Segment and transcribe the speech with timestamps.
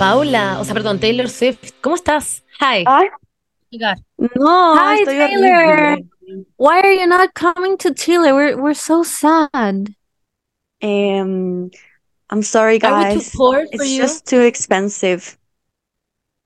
[0.00, 2.42] Paula, o sea, perdón, Taylor Swift, ¿cómo estás?
[2.58, 2.84] Hi.
[2.86, 3.08] Ay,
[4.34, 5.64] no, Hi, estoy Taylor.
[5.66, 6.08] horrible.
[6.56, 8.32] Why are you not coming to Chile?
[8.32, 9.94] We're we're so sad.
[10.82, 11.70] Um,
[12.30, 13.34] I'm sorry, Are we too guys.
[13.36, 14.00] poor for It's you?
[14.00, 15.36] just too expensive.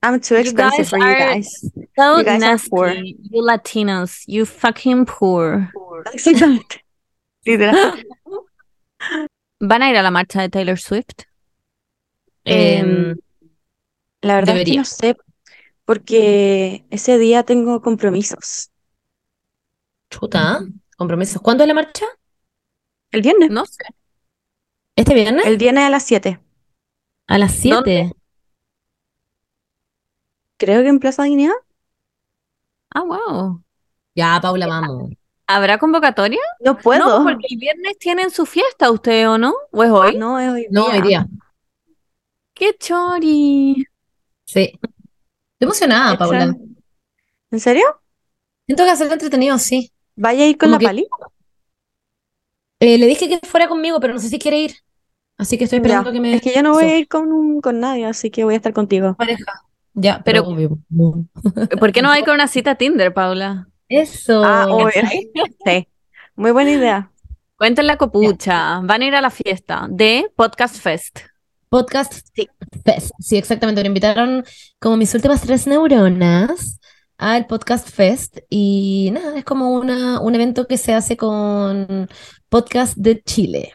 [0.03, 1.65] I'm too expensive guys for you are guys.
[1.97, 2.89] So You guys are poor.
[2.89, 3.17] nasty.
[3.31, 5.71] You Latinos, you fucking poor.
[6.13, 6.81] Exactamente.
[9.61, 11.25] ¿Van a ir a la marcha de Taylor Swift?
[12.45, 13.15] Em,
[14.25, 15.17] La verdad es que no sé,
[15.85, 18.71] porque ese día tengo compromisos.
[20.11, 20.61] chuta,
[20.97, 21.43] compromisos.
[21.43, 22.07] ¿Cuándo es la marcha?
[23.11, 23.51] El viernes.
[23.51, 23.85] No sé.
[24.97, 25.45] ¿Este viernes?
[25.47, 26.41] El viernes a las 7.
[27.27, 28.13] A las 7.
[30.57, 31.53] Creo que en Plaza Guinea.
[32.91, 33.63] Ah, wow.
[34.15, 35.11] Ya, Paula, vamos.
[35.47, 36.41] ¿Habrá convocatoria?
[36.61, 37.19] No puedo.
[37.19, 39.53] No, porque el viernes tienen su fiesta, ¿usted o no?
[39.73, 40.17] ¿O es hoy?
[40.17, 41.03] No, es hoy No, hoy día.
[41.03, 41.27] día.
[42.55, 43.85] ¡Qué chori!
[44.55, 44.71] Sí.
[44.73, 46.55] Estoy emocionada, Paula.
[47.51, 47.83] ¿En serio?
[48.67, 49.91] Siento que va a ser entretenido, sí.
[50.15, 51.07] ¿Vaya a ir con Como la que- Pali?
[52.81, 54.75] Eh, le dije que fuera conmigo, pero no sé si quiere ir.
[55.37, 56.15] Así que estoy esperando Ya.
[56.15, 56.35] que me...
[56.35, 58.59] Es que yo no voy a ir con, un- con nadie, así que voy a
[58.59, 59.15] estar contigo.
[59.17, 59.63] pareja.
[59.95, 60.45] Ya, Pero-.
[61.81, 63.69] ¿Por qué no hay con una cita Tinder, Paula?
[63.89, 64.45] Eso.
[64.45, 64.91] Ah, obvio.
[65.65, 65.89] Sí.
[66.37, 67.11] Muy buena idea.
[67.57, 68.81] Cuenten la copucha.
[68.85, 71.21] Van a ir a la fiesta de Podcast Fest.
[71.75, 72.49] Podcast Sí.
[72.85, 73.11] Fest.
[73.19, 73.83] Sí, exactamente.
[73.83, 74.45] Me invitaron
[74.79, 76.79] como mis últimas tres neuronas
[77.19, 78.39] al Podcast Fest.
[78.49, 82.09] Y nada, es como una, un evento que se hace con
[82.49, 83.73] podcast de Chile.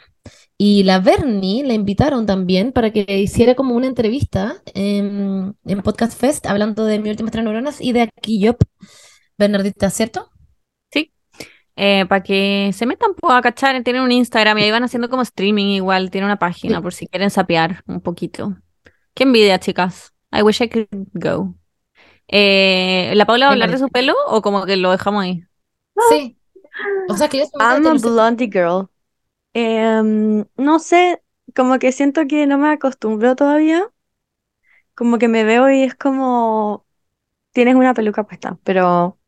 [0.58, 6.18] Y la Bernie la invitaron también para que hiciera como una entrevista en, en Podcast
[6.18, 8.56] Fest hablando de mis últimas tres neuronas y de aquí yo,
[9.38, 10.30] Bernardita, ¿cierto?
[12.08, 15.22] Para que se metan pues, a cachar, tienen un Instagram y ahí van haciendo como
[15.22, 18.58] streaming igual, tiene una página por si quieren sapear un poquito.
[19.14, 20.14] Qué envidia, chicas.
[20.32, 21.56] I wish I could go.
[22.28, 25.44] Eh, ¿la Paula va a hablar de su pelo o como que lo dejamos ahí?
[26.10, 26.38] Sí.
[27.10, 28.88] O sea que yo soy I'm a blondie girl.
[29.54, 31.22] Em, no sé,
[31.56, 33.90] como que siento que no me acostumbro todavía.
[34.96, 36.86] Como que me veo y es como
[37.52, 39.19] tienes una peluca puesta, pero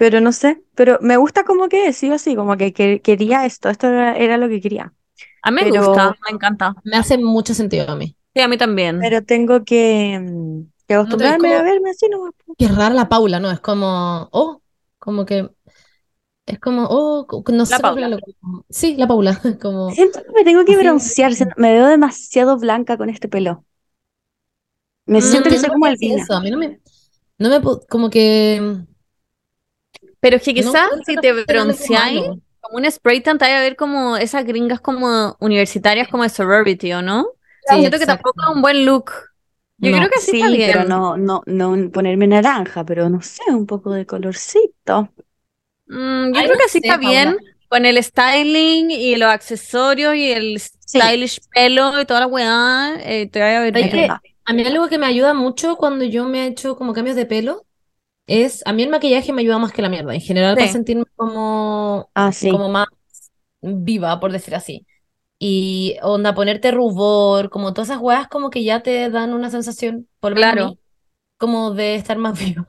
[0.00, 3.02] pero no sé, pero me gusta como que es, sí o sí, como que, que-
[3.02, 4.94] quería esto, esto era, era lo que quería.
[5.42, 6.74] A mí me Pero- gusta, me encanta.
[6.84, 8.16] Me hace mucho sentido a mí.
[8.34, 8.98] Sí, a mí también.
[8.98, 12.32] Pero tengo que, mm, que acostumbrarme a como- verme así nomás.
[12.56, 13.50] Qué rara la Paula, ¿no?
[13.50, 14.62] Es como, oh,
[14.98, 15.50] como que,
[16.46, 20.44] es como, oh, no sé La hablarlo, como- Sí, la Paula, como, Siento que me
[20.44, 23.66] tengo que Así- broncear, me veo demasiado blanca con este pelo.
[25.04, 26.22] Me siento que entiendo soy como albina.
[26.22, 26.80] eso, a mí no me,
[27.38, 28.86] no me, como que,
[30.20, 32.22] Pero es que no quizás encuentro si que te bronceáis,
[32.60, 36.28] como un spray tan, te vas a ver como esas gringas como universitarias como de
[36.28, 37.26] sorority, ¿o no?
[37.60, 38.06] Sí, Siento que exacto.
[38.06, 39.10] tampoco es un buen look.
[39.78, 39.96] Yo No.
[39.96, 40.76] creo que así Sí, está bien.
[40.76, 45.10] pero no, no, no ponerme naranja, pero no sé, un poco de colorcito.
[45.86, 47.36] Mm, yo Ay, creo no que así sé, está bien Paula.
[47.68, 52.94] con el styling y los accesorios y el stylish pelo y toda la weá.
[53.00, 54.12] eh, te vaya a ver Oye, bien.
[54.12, 54.34] que-.
[54.44, 57.26] A mí algo que me ayuda mucho cuando yo me he hecho como cambios de
[57.26, 57.66] pelo
[58.30, 60.60] es, a mí el maquillaje me ayuda más que la mierda, en general Sí.
[60.60, 62.50] para sentirme como, Ah, sí.
[62.50, 62.86] como más
[63.62, 64.86] viva, por decir así.
[65.38, 70.08] Y onda, ponerte rubor, como todas esas weas como que ya te dan una sensación,
[70.20, 70.66] por lo Claro.
[70.68, 70.78] mí,
[71.38, 72.68] como de estar más viva.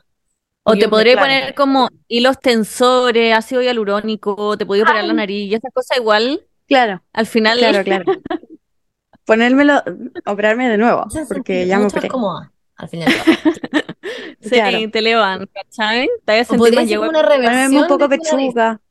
[0.64, 1.28] O te podría claro.
[1.28, 6.42] poner como hilos tensores, ácido hialurónico, te podría operar la nariz y esas cosas igual
[6.68, 7.60] Claro, al final.
[7.60, 8.06] claro, claro.
[9.26, 9.84] Ponérmelo,
[10.26, 12.08] operarme de nuevo, porque ya me operé.
[12.10, 13.10] cómoda, al final.
[14.42, 14.90] Sí, Claro.
[14.92, 16.10] te elevan, ¿cachai?
[16.26, 18.82] Te a sentir más una reversión un poco pechuga.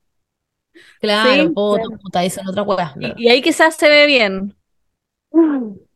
[1.01, 2.01] Claro, Sí, poto, claro.
[2.03, 2.95] puta, eso en otra wea.
[3.01, 4.55] Y, y ahí quizás se ve bien.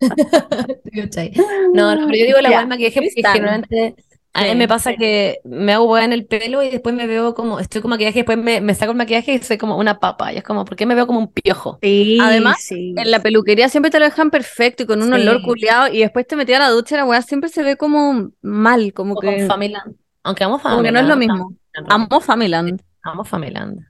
[1.74, 3.94] No, no, pero yo digo la weá del maquillaje porque generalmente
[4.34, 7.34] a mí me pasa que me hago weá en el pelo y después me veo
[7.34, 10.32] como, estoy con maquillaje, después me, me saco el maquillaje y soy como una papa.
[10.32, 11.78] Y es como, ¿por qué me veo como un piojo?
[11.82, 12.94] Sí, Además, sí.
[12.96, 15.20] En la peluquería siempre te lo dejan perfecto y con un Sí.
[15.20, 17.76] olor culeado y después te metías a la ducha y la weá siempre se ve
[17.76, 19.96] como mal, como O con que, Familand.
[20.22, 21.18] Aunque amo como que no es lo Familand.
[21.18, 21.56] mismo.
[21.88, 22.80] Amo Familand.
[23.02, 23.80] Amo Familand.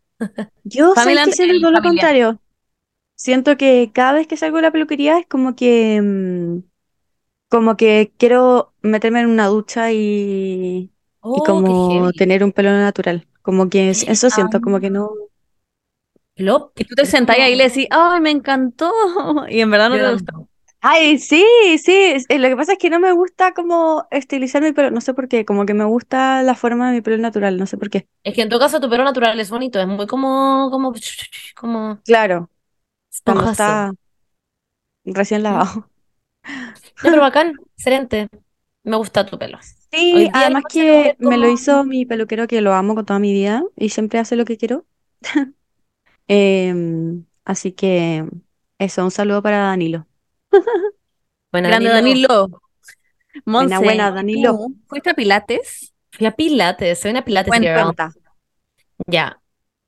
[0.65, 2.41] Yo sé Pamela que lo contrario.
[3.15, 6.59] Siento que cada vez que salgo de la peluquería es como que mm,
[7.53, 13.29] como que quiero meterme en una ducha y, Oh, como tener un pelo natural.
[13.43, 15.11] Como que es- eso siento, como que no.
[16.35, 16.73] Plop.
[16.79, 18.91] Y tú te sentás ahí y le decís, ¡ay, me encantó!
[19.49, 20.49] Y en verdad no Yo te gustó.
[20.81, 21.45] Ay, sí,
[21.79, 21.93] sí.
[22.29, 25.15] eh, Lo que pasa es que no me gusta como estilizar mi pelo, no sé
[25.15, 27.89] por qué, como que me gusta la forma de mi pelo natural, no sé por
[27.91, 28.09] qué.
[28.25, 30.93] Es que en todo caso tu pelo natural es bonito, es muy como, como,
[31.57, 32.51] como Claro,
[33.25, 33.93] cuando está
[35.05, 35.89] recién lavado.
[37.05, 38.29] No, pero bacán, excelente.
[38.85, 39.59] Me gusta tu pelo.
[39.91, 43.63] Sí, además que me lo hizo mi peluquero que lo amo con toda mi vida
[43.77, 44.85] y siempre hace lo que quiero.
[46.29, 48.25] Em, así que
[48.79, 50.07] eso, un saludo para Danilo.
[51.51, 52.63] Bueno, Grande Danilo, Danilo.
[53.45, 54.57] Monse, buena, Danilo.
[54.57, 55.93] ¿tú ¿Fuiste a Pilates?
[56.11, 57.69] Fui a Pilates, soy una Pilates Cuenta.
[57.69, 57.85] girl.
[57.85, 58.13] Cuenta.
[59.07, 59.41] Ya.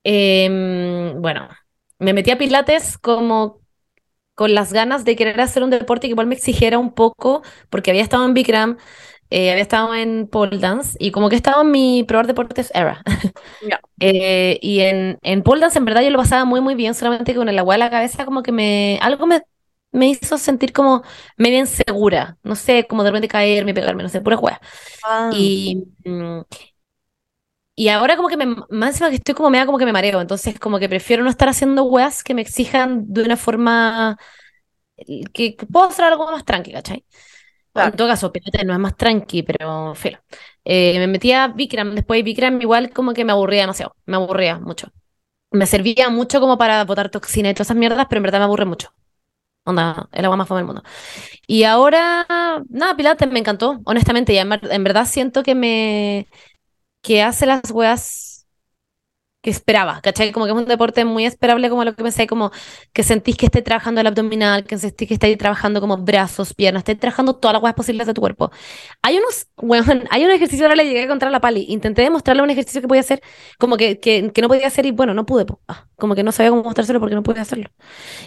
[0.03, 1.49] Em, bueno,
[1.99, 3.64] me metí a Pilates como
[4.35, 7.91] con las ganas de querer hacer un deporte que igual me exigiera un poco, porque
[7.91, 8.79] había estado en Bikram,
[9.31, 13.03] eh, había estado en pole dance, y como que estaba en mi probar deportes era.
[13.61, 13.81] Ya.
[14.01, 17.33] Eh, y en, en pole dance en verdad yo lo pasaba muy muy bien, solamente
[17.33, 19.43] que con el agua a la cabeza como que me, algo me,
[19.93, 21.03] me hizo sentir como
[21.37, 24.61] medio insegura, no sé, como de repente caerme, pegarme, no sé, pura juega.
[25.03, 25.85] Ah, Y,
[27.77, 30.59] y ahora como que me, más que estoy como media como que me mareo, entonces
[30.61, 34.17] como que prefiero no estar haciendo weas que me exijan de una forma
[34.97, 37.05] que, que puedo hacer algo más tranqui, ¿cachai?
[37.75, 40.19] En todo caso, Pilates no es más tranqui, pero filo.
[40.65, 44.17] Eh, me metí a Bikram, después de Bikram igual como que me aburría demasiado, me
[44.17, 44.93] aburría mucho.
[45.51, 48.45] Me servía mucho como para botar toxina y todas esas mierdas, pero en verdad me
[48.45, 48.91] aburre mucho.
[49.65, 50.83] Onda, el agua más fome del mundo.
[51.47, 52.27] Y ahora,
[52.69, 56.29] nada, Pilates me encantó, honestamente, y en verdad siento que me,
[57.05, 58.34] que hace las weas
[59.45, 60.33] que esperaba, ¿cachai?
[60.33, 62.51] Como que es un deporte muy esperable, como lo que pensé, como
[62.95, 66.81] que sentís que estés trabajando el abdominal, que sentís que estáis trabajando como brazos, piernas,
[66.81, 68.51] estáis trabajando todas las weas posibles de tu cuerpo.
[69.03, 72.03] Hay unos, weón, hay un ejercicio, ahora le llegué a contar a la Pali, intenté
[72.03, 73.23] demostrarle un ejercicio que podía hacer,
[73.59, 75.61] como que, que, que no podía hacer y bueno, no pude, po.
[75.69, 77.69] Ah, como que no sabía cómo mostrárselo porque no pude hacerlo.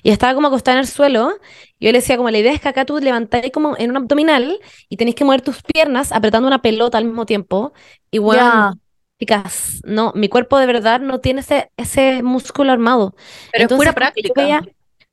[0.04, 1.32] Y estaba como acostada en el suelo,
[1.80, 3.98] y yo le decía como la idea es que acá tú levantáis como en un
[3.98, 4.60] abdominal
[4.90, 7.74] y tenéis que mover tus piernas apretando una pelota al mismo tiempo,
[8.12, 8.74] y weón, Ya.
[9.20, 13.16] Chicas, no, mi cuerpo de verdad no tiene ese, ese músculo armado.
[13.52, 14.42] Pero es pura práctica.
[14.42, 14.62] veía-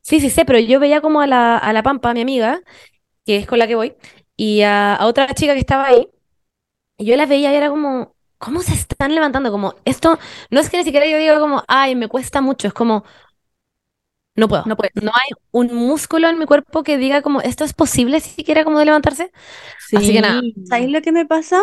[0.03, 2.61] sí, sí sé, pero yo veía como a la, a la Pampa, mi amiga,
[3.27, 3.95] que es con la que voy,
[4.37, 6.09] y a, a otra chica que estaba ahí,
[6.99, 9.51] y yo las veía y era como, ¿cómo se están levantando?
[9.51, 10.19] Como, esto,
[10.51, 13.05] no es que ni siquiera yo diga como, ay, me cuesta mucho, es como,
[14.37, 14.65] no puedo.
[14.67, 14.93] No puedes.
[14.97, 18.79] No hay un músculo en mi cuerpo que diga como, ¿esto es posible siquiera como
[18.81, 19.31] de levantarse?
[19.95, 20.55] Así que nada, Sí.
[20.69, 21.63] ¿Sabéis lo que me pasa?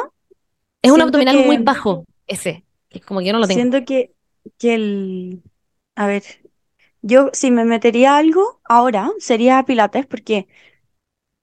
[0.81, 3.59] es un abdominal que- muy bajo, ese, que es como que yo no lo tengo.
[3.59, 4.13] Siento que,
[4.57, 5.43] que el...
[5.95, 6.23] A ver,
[7.01, 10.47] yo si me metería algo ahora sería Pilates porque,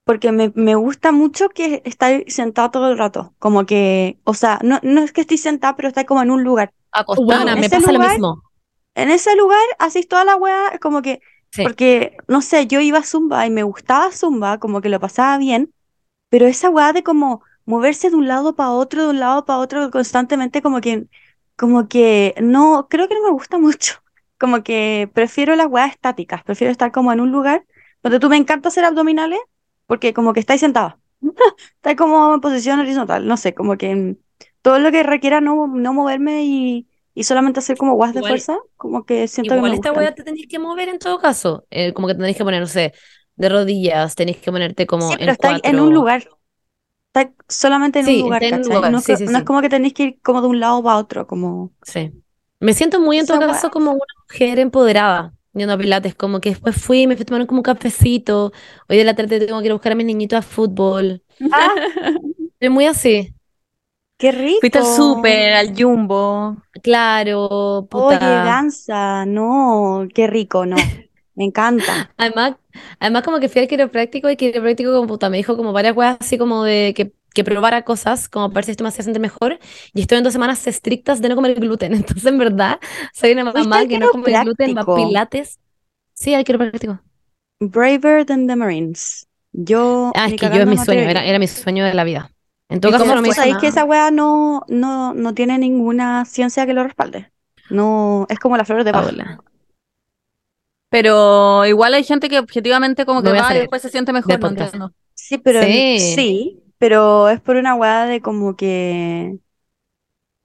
[0.03, 3.33] porque me, me gusta mucho que estáis sentado todo el rato.
[3.39, 6.43] Como que, o sea, no, no es que estéis sentada, pero estáis como en un
[6.43, 6.73] lugar.
[6.91, 7.55] Acostada.
[7.55, 8.41] Me pasa lo mismo.
[8.95, 10.37] En ese lugar hacéis toda la
[10.73, 11.21] es como que,
[11.51, 11.63] Sí.
[11.63, 15.37] porque, no sé, yo iba a Zumba y me gustaba Zumba, como que lo pasaba
[15.39, 15.73] bien,
[16.29, 19.59] pero esa wea de como moverse de un lado para otro, de un lado para
[19.59, 21.07] otro constantemente, como que,
[21.55, 23.95] como que no, creo que no me gusta mucho.
[24.39, 27.65] Como que prefiero las weas estáticas, prefiero estar como en un lugar
[28.01, 29.39] donde tú me encanta hacer abdominales,
[29.85, 30.97] porque como que estáis sentada.
[31.75, 34.15] Estáis como en posición horizontal, no sé, como que
[34.61, 38.57] todo lo que requiera no, no moverme y, y solamente hacer como guas de fuerza,
[38.77, 41.65] como que siento que Igual me esta weá te tenéis que mover en todo caso.
[41.69, 42.93] Eh, como que te tenéis que poner, no sé,
[43.35, 45.83] de rodillas, tenéis que ponerte como Sí, en pero estáis en cuatro.
[45.83, 46.29] un lugar.
[47.13, 50.03] Estáis solamente en un lugar, está No, sí, sí, no es como que tenéis que
[50.03, 51.71] ir como de un lado para otro, como...
[51.83, 52.11] Sí.
[52.59, 56.13] Me siento muy en todo caso como una mujer empoderada yendo a Pilates.
[56.13, 58.51] Como que después fui, me fui a tomar como un cafecito.
[58.87, 61.23] Hoy de la tarde tengo que ir a buscar a mis niñitos a fútbol.
[61.51, 61.73] ¡Ah,
[62.59, 63.33] Soy muy así.
[64.17, 64.59] qué rico!
[64.59, 66.57] Fuiste al súper, al Jumbo.
[66.83, 68.43] Claro, Oye, puta.
[68.43, 70.75] Gansa, no, qué rico, no.
[71.39, 72.13] Me encanta.
[72.17, 72.55] Además,
[72.99, 75.95] además como que fui al quiropráctico y el quiropráctico como puta me dijo como varias
[75.95, 79.05] weas así como de que, que probara cosas como para ver si esto me hacía
[79.05, 79.57] sentir mejor
[79.93, 81.93] y estoy en dos semanas estrictas de no comer gluten.
[81.95, 82.77] Entonces en verdad
[83.13, 85.59] soy una ¿Fuiste mamá que no come gluten, va pilates.
[86.13, 86.99] Sí, al quiropráctico.
[87.61, 89.25] Braver than the Marines.
[89.53, 92.31] Yo Ah, es que yo es mi sueño, era, era mi sueño de la vida.
[92.67, 96.25] En todo ¿Y caso no me sabéis que esa wea no, no, no tiene ninguna
[96.25, 97.31] ciencia que lo respalde.
[97.69, 98.91] No, es como las flores de.
[98.91, 99.39] Paula,
[100.89, 104.93] Pero igual hay gente que objetivamente como que va y después se siente mejor, no.
[105.13, 105.93] Sí, pero Sí.
[105.93, 109.39] sí, pero es por una weá de como que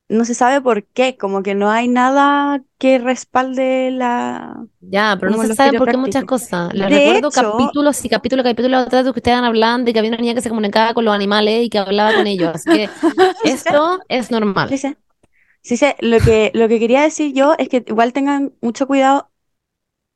[0.09, 5.31] no se sabe por qué, como que no hay nada que respalde la Ya, pero
[5.33, 6.73] no se sabe por qué muchas cosas.
[6.75, 9.93] Les De recuerdo hecho, capítulos y capítulos y capítulos atrás de que ustedes hablando de
[9.95, 12.51] que había una niña que se comunicaba con los animales y que hablaba con ellos.
[12.55, 14.31] Así que sí esto es
[14.67, 14.79] sí normal.
[14.79, 14.97] sé,
[15.63, 15.97] sí sé.
[16.01, 19.31] Lo que, lo que quería decir yo es que igual tengan mucho cuidado,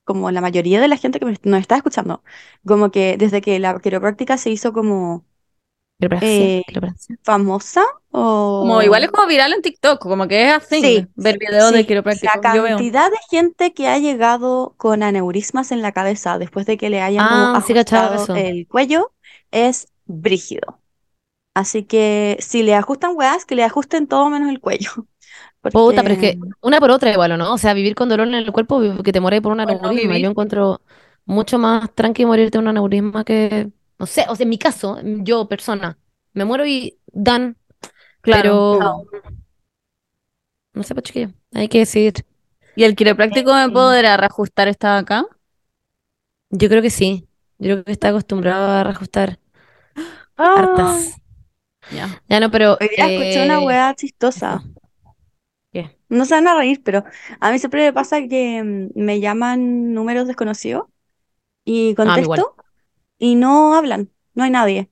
[0.09, 2.25] como la mayoría de la gente que me- nos está escuchando,
[2.67, 5.27] como que desde que la quiropráctica se hizo como
[5.99, 7.17] Quiropraxia, eh, quiropraxia.
[7.25, 7.83] famosa
[8.57, 9.13] Como igual es o...
[9.13, 11.87] como viral en TikTok, como que es así, Sí, ver videos de sí,
[12.23, 12.51] la quiroprácticos.
[12.51, 12.91] Yo veo.
[12.93, 17.01] cantidad de gente que ha llegado con aneurismas en la cabeza después de que le
[17.03, 19.13] hayan Ah, ajustado el cuello
[19.51, 20.81] es brígido.
[21.55, 24.91] Así que si le ajustan weas, que le ajusten todo menos el cuello.
[25.71, 27.53] Puta, pero es Porque que una por otra igual, ¿o ¿no?
[27.55, 30.19] O sea, vivir con dolor en el cuerpo, que te mueres por un Bueno, aneurisma.
[30.19, 30.23] vivir.
[30.23, 30.81] Yo encuentro
[31.25, 34.99] mucho más tranqui morirte de un aneurisma que, no sé, o sea, en mi caso,
[35.03, 35.99] yo, persona,
[36.33, 37.57] me muero y dan,
[38.21, 38.51] Claro.
[38.73, 39.07] pero
[40.75, 42.15] no sé, pues chiquillo, hay que decidir.
[42.75, 45.27] ¿Y el quiropráctico me podrá reajustar esta acá?
[46.51, 47.29] Yo creo que sí.
[47.59, 49.39] Yo creo que está acostumbrado a reajustar
[50.39, 51.21] Ah, hartas.
[51.91, 52.11] Ya.
[52.29, 54.63] Ya no, pero hoy día escuché una eh, wea chistosa.
[56.09, 57.05] No se van a reír, pero
[57.41, 60.87] a mí siempre me pasa que mm, me llaman números desconocidos
[61.65, 62.57] y Ah, contesto
[63.19, 64.91] y no hablan, no hay nadie.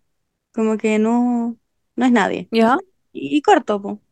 [0.53, 1.59] Como que no,
[1.97, 2.51] no es nadie.
[2.51, 2.77] ¿Ya?
[3.13, 4.03] Y, y corto, po.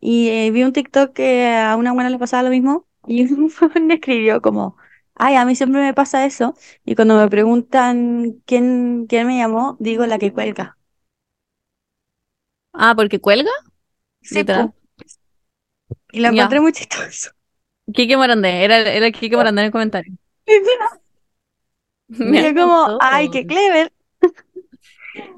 [0.00, 3.24] Y eh, vi un TikTok que a una buena le pasaba lo mismo y
[3.82, 4.76] me escribió como,
[5.14, 6.54] ay, a mí siempre me pasa eso.
[6.84, 10.78] Y cuando me preguntan quién, quién me llamó, digo la que cuelga.
[12.72, 13.50] Ah, ¿porque cuelga?
[14.22, 14.74] Sí, po.
[16.16, 17.30] Y lo encontré muy chistoso.
[17.92, 20.12] Kike Morandé, era, era Kike Morandé en el comentario.
[20.46, 20.52] Y
[22.18, 22.52] Ya.
[22.52, 23.92] yo como, ay, qué clever.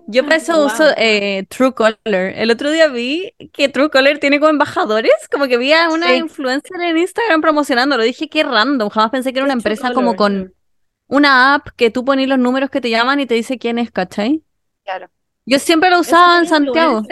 [0.06, 0.66] Yo para eso Wow.
[0.66, 2.34] uso eh, Truecaller.
[2.38, 6.14] El otro día vi que Truecaller tiene como embajadores, como que vi a una Sí.
[6.16, 8.02] influencer en Instagram promocionándolo.
[8.02, 10.54] Dije, qué random, jamás pensé que era ¿Qué una es empresa como con
[11.08, 13.90] una app que tú pones los números que te llaman y te dice quién es,
[13.90, 14.42] ¿cachai?
[14.84, 15.08] Claro.
[15.46, 17.02] Yo siempre lo usaba en Santiago.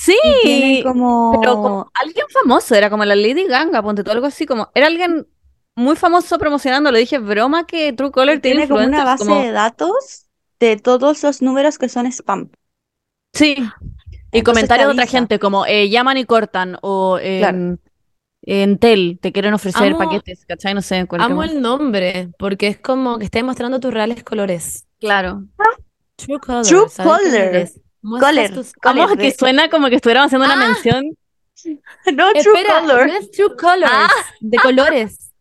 [0.00, 1.36] Sí, Y como...
[1.40, 4.86] pero como alguien famoso, era como la Lady Gaga, ponte tú algo así, como era
[4.86, 5.26] alguien
[5.74, 6.92] muy famoso promocionando.
[6.92, 10.26] Le dije, broma que Truecaller tiene tiene como una base como- de datos
[10.60, 12.48] de todos los números que son spam.
[13.34, 13.56] Sí.
[13.58, 17.80] Y Entonces comentarios de otra gente, como eh, llaman y cortan, o en,
[18.42, 20.74] en Tel te quieren ofrecer Amo- paquetes, ¿cachai?
[20.74, 24.86] No sé, Amo el nombre, porque es como que estás mostrando tus reales colores.
[25.00, 25.42] Claro.
[26.14, 26.64] True color.
[26.64, 27.87] True ¿sabes qué color.
[28.02, 28.50] Color.
[28.50, 30.68] tus- Color que de- suena como que estuviéramos haciendo una Ah.
[30.68, 31.04] mención.
[32.14, 33.06] No, true Espera, color.
[33.08, 34.08] no es true colors, Ah.
[34.40, 35.24] de colores.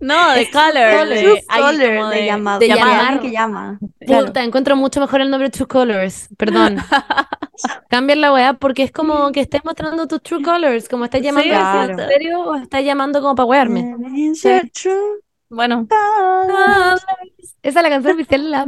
[0.00, 1.08] No, de Es True color.
[1.08, 2.58] De- True ahí color como de, de- llamado.
[2.60, 3.00] de llamar.
[3.00, 3.78] alguien que llama.
[4.06, 4.26] Claro.
[4.26, 6.28] Puta, encuentro mucho mejor el nombre True Colors.
[6.38, 6.76] Perdón.
[7.90, 10.88] Cambian la weá porque es como que estés mostrando tus True Colors.
[10.88, 12.08] Como estás llamando Sí, así en claro.
[12.12, 13.96] serio o estás llamando como para wearme.
[14.42, 15.20] Your true
[15.54, 16.98] Bueno, color?
[17.62, 18.66] Esa es la canción oficial de la.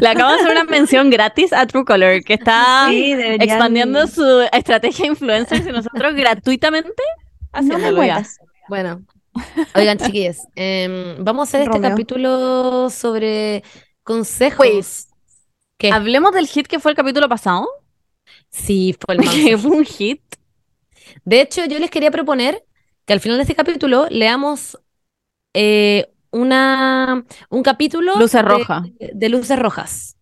[0.00, 5.06] le acabo de hacer una mención gratis a Truecaller, que está Sí, expandiendo su estrategia
[5.06, 7.02] influencer y nosotros gratuitamente
[7.60, 8.18] No me haciéndolo ya.
[8.18, 8.40] mueras.
[8.68, 9.02] Bueno,
[9.74, 11.90] oigan, chiquillos, em, vamos a hacer este Romeo.
[11.90, 13.62] capítulo sobre
[14.02, 15.08] consejos.
[15.78, 15.90] ¿Qué?
[15.90, 17.68] Hablemos del hit que fue el capítulo pasado,
[18.50, 19.22] Sí, fue el
[19.58, 20.22] fue un hit.
[21.24, 22.64] De hecho, yo les quería proponer
[23.04, 24.78] que al final de este capítulo leamos
[25.54, 28.82] eh, una, un capítulo Luces de- rojas.
[28.98, 30.16] de luces rojas.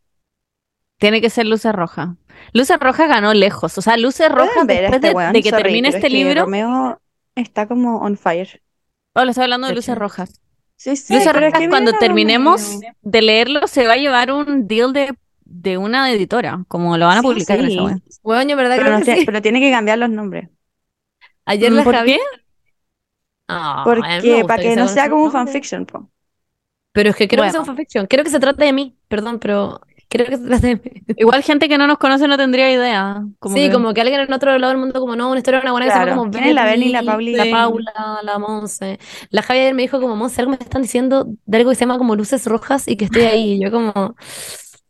[0.99, 2.11] Tiene que ser Luces Rojas.
[2.53, 3.77] Luces Rojas ganó lejos.
[3.77, 6.11] O sea, Luces Rojas, después este de, weón, de que sorry, termine este es que
[6.11, 6.43] libro.
[6.45, 7.01] Romeo
[7.35, 8.63] está como on fire.
[9.15, 9.99] Oh, le estoy hablando de ¿De Luces?
[9.99, 10.41] Rojas.
[10.77, 12.93] Sí, sí, Luces Rojas, que cuando terminemos Romeo.
[13.03, 16.65] de leerlo, se va a llevar un deal de, de una editora.
[16.69, 17.99] Como lo van a Sí, publicar en esa wea.
[18.23, 19.27] Bueno, yo verdad Pero, creo no que tiene- sí.
[19.27, 20.49] pero tiene que cambiar los nombres.
[21.45, 21.95] Ayer la ¿Por
[23.49, 26.11] Ah, me Porque para que no se sea como un fanfiction, po.
[26.93, 28.07] Pero es que quiero que sea un fanfiction.
[28.07, 28.97] Quiero que se trate de mí.
[29.09, 31.03] Perdón, pero quiero que se trate de mí.
[31.17, 33.23] Igual gente que no nos conoce no tendría idea.
[33.41, 35.59] Como sí, que- como que alguien en otro lado del mundo, como no, una historia
[35.61, 36.17] de una buena que se Claro.
[36.17, 37.33] como ¿Quién es la Berni, la Pauli?
[37.35, 37.45] la.
[37.51, 38.99] Paula, la Monse.
[39.31, 41.81] La Javi ayer me dijo como, Monse, algo me están diciendo de algo que se
[41.81, 43.53] llama como luces rojas y que estoy ahí.
[43.55, 43.93] Y yo como,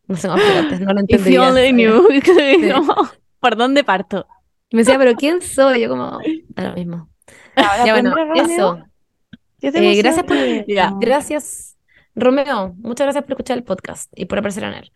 [0.06, 1.42] no sé cómo explicarte, no lo If you entendía.
[1.42, 2.02] only knew.
[2.74, 2.94] Como,
[3.40, 4.26] ¿Por dónde parto?
[4.70, 5.80] Y me decía, pero ¿quién soy?
[5.80, 6.18] Yo como,
[6.48, 7.08] da lo mismo.
[7.86, 8.78] Ya bueno, eso.
[9.78, 10.92] Eh, gracias por- Ya.
[11.00, 11.76] Gracias,
[12.14, 12.74] Romeo.
[12.78, 14.92] Muchas gracias por escuchar el podcast y por aparecer en él.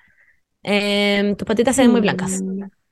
[0.62, 2.42] Em, tus patitas se ven muy blancas.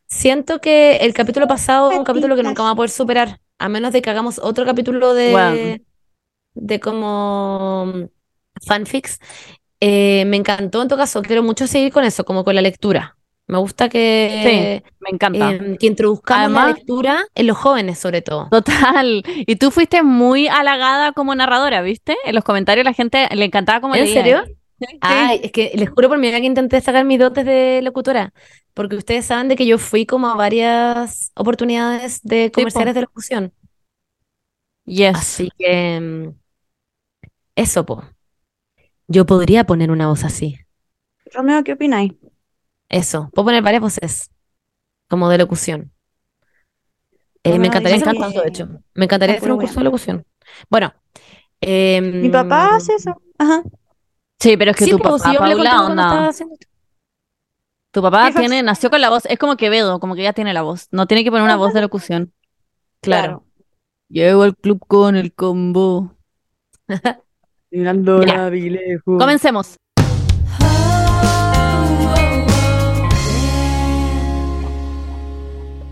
[0.07, 3.69] Siento que el capítulo pasado es un capítulo que nunca vamos a poder superar, a
[3.69, 5.33] menos de que hagamos otro capítulo de,
[6.55, 8.05] de como mm,
[8.65, 9.19] fanfics.
[9.81, 13.17] Eh, me encantó en todo caso, quiero mucho seguir con eso, como con la lectura.
[13.49, 15.53] Me gusta que, Me encanta.
[15.53, 18.49] em, que introduzcamos la lectura en los jóvenes, sobre todo.
[18.51, 19.23] Total.
[19.47, 22.17] Y tú fuiste muy halagada como narradora, ¿viste?
[22.25, 24.23] En los comentarios la gente le encantaba como ¿En leía.
[24.23, 24.45] serio?
[24.79, 24.87] Sí.
[25.01, 28.35] Ay, es que les juro por mi vida que intenté sacar mis dotes de locutora,
[28.75, 33.53] porque ustedes saben de que yo fui como a varias oportunidades de comerciales de locución.
[34.85, 35.17] Yes.
[35.17, 36.29] Así que mm,
[37.55, 38.05] eso, po.
[39.09, 40.59] Yo podría poner una voz así.
[41.33, 42.13] Romeo, ¿qué opináis?
[42.89, 43.31] Eso.
[43.35, 44.31] Puedo poner varias voces,
[45.09, 45.93] como de locución.
[47.43, 48.69] Eh, me encantaría dice hacer un curso, de hecho.
[48.95, 50.27] Me encantaría hacer un curso de locución.
[50.69, 50.93] Bueno.
[51.61, 53.21] em, Mi papá hace eso.
[53.39, 53.63] Ajá.
[54.41, 56.57] Sí, pero es que sí, tu papá, si Paula, onda, haciendo.
[57.93, 60.63] Tu papá tiene, nació con la voz, es como Quevedo, como que ya tiene la
[60.63, 60.89] voz.
[60.91, 62.33] No tiene que poner una voz de locución.
[63.01, 63.45] Claro.
[64.09, 66.15] Llego al club con el combo.
[67.71, 69.19] Mirando la vilejo.
[69.19, 69.77] Comencemos.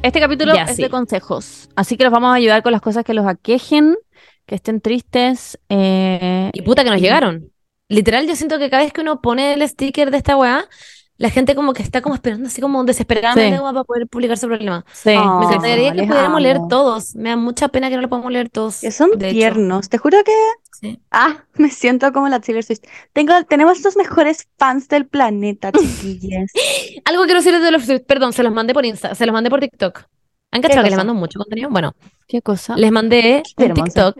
[0.04, 0.82] Este capítulo Ya, es sí.
[0.82, 3.96] de consejos, así que los vamos a ayudar con las cosas que los aquejen,
[4.44, 5.58] que estén tristes.
[5.70, 7.50] eh, Y puta que nos y- llegaron.
[7.88, 10.66] Literal, yo siento que cada vez que uno pone el sticker de esta weá,
[11.16, 13.62] la gente como que está como esperando, así como desesperadamente Sí.
[13.62, 14.85] para poder publicar su problema.
[14.92, 17.14] Sí, Oh, Me encantaría que les pudiéramos leer todos.
[17.14, 18.80] Me da mucha pena que no lo podamos leer todos.
[18.80, 19.28] Que son hecho.
[19.30, 19.88] tiernos.
[19.88, 20.33] Te juro que.
[20.80, 21.00] Sí.
[21.11, 22.80] Ah, me siento como la Taylor Swift.
[23.12, 26.50] Tengo, tenemos los mejores fans del planeta, chiquillas.
[27.04, 29.61] Algo quiero decirles de los perdón, se los mandé por Insta, se los mandé por
[29.61, 30.04] TikTok.
[30.50, 31.68] ¿Han cachado que les mando mucho contenido?
[31.71, 31.94] Bueno,
[32.28, 32.76] ¿Qué cosa?
[32.76, 33.75] les mandé un.
[33.75, 34.16] TikTok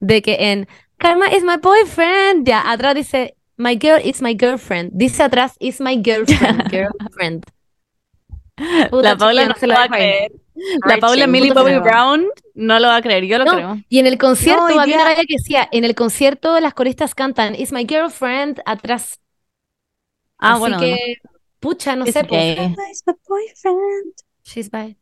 [0.00, 0.66] de que en
[0.98, 4.90] Karma is my boyfriend, ya atrás dice My girl is my girlfriend.
[4.94, 7.44] Dice atrás is my girlfriend, girlfriend.
[8.90, 10.32] Puta, La Paula no se lo va a creer.
[10.86, 11.78] La Paula Millie Bobby.
[11.78, 13.76] Brown no lo va a creer, yo lo No, creo.
[13.88, 17.72] Y en el concierto había una que decía, en el concierto las coristas cantan Is
[17.72, 19.20] my girlfriend atrás.
[20.38, 20.78] Ah, Así bueno.
[20.80, 21.16] que,
[21.60, 22.74] pucha, no Es sé, pues, gay.
[22.92, 24.14] Is my boyfriend.
[24.44, 24.96] she's by.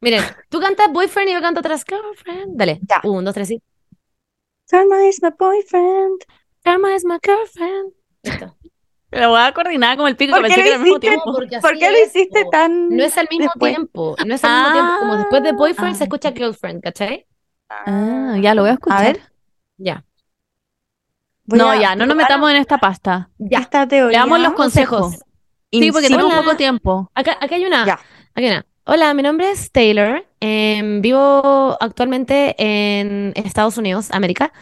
[0.00, 2.56] Miren, tú cantas boyfriend y yo canto atrás girlfriend.
[2.56, 3.00] Dale, Ya.
[3.08, 3.62] un, dos, tres, sí.
[4.70, 6.20] Karma is my boyfriend.
[6.64, 7.92] Karma is my girlfriend.
[8.22, 8.54] Listo.
[9.10, 10.96] Lo voy a coordinar como el pico, ¿Por pensé qué que lo era al mismo
[10.98, 11.08] hiciste?
[11.08, 11.32] tiempo.
[11.32, 12.50] Porque ¿Por así qué lo es, hiciste po.
[12.50, 13.74] tan No es al mismo después?
[13.74, 14.92] tiempo, no es al mismo tiempo.
[15.00, 16.06] Como después de boyfriend se Ah.
[16.06, 17.26] escucha girlfriend, ¿cachai?
[17.70, 18.98] Ah, ya lo voy a escuchar.
[18.98, 19.20] A ver,
[19.78, 20.04] Ya.
[21.44, 23.30] voy no, a ya, no nos metamos en esta pasta.
[23.38, 23.60] Ya.
[23.60, 24.18] esta teoría.
[24.18, 25.16] Leamos los consejos.
[25.72, 27.10] Sí, porque tenemos poco tiempo.
[27.14, 27.86] Acá, acá hay una.
[27.86, 27.92] Ya.
[27.94, 28.02] Acá
[28.36, 28.66] hay una.
[28.84, 30.24] Hola, mi nombre es Taylor.
[30.40, 34.52] em, vivo actualmente en Estados Unidos, América.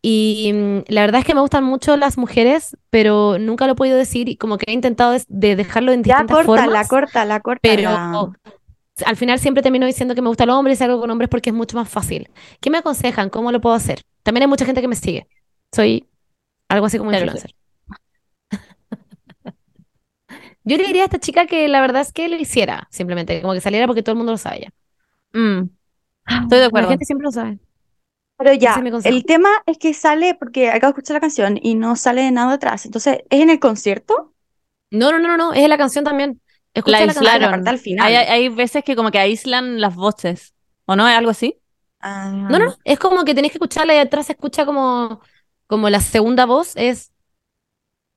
[0.00, 3.76] Y mm, la verdad es que me gustan mucho las mujeres, pero nunca lo he
[3.76, 6.88] podido decir y como que he intentado de dejarlo en Ya, distintas córtala, formas.
[6.88, 7.74] córtala, córtala.
[7.76, 8.34] Pero
[9.06, 11.50] al final siempre termino diciendo que me gusta el hombre y salgo con hombres porque
[11.50, 12.28] es mucho más fácil.
[12.60, 13.30] ¿Qué me aconsejan?
[13.30, 14.02] ¿Cómo lo puedo hacer?
[14.22, 15.26] También hay mucha gente que me sigue.
[15.72, 16.06] Soy
[16.68, 17.24] algo así como Claro.
[17.26, 17.54] influencer.
[20.64, 23.54] Yo le diría a esta chica que la verdad es que lo hiciera, simplemente, como
[23.54, 24.70] que saliera porque todo el mundo lo sabe ya.
[25.32, 25.68] Mm,
[26.42, 26.88] Estoy de La acuerdo.
[26.90, 27.58] gente siempre lo sabe.
[28.38, 31.96] Pero ya, el tema es que sale, porque acabo de escuchar la canción y no
[31.96, 32.86] sale nada atrás.
[32.86, 34.32] Entonces, ¿es en el concierto?
[34.90, 36.40] No, no, no, no, no, es en la canción también.
[36.72, 37.14] Escucha La la
[37.50, 37.68] canción.
[37.68, 38.14] al final.
[38.14, 40.54] Hay, veces que como que aíslan las voces.
[40.86, 41.08] ¿O no?
[41.08, 41.58] ¿Es algo así?
[42.00, 42.30] Ah.
[42.32, 45.20] No, no, no, es como que tenés que escucharla y atrás se escucha como,
[45.66, 47.10] como la segunda voz es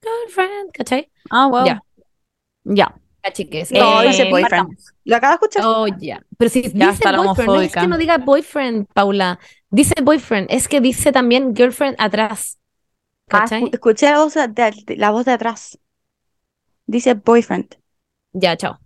[0.03, 1.09] girlfriend, ¿cachai?
[1.31, 1.65] Ah, wow.
[1.65, 1.83] Ya.
[2.63, 2.95] Ya.
[3.23, 3.71] Ya, chiques.
[3.71, 4.49] No, Eh, dice boyfriend.
[4.49, 4.93] partamos.
[5.03, 5.63] Lo acabo de escuchar.
[5.65, 6.21] Oh, ya.
[6.37, 9.39] Pero si Ya dice está la boyfriend, no es que no diga boyfriend, Paula.
[9.71, 12.59] Dice boyfriend, es que dice también girlfriend atrás.
[13.29, 15.79] Ah, escuché la voz de, de- la voz de atrás.
[16.85, 17.75] Dice boyfriend.
[18.33, 18.77] Ya, chao.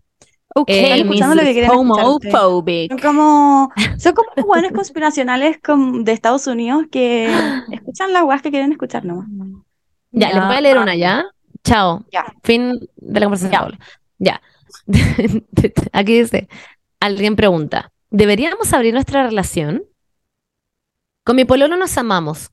[0.53, 1.67] Ok, Están escuchando lo que.
[1.69, 2.91] Homophobic.
[2.91, 5.57] Son como, son como buenos conspiracionales
[6.03, 7.27] de Estados Unidos que
[7.71, 9.27] escuchan las weas que quieren escuchar nomás.
[10.11, 11.25] Ya, les voy a leer una ya.
[11.63, 12.05] Chao.
[12.11, 12.31] Ya.
[12.43, 13.79] Fin de la conversación.
[14.19, 14.39] Ya.
[15.93, 16.47] Aquí dice,
[16.99, 19.83] alguien pregunta, ¿deberíamos abrir nuestra relación?
[21.25, 22.51] Con mi pololo nos amamos,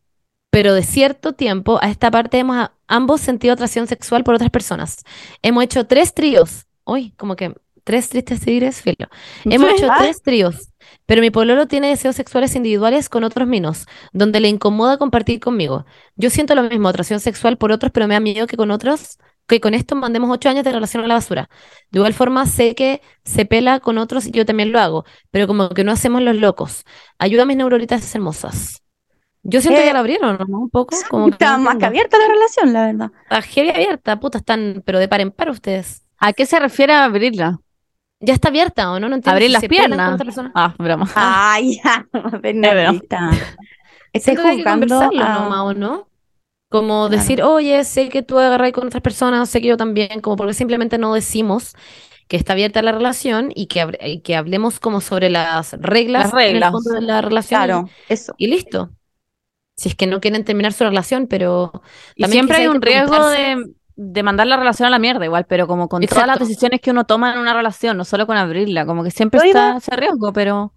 [0.51, 5.05] pero de cierto tiempo a esta parte hemos ambos sentido atracción sexual por otras personas.
[5.43, 6.65] Hemos hecho tres tríos.
[6.87, 7.55] Uy, como que
[7.85, 9.09] tres tristes tigres, filo.
[9.45, 10.71] Hemos hecho tres tríos,
[11.05, 15.85] pero mi pololo tiene deseos sexuales individuales con otros minos, donde le incomoda compartir conmigo.
[16.17, 19.19] Yo siento lo mismo, atracción sexual por otros, pero me da miedo que con otros,
[19.47, 21.49] que con esto mandemos ocho años de relación a la basura.
[21.91, 25.47] De igual forma, sé que se pela con otros y yo también lo hago, pero
[25.47, 26.85] como que no hacemos los locos.
[27.19, 28.83] Ayuda a mis neuronitas hermosas.
[29.43, 30.59] Yo siento que Eh, ya la abrieron, ¿no?
[30.61, 33.11] Un poco, como Está más que abierta la relación, la verdad.
[33.29, 33.37] Está
[33.75, 36.05] abierta, puta, están, pero de par en par ustedes.
[36.19, 37.59] ¿A qué se refiere a abrirla?
[38.21, 39.09] ¿Ya está abierta o no?
[39.09, 40.15] No entiendo Abrir si las piernas.
[40.15, 40.53] otra persona.
[40.55, 41.11] Ah, broma.
[41.17, 42.07] Ay, ya,
[42.41, 43.31] Bernardita.
[44.13, 46.09] Estoy jugando a- nomás, ¿o no?
[46.73, 47.21] Como Claro.
[47.21, 50.55] decir, oye, sé que tú agarras con otras personas, sé que yo también, como porque
[50.55, 51.75] simplemente no decimos
[52.29, 56.33] que está abierta la relación y que, y que hablemos como sobre las reglas, Las
[56.33, 56.73] en el reglas.
[56.73, 58.35] fondo de la relación Claro, eso.
[58.39, 58.91] y, listo.
[59.77, 61.73] Si es que no quieren terminar su relación, pero
[62.15, 65.47] Y También siempre hay un riesgo de, de mandar la relación a la mierda, igual,
[65.47, 68.37] pero como con todas las decisiones que uno toma en una relación, no solo con
[68.37, 70.73] abrirla, como que siempre Yo iba- está ese riesgo, pero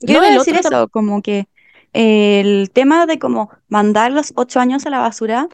[0.00, 1.48] Yo No, iba a el decir eso, como que
[1.92, 5.48] el tema de como mandar los ocho años a la basura,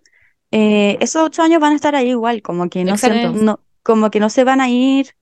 [0.51, 4.11] eh, esos ocho años van a estar ahí igual, como que no se, no, como
[4.11, 5.15] que no se van a ir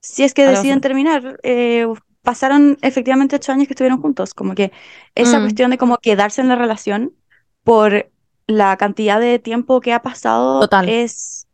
[0.00, 1.38] si es que A deciden terminar.
[1.42, 1.86] eh,
[2.22, 4.72] pasaron efectivamente ocho años que estuvieron juntos, como que
[5.14, 5.42] esa Mm.
[5.44, 7.14] cuestión de como quedarse en la relación
[7.64, 8.10] por
[8.46, 10.88] la cantidad de tiempo que ha pasado Total.
[10.88, 11.48] es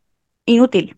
[0.45, 0.97] inútil.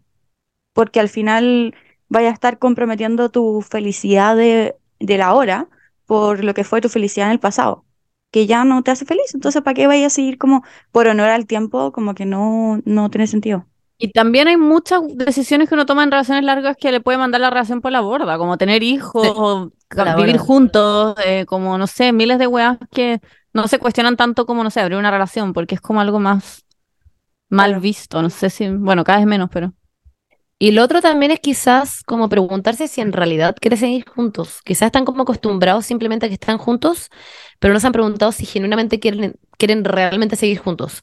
[0.73, 1.75] porque al final
[2.09, 5.69] vaya a estar comprometiendo tu felicidad de, de la hora
[6.05, 7.85] por lo que fue tu felicidad en el pasado,
[8.31, 9.33] que ya no te hace feliz.
[9.33, 11.91] Entonces, ¿para qué vayas a seguir como por honor al tiempo?
[11.91, 13.67] Como que no, no tiene sentido.
[13.99, 17.41] Y también hay muchas decisiones que uno toma en relaciones largas que le puede mandar
[17.41, 19.71] la relación por la borda, como tener hijos, Sí, o
[20.13, 20.37] vivir borda.
[20.37, 23.19] juntos, eh, como no sé, miles de weas que
[23.53, 26.63] no se cuestionan tanto como, no sé, abrir una relación, porque es como algo más
[27.49, 27.81] mal Claro.
[27.81, 29.73] visto, no sé si, bueno, cada vez menos, pero
[30.59, 34.61] Y lo otro también es quizás como preguntarse si en realidad quieren seguir juntos.
[34.65, 37.09] Quizás están como acostumbrados simplemente a que están juntos,
[37.59, 41.01] pero no se han preguntado si genuinamente quieren, quieren realmente seguir juntos.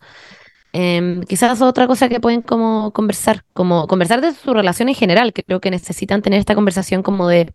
[0.72, 5.32] Em, quizás otra cosa que pueden como conversar, como conversar de su relación en general,
[5.32, 7.54] que creo que necesitan tener esta conversación como de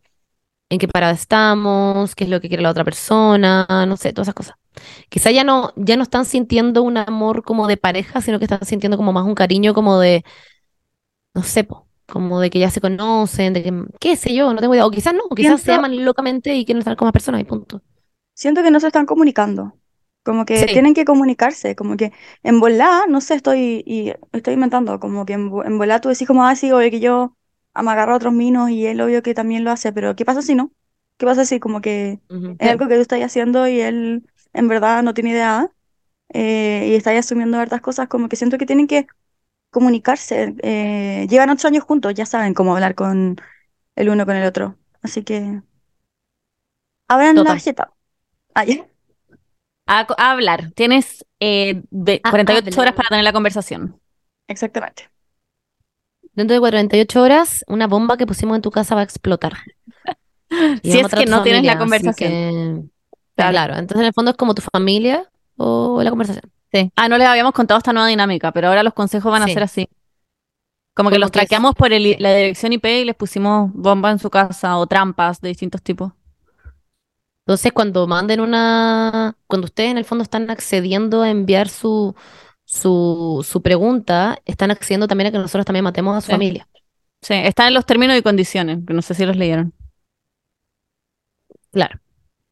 [0.70, 4.28] en qué parada estamos, qué es lo que quiere la otra persona, no sé, todas
[4.28, 4.56] esas cosas.
[5.10, 8.66] Quizás ya no, ya no están sintiendo un amor como de pareja, sino que están
[8.66, 10.24] sintiendo como más un cariño como de,
[11.34, 14.62] no sé, po, como de que ya se conocen, de que, qué sé yo, no
[14.62, 14.86] tengo idea.
[14.86, 17.82] O quizás no, quizás se aman locamente y quieren estar con más personas y punto.
[18.40, 19.78] Siento que no se están comunicando.
[20.24, 20.68] Como que Sí.
[20.70, 25.34] tienen que comunicarse, como que en volá, no sé, estoy, y estoy inventando, como que
[25.34, 27.36] en, en volá tú decís como, ah, sí, obvio que yo
[27.76, 30.42] me agarro a otros minos y él obvio que también lo hace, pero ¿qué pasa
[30.42, 30.72] si no?
[31.18, 32.60] ¿Qué pasa si como que Ujú.
[32.60, 35.72] es algo que tú estás haciendo y él en verdad no tiene idea
[36.34, 39.08] eh, y está asumiendo hartas cosas, como que siento que tienen que
[39.72, 40.56] comunicarse.
[40.64, 43.38] eh, llevan ocho años juntos, ya saben cómo hablar con
[43.96, 44.78] el uno con el otro.
[45.04, 45.62] Así que
[47.10, 47.58] abran la Total.
[47.58, 47.94] jeta.
[48.54, 48.86] Ah, ya.
[49.88, 52.80] a, a hablar, tienes eh, de A 48 hablar.
[52.80, 54.00] horas para tener la conversación.
[54.48, 55.10] Exactamente.
[56.34, 59.54] Dentro de 48 horas, una bomba que pusimos en tu casa va a explotar.
[60.84, 62.16] Si es que no tienes la conversación.
[62.16, 62.84] que-
[63.36, 63.52] Claro.
[63.52, 66.52] Claro, entonces en el fondo es como tu familia o la conversación.
[66.74, 66.92] Sí.
[66.96, 69.54] Ah, no les habíamos contado esta nueva dinámica, pero ahora los consejos van a Sí.
[69.54, 69.88] ser así.
[70.96, 73.70] Como que Como los que es- traqueamos por el- la dirección IP y les pusimos
[73.74, 76.12] bomba en su casa o trampas de distintos tipos.
[77.50, 82.14] Entonces, cuando manden una, cuando ustedes en el fondo están accediendo a enviar su,
[82.64, 86.32] su, su pregunta, están accediendo también a que nosotros también matemos a su Sí.
[86.34, 86.68] familia.
[87.24, 89.74] Sí, están en los términos y condiciones, que no sé si los leyeron.
[91.72, 92.00] Claro.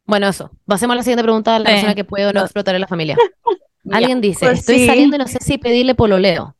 [0.04, 0.50] Bueno, eso.
[0.66, 2.80] Pasemos a la siguiente pregunta de la persona que puede o no Lo- explotar en
[2.80, 3.16] la familia.
[3.92, 4.86] Alguien dice, Pues estoy sí.
[4.86, 6.56] saliendo y no sé si pedirle pololeo.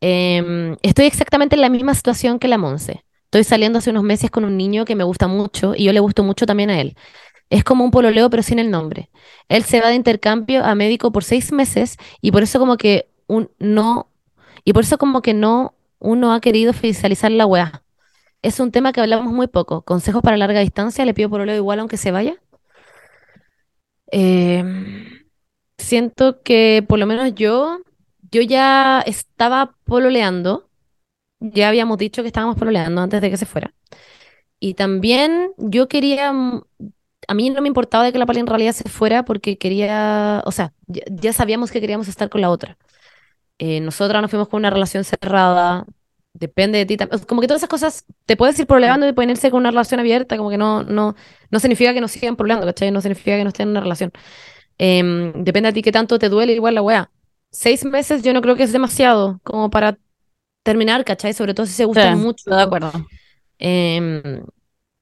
[0.00, 3.04] Em, estoy exactamente en la misma situación que la Monse.
[3.24, 6.00] Estoy saliendo hace unos meses con un niño que me gusta mucho y yo le
[6.00, 6.96] gusto mucho también a él.
[7.52, 9.10] Es como un pololeo pero sin el nombre.
[9.48, 13.10] Él se va de intercambio a médico por seis meses y por eso como que
[13.26, 14.08] un no
[14.64, 17.82] y por eso como que no uno ha querido oficializar la weá.
[18.42, 19.82] Es un tema que hablamos muy poco.
[19.82, 22.36] Consejos para larga distancia, le pido pololeo igual aunque se vaya.
[24.10, 25.24] Em,
[25.78, 27.80] siento que por lo menos yo,
[28.30, 30.68] yo ya estaba pololeando,
[31.40, 33.74] ya habíamos dicho que estábamos pololeando antes de que se fuera.
[34.60, 36.32] Y también yo quería,
[37.28, 40.42] a mí no me importaba de que la pali en realidad se fuera porque quería,
[40.46, 42.78] o sea, ya, ya sabíamos que queríamos estar con la otra.
[43.58, 45.86] Eh, nosotras nos fuimos con una relación cerrada,
[46.34, 47.20] depende de ti también.
[47.26, 50.00] Como que todas esas cosas te puedes ir problemando y pueden irse con una relación
[50.00, 51.14] abierta, como que no, no,
[51.50, 52.90] no significa que no sigan problemando, ¿cachai?
[52.90, 54.12] No significa que no estén en una relación.
[54.78, 57.10] Em, depende a ti qué tanto te duele igual la weá.
[57.50, 59.98] Seis meses yo no creo que es demasiado como para
[60.64, 61.34] terminar, ¿cachai?
[61.34, 62.50] Sobre todo si se gustan Sí, mucho.
[62.50, 62.92] de acuerdo.
[63.58, 64.42] Em,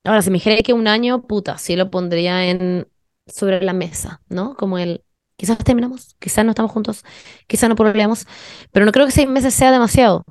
[0.05, 2.89] ahora, si me dijera que un año, puta, sí lo pondría en
[3.27, 4.57] sobre la mesa, ¿no?
[4.57, 5.05] Como el,
[5.37, 7.05] quizás terminamos, quizás no estamos juntos,
[7.47, 8.27] quizás no problemamos,
[8.73, 10.25] pero no creo que seis meses sea demasiado.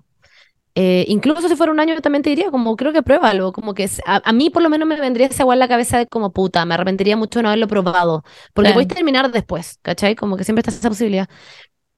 [0.76, 3.74] Eh, incluso si fuera un año, yo también te diría, como creo que pruébalo, como
[3.74, 6.32] que a, a mí por lo menos me vendría esa igual la cabeza de como
[6.32, 10.16] puta, me arrepentiría mucho de no haberlo probado, porque podéis terminar después, ¿cachai?
[10.16, 11.28] Como que siempre está esa posibilidad.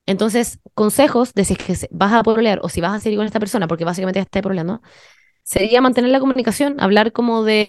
[0.05, 3.27] Entonces, consejos de si es que vas a pololear o si vas a seguir con
[3.27, 4.81] esta persona, porque básicamente ya estás pololeando,
[5.43, 7.67] sería mantener la comunicación, hablar como de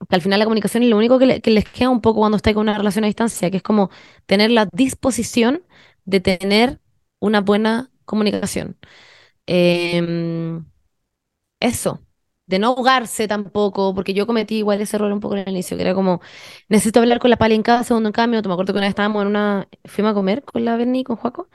[0.00, 2.00] mm, que al final la comunicación es lo único que, le- que les queda un
[2.00, 3.90] poco cuando estáis con una relación a distancia, que es como
[4.26, 5.62] tener la disposición
[6.04, 6.80] de tener
[7.20, 8.78] una buena comunicación.
[9.46, 10.64] Em,
[11.60, 12.00] eso,
[12.46, 15.76] de no ahogarse tampoco, porque yo cometí igual ese error un poco en el inicio,
[15.76, 16.20] que era como,
[16.68, 18.40] necesito hablar con la pali en cada segundo en cambio.
[18.42, 21.16] Me acuerdo que una vez estábamos en una, fuimos a comer con la Berni con
[21.16, 21.48] Joaco,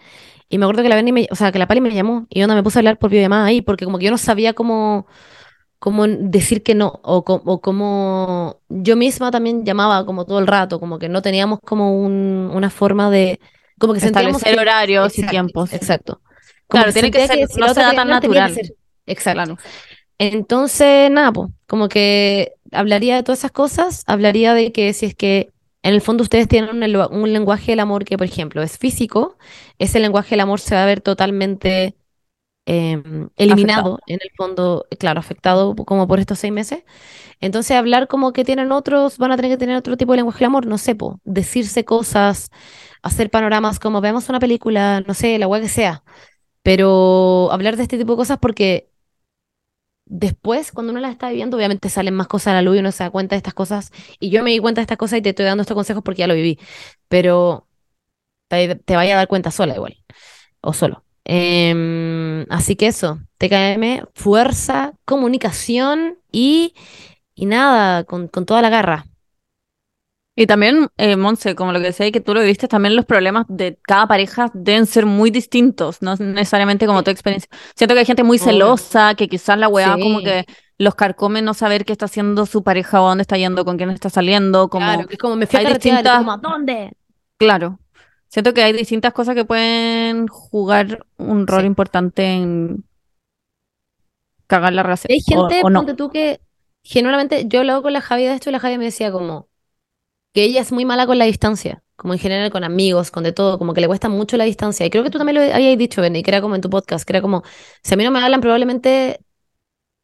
[0.50, 2.40] y me acuerdo que la Berni, me, o sea, que la pali me llamó, y
[2.40, 4.54] yo no me puse a hablar por videollamada ahí, porque como que yo no sabía
[4.54, 5.08] cómo,
[5.80, 11.00] cómo decir que no, o, cómo yo misma también llamaba como todo el rato, como
[11.00, 13.40] que no teníamos como un- una forma de,
[13.80, 15.74] como que sentíamos Establecer que- horarios y tiempos.
[15.74, 16.22] Exacto.
[16.68, 18.54] Como Claro, tiene que ser- si no la se da tan natural.
[19.06, 19.44] Exacto.
[19.44, 19.58] Claro.
[20.18, 25.16] Entonces, nada, pues, como que hablaría de todas esas cosas, hablaría de que si es
[25.16, 25.52] que
[25.84, 28.78] en el fondo ustedes tienen un, lengua- un lenguaje del amor que, por ejemplo, es
[28.80, 29.38] físico,
[29.80, 31.98] ese lenguaje del amor se va a ver totalmente
[32.66, 36.84] em, eliminado en el fondo, claro, afectado como por estos seis meses.
[37.42, 40.40] Entonces hablar como que tienen otros, van a tener que tener otro tipo de lenguaje
[40.40, 42.52] del amor, no sé, po, decirse cosas,
[43.04, 46.04] hacer panoramas como vemos una película, no sé, la weá que sea.
[46.64, 48.92] Pero hablar de este tipo de cosas porque
[50.06, 52.92] después, cuando uno las está viviendo, obviamente salen más cosas a la luz y uno
[52.92, 53.92] se da cuenta de estas cosas.
[54.20, 56.20] Y yo me di cuenta de estas cosas y te estoy dando estos consejos porque
[56.20, 56.60] ya lo viví.
[57.08, 57.68] Pero
[58.50, 59.98] te, te vaya a dar cuenta sola igual.
[60.62, 61.04] O solo.
[61.26, 66.74] Em, así que eso, TKM, fuerza, comunicación y,
[67.36, 69.06] y nada, con, con toda la garra.
[70.36, 73.46] Y también, eh, Monse, como lo que decía, que tú lo viste, también los problemas
[73.50, 77.50] de cada pareja deben ser muy distintos, no necesariamente como tu experiencia.
[77.76, 80.46] Siento que hay gente muy celosa, que quizás la weá como que
[80.80, 83.92] los carcome no saber qué está haciendo su pareja o dónde está yendo, con quién
[83.92, 84.88] está saliendo, como...
[84.88, 86.94] Claro, que es como me fui a hay y distintas- como, ¿a dónde?
[87.38, 87.80] Claro.
[88.28, 91.68] Siento que hay distintas cosas que pueden jugar un rol Sí.
[91.68, 92.84] importante en
[94.48, 95.12] cagar la relación.
[95.12, 95.82] Hay gente, o no.
[95.82, 96.42] ponte tú, que
[96.84, 99.48] genuinamente, yo he hablado con la Javi de esto y la Javi me decía como
[100.34, 103.32] que ella es muy mala con la distancia, como en general con amigos, con de
[103.32, 104.86] todo, como que le cuesta mucho la distancia.
[104.86, 107.06] Y creo que tú también lo habías dicho, Benny, que era como en tu podcast,
[107.06, 107.44] que era como,
[107.84, 109.20] si a mí no me hablan, probablemente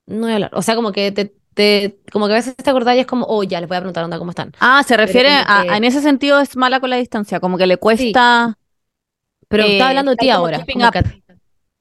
[0.06, 0.52] no voy a hablar.
[0.54, 3.26] O sea, como que te, te- como que a veces te acordás y es como,
[3.28, 4.54] oh, ya, les voy a preguntar onda, ¿cómo están?
[4.60, 7.68] Ah, se refiere a, que- en ese sentido es mala con la distancia, como que
[7.68, 8.58] le cuesta...
[9.48, 10.64] Pero Eh, estaba hablando de ti ahora.
[10.72, 11.04] como que-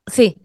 [0.07, 0.37] sí,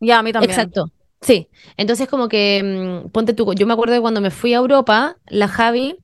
[0.00, 0.50] Ya, a mí también.
[0.52, 0.92] Exacto.
[1.20, 1.48] Sí.
[1.76, 5.16] Entonces, como que, mm, ponte tú, yo me acuerdo de cuando me fui a Europa,
[5.26, 5.96] la Javi,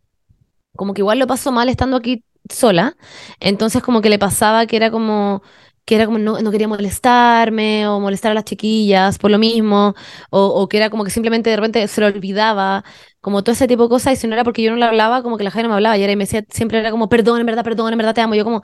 [0.76, 2.96] como que igual lo pasó mal estando aquí sola.
[3.40, 5.42] Entonces, como que le pasaba que era como,
[5.84, 9.94] que era como no, no quería molestarme o molestar a las chiquillas por lo mismo,
[10.30, 12.84] o, o que era como que simplemente de repente se lo olvidaba,
[13.20, 15.22] como todo ese tipo de cosas, y si no era porque yo no le hablaba,
[15.22, 17.08] como que la Javi no me hablaba, y era y me decía, siempre era como,
[17.08, 18.34] perdón, en verdad, perdón, en verdad te amo.
[18.34, 18.62] Yo como,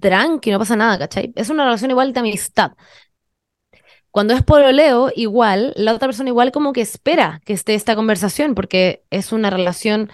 [0.00, 1.32] tranqui, no pasa nada, ¿cachai?
[1.36, 2.72] Es una relación igual de amistad.
[4.10, 8.54] Cuando es pololeo, igual, la otra persona igual como que espera que esté esta conversación,
[8.54, 10.10] porque es una relación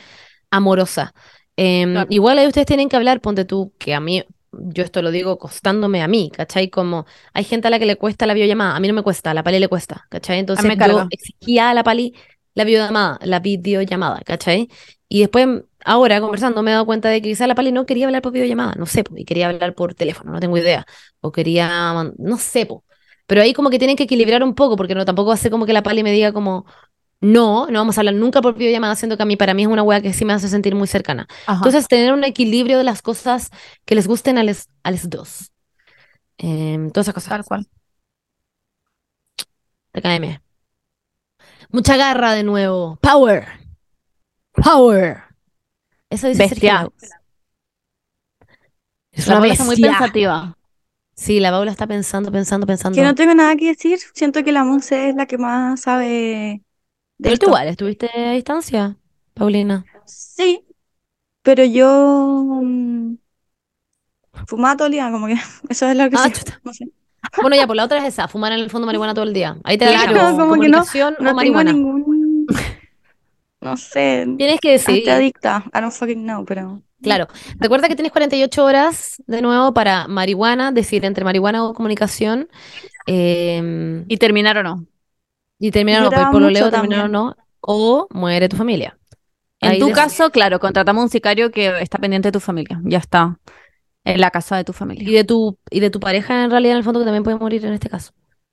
[0.50, 1.14] amorosa.
[1.56, 2.06] Em, Claro.
[2.10, 5.38] Igual ahí ustedes tienen que hablar, ponte tú, que a mí, yo esto lo digo
[5.38, 6.70] costándome a mí, ¿cachai?
[6.70, 9.30] Como hay gente a la que le cuesta la videollamada, a mí no me cuesta,
[9.30, 10.38] a la Pali le cuesta, ¿cachai?
[10.38, 12.14] Entonces me yo exigía a la Pali
[12.54, 14.68] la videollamada, la videollamada, ¿cachai?
[15.08, 15.46] Y después,
[15.84, 18.32] ahora conversando, me he dado cuenta de que quizá la Pali no quería hablar por
[18.32, 20.86] videollamada, no sé, y quería hablar por teléfono, no tengo idea,
[21.20, 22.84] o quería, no sé, po.
[23.26, 25.72] Pero ahí como que tienen que equilibrar un poco, porque no tampoco ser como que
[25.72, 26.66] la Pali me diga como,
[27.20, 29.68] no, no vamos a hablar nunca por videollamada, siendo que a mí, para mí es
[29.68, 31.26] una wea que sí me hace sentir muy cercana.
[31.46, 31.58] Ajá.
[31.58, 33.50] Entonces, tener un equilibrio de las cosas
[33.84, 35.52] que les gusten a los a les dos.
[36.38, 37.28] Em, todas esas cosas.
[37.28, 37.68] Tal cual.
[39.92, 40.40] TKM.
[41.70, 42.96] Mucha garra de nuevo.
[43.02, 43.46] Power.
[44.52, 45.18] Power.
[46.08, 47.20] Eso dice Sergio Bestia.
[49.12, 50.56] Es La una Paula está muy pensativa.
[51.14, 52.96] Sí, la Paula está pensando, pensando, pensando.
[52.96, 53.98] Que no tengo nada que decir.
[54.14, 56.62] Siento que la Monse es la que más sabe
[57.20, 57.46] de Pero tú esto.
[57.46, 58.96] igual, ¿estuviste a distancia,
[59.34, 59.84] Paulina?
[60.06, 60.64] Sí,
[61.42, 63.16] pero yo mm,
[64.46, 65.34] fumaba todo el día, como que
[65.68, 66.34] eso es lo que Ah, sé.
[66.34, 66.60] chuta.
[66.64, 66.86] No sé.
[67.40, 69.56] Bueno, ya, por la otra es esa, fumar en el fondo marihuana todo el día.
[69.64, 71.72] Ahí te da Claro, claro, como que no- comunicación o No tengo marihuana.
[71.72, 72.46] ningún,
[73.60, 75.10] no sé, Tienes que estoy decidir.
[75.10, 75.64] adicta.
[75.74, 77.28] I don't fucking know, pero Claro.
[77.58, 82.48] Recuerda que tienes 48 horas de nuevo para marihuana, decidir entre marihuana o comunicación.
[83.06, 84.86] eh, Y terminar o no.
[85.60, 87.12] Y terminar o no, Dura por lo leo, mucho terminar o también.
[87.12, 88.98] no, o muere tu familia.
[89.60, 92.80] En Ahí tu caso, claro, contratamos un sicario que está pendiente de tu familia.
[92.84, 93.38] Ya está.
[94.04, 95.10] En la casa de tu Y familia.
[95.18, 97.64] de tu, y de tu pareja, en realidad, en el fondo, que también puede morir
[97.66, 98.12] en este caso.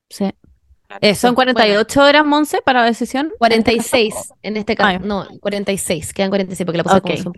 [0.09, 0.31] Sí.
[1.01, 1.27] Eso.
[1.27, 3.33] Son 48 horas, Monse, para la decisión.
[3.39, 4.89] Bueno, 46 en este caso.
[4.89, 4.99] Ah, ya.
[4.99, 6.13] No, 46.
[6.13, 7.21] Quedan 46 porque la puse como Ok.
[7.21, 7.33] Zoom.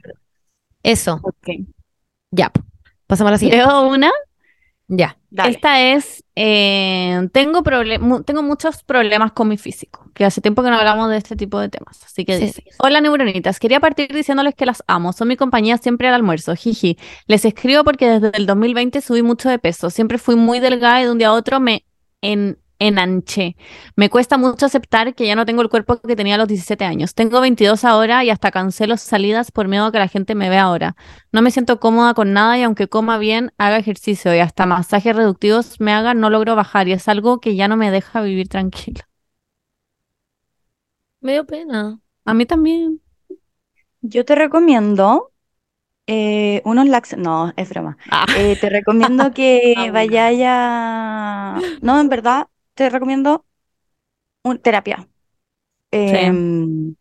[0.83, 1.19] Eso.
[1.23, 1.49] Ok.
[2.31, 2.51] Ya.
[3.07, 3.65] Pasamos a la siguiente.
[3.65, 4.11] Leo una.
[4.91, 5.17] Ya.
[5.29, 5.51] dale.
[5.51, 7.61] Esta es, eh, tengo,
[8.25, 11.59] tengo muchos problemas con mi físico, que hace tiempo que no hablamos de este tipo
[11.59, 12.03] de temas.
[12.03, 12.45] Así que Sí.
[12.45, 16.55] dice, hola neuronitas, quería partir diciéndoles que las amo, son mi compañía siempre al almuerzo,
[16.55, 16.97] jiji.
[17.27, 21.05] Les escribo porque desde el 2020 subí mucho de peso, siempre fui muy delgada y
[21.05, 21.85] de un día a otro me
[22.21, 23.55] en, enanché.
[23.95, 26.85] Me cuesta mucho aceptar que ya no tengo el cuerpo que tenía a los 17
[26.85, 27.13] años.
[27.13, 30.63] Tengo 22 ahora y hasta cancelo salidas por miedo a que la gente me vea
[30.63, 30.95] ahora.
[31.31, 35.15] No me siento cómoda con nada y aunque coma bien, haga ejercicio y hasta masajes
[35.15, 38.47] reductivos me haga, no logro bajar y es algo que ya no me deja vivir
[38.47, 39.07] tranquila.
[41.21, 41.99] Me dio pena.
[42.25, 43.01] A mí también.
[44.01, 45.31] Yo te recomiendo
[46.07, 47.17] eh, unos lax...
[47.17, 47.97] No, es broma.
[48.09, 48.25] Ah.
[48.37, 51.59] Eh, te recomiendo que Ah, vayáis a...
[51.81, 52.47] No, en verdad,
[52.79, 53.45] te recomiendo
[54.43, 55.09] un, terapia.
[55.91, 56.95] Em,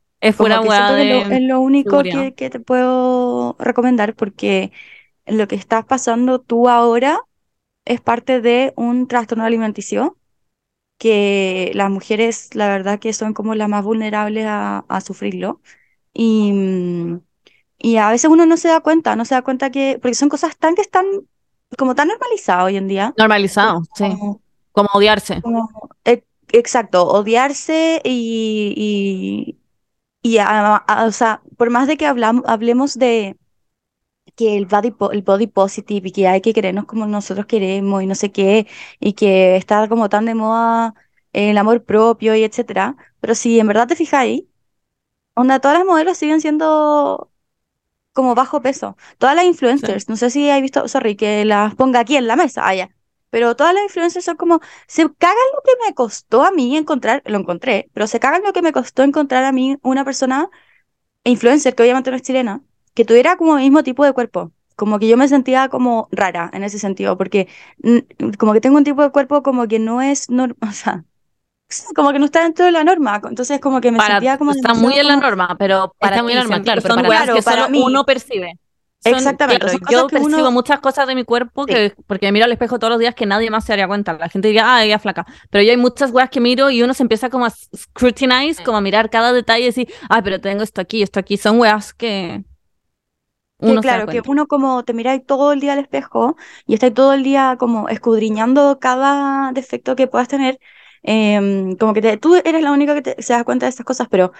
[0.96, 1.26] Es lo- de...
[1.28, 4.72] es lo único que, que te puedo recomendar porque
[5.26, 7.20] lo que estás pasando tú ahora
[7.86, 10.18] es parte de un trastorno alimenticio
[10.98, 15.60] que las mujeres, la verdad que son como las más vulnerables a, a sufrirlo.
[16.14, 17.20] Y, mm,
[17.78, 20.28] y a veces uno no se da cuenta, no se da cuenta que, porque son
[20.30, 21.06] cosas tan que están
[21.78, 23.16] como tan normalizadas hoy en día.
[23.18, 24.06] Normalizado, sí.
[24.78, 25.36] Como, odiarse.
[25.40, 25.68] como-
[26.04, 29.58] e- exacto, odiarse y,
[30.22, 33.36] y, y a- a- o sea, por más de que hablamos, hablemos de
[34.36, 38.06] que el body, el body positive y que hay que querernos como nosotros queremos y
[38.06, 38.66] no sé qué,
[39.00, 40.94] y que está como tan de moda
[41.32, 44.44] el amor propio y etcétera, pero si en verdad te fijáis,
[45.34, 47.30] onda, todas las modelos siguen siendo
[48.14, 48.96] como bajo peso.
[49.18, 52.36] Todas las influencers, no sé si habéis visto, sorry, que las ponga aquí en la
[52.36, 52.90] mesa, allá.
[53.30, 57.22] Pero todas las influencers son como, se cagan lo que me costó a mí encontrar,
[57.26, 60.48] lo encontré, pero se cagan lo que me costó encontrar a mí una persona
[61.24, 62.62] influencer, que obviamente no es chilena,
[62.94, 64.52] que tuviera como el mismo tipo de cuerpo.
[64.76, 67.48] Como que yo me sentía como rara en ese sentido, porque
[68.38, 71.04] como que tengo un tipo de cuerpo como que no es normal, o sea,
[71.94, 73.20] como que no está dentro de la norma.
[73.28, 76.22] Entonces como que me Para, sentía como está muy en la norma, pero para Está
[76.22, 77.82] muy en la norma, claro, pero para- Claro, que para solo mí.
[77.84, 78.58] uno percibe.
[79.00, 82.32] Son- Exactamente, claro, yo que uno- percibo muchas cosas de mi cuerpo que, porque me
[82.32, 84.12] miro al espejo todos los días que nadie más se daría cuenta.
[84.14, 85.24] La gente diría, ah, ella flaca.
[85.50, 88.76] Pero yo hay muchas weas que miro y uno se empieza como a scrutinize, como
[88.78, 91.37] a mirar cada detalle y decir, ah, pero tengo esto aquí, esto aquí.
[91.37, 92.42] Son weas que
[93.61, 96.74] uno se da claro, que uno como te miráis todo el día al espejo y
[96.74, 100.58] estáis todo el día como escudriñando cada defecto que puedas tener,
[101.02, 103.84] em, como que te- tú eres la única que te- se da cuenta de estas
[103.87, 104.32] cosas, pero,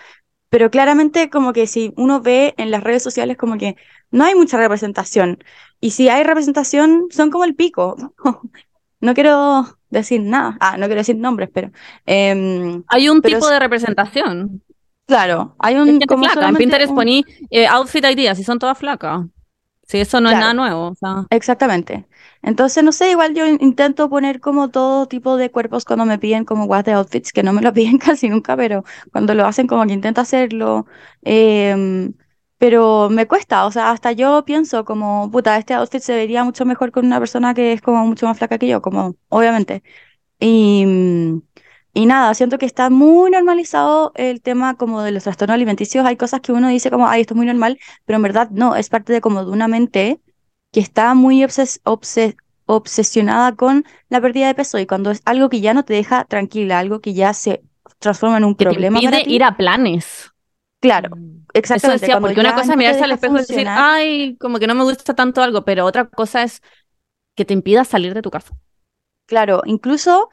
[0.49, 3.77] pero claramente como que si uno ve en las redes sociales como que
[4.11, 5.39] no hay mucha representación
[5.81, 7.97] y si hay representación son como el pico.
[9.01, 11.71] No quiero decir nada, ah, no quiero decir nombres, pero
[12.05, 14.61] em, Hay un pero tipo es- de representación.
[15.07, 16.49] claro, hay un como flaca.
[16.49, 19.25] En Pinterest un- poní eh, outfit ideas y son todas flacas.
[19.87, 20.89] Sí, eso no es nada nuevo.
[20.89, 22.08] O sea, Exactamente.
[22.43, 26.19] Entonces, no sé, igual yo in- intento poner como todo tipo de cuerpos cuando me
[26.19, 29.45] piden como guas de outfits, que no me lo piden casi nunca, pero cuando lo
[29.47, 30.87] hacen como que intento hacerlo.
[31.23, 32.15] em,
[32.59, 36.65] pero me cuesta, o sea, hasta yo pienso como, puta, este outfit se vería mucho
[36.67, 39.83] mejor con una persona que es como mucho más flaca que yo, como, obviamente.
[40.41, 40.85] Y,
[41.95, 46.07] y nada, siento que está muy normalizado el tema como de los trastornos alimenticios.
[46.07, 48.77] Hay cosas que uno dice como, ay, esto es muy normal, pero en verdad no,
[48.77, 50.21] es parte de como de una mente
[50.73, 55.49] que está muy obses- obse- obsesionada con la pérdida de peso y cuando es algo
[55.49, 57.63] que ya no te deja tranquila, algo que ya se
[57.99, 59.31] transforma en un que te problema para impide ti.
[59.37, 60.31] ir a planes.
[60.81, 61.39] Claro, Mm.
[61.73, 61.93] Eso exactamente.
[61.93, 64.67] decía, cuando porque una cosa es te mirarse al espejo y decir, ay, como que
[64.67, 66.63] no me gusta tanto algo, pero otra cosa es
[67.37, 68.57] que te impida salir de tu casa.
[69.27, 70.31] Claro, incluso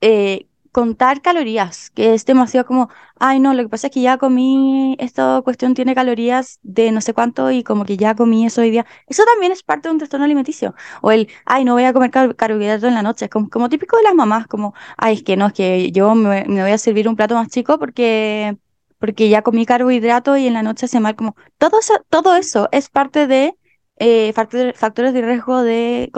[0.00, 0.47] eh,
[0.78, 2.88] contar calorías, que es demasiado como,
[3.18, 7.00] ay no, lo que pasa es que ya comí, esta cuestión tiene calorías de no
[7.00, 8.86] sé cuánto y como que ya comí eso hoy día.
[9.06, 10.74] Eso también es parte de un trastorno alimenticio.
[11.02, 13.68] O el, ay, no voy a comer car- carbohidratos en la noche, es como, como
[13.68, 16.70] típico de las mamás, como, ay, es que no, es que yo me, me voy
[16.72, 18.56] a servir un plato más chico porque,
[18.98, 22.68] porque ya comí carbohidratos y en la noche hace mal, como, todo eso, todo eso
[22.72, 23.54] es parte de...
[23.96, 26.10] eh, factor- factores de riesgo de,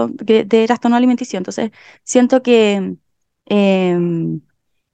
[0.47, 1.39] de trastorno alimenticio.
[1.39, 1.71] Entonces,
[2.05, 2.95] siento que
[3.47, 4.41] em,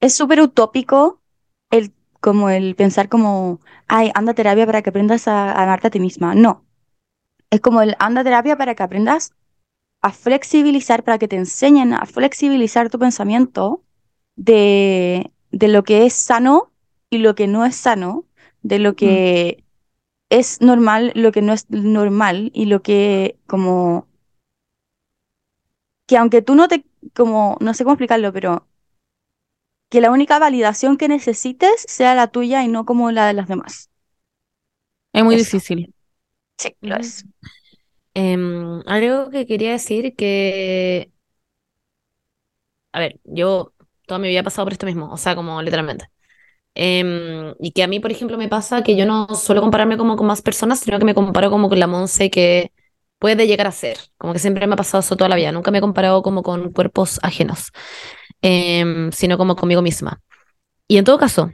[0.06, 1.20] es súper utópico
[1.70, 5.88] el, como el pensar como, ay, anda a terapia para que aprendas a, a amarte
[5.88, 6.34] a ti misma.
[6.34, 6.64] No,
[7.50, 9.34] es como el anda a terapia para que aprendas
[10.02, 13.82] a flexibilizar, para que te enseñen a flexibilizar tu pensamiento
[14.36, 16.70] de, de lo que es sano
[17.10, 18.26] y lo que no es sano,
[18.62, 19.64] de lo que
[20.30, 24.06] es normal, lo que no es normal y lo que como
[26.06, 28.66] que aunque tú no te, como, no sé cómo explicarlo, pero
[29.90, 33.48] que la única validación que necesites sea la tuya y no como la de las
[33.48, 33.90] demás.
[35.12, 35.36] Es muy Eso.
[35.36, 35.92] difícil.
[36.58, 37.26] Sí, lo es.
[38.14, 41.12] Em, algo que quería decir que,
[42.92, 43.72] a ver, yo
[44.06, 46.06] toda mi vida he pasado por esto mismo, o sea, como literalmente.
[46.74, 50.16] Em, y que a mí, por ejemplo, me pasa que yo no suelo compararme como
[50.16, 52.72] con más personas, sino que me comparo como con la Monse que
[53.18, 53.98] puede llegar a ser.
[54.18, 55.52] Como que siempre me ha pasado eso toda la vida.
[55.52, 57.72] Nunca me he comparado como con cuerpos ajenos,
[58.46, 60.20] em, sino como conmigo misma.
[60.88, 61.50] Y en todo caso,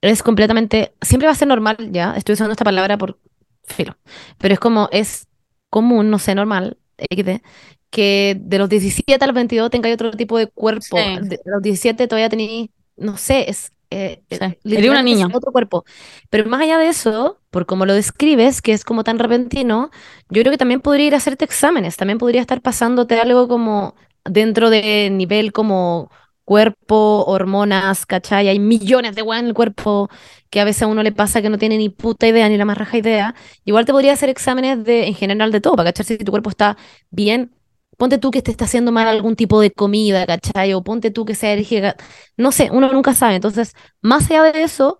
[0.00, 3.18] es completamente, siempre va a ser normal, ya, estoy usando esta palabra por
[3.64, 3.96] filo,
[4.38, 5.26] pero es como, es
[5.68, 7.42] común, no sé, normal, XD,
[7.90, 10.96] que de los 17 a los 22 tengáis otro tipo de cuerpo.
[10.96, 11.18] Sí.
[11.22, 13.72] De los 17 todavía tenéis, no sé, es...
[13.90, 14.38] eh, Sí.
[14.40, 15.28] eh, una niña.
[15.32, 15.84] otro cuerpo.
[16.30, 19.90] Pero más allá de eso, por como lo describes, que es como tan repentino,
[20.30, 23.94] yo creo que también podría ir a hacerte exámenes, también podría estar pasándote algo como
[24.24, 26.10] dentro de nivel como
[26.44, 28.48] cuerpo, hormonas, ¿cachai?
[28.48, 30.08] Hay millones de weas en el cuerpo
[30.50, 32.64] que a veces a uno le pasa que no tiene ni puta idea, ni la
[32.64, 33.34] más raja idea.
[33.64, 36.50] Igual te podría hacer exámenes de, en general de todo, para cachar si tu cuerpo
[36.50, 36.76] está
[37.10, 37.52] bien
[37.96, 40.72] ponte tú que te está haciendo mal algún tipo de comida, ¿cachai?
[40.74, 41.96] O ponte tú que sea alérgica,
[42.36, 43.34] no sé, uno nunca sabe.
[43.34, 44.98] Entonces, más allá de eso,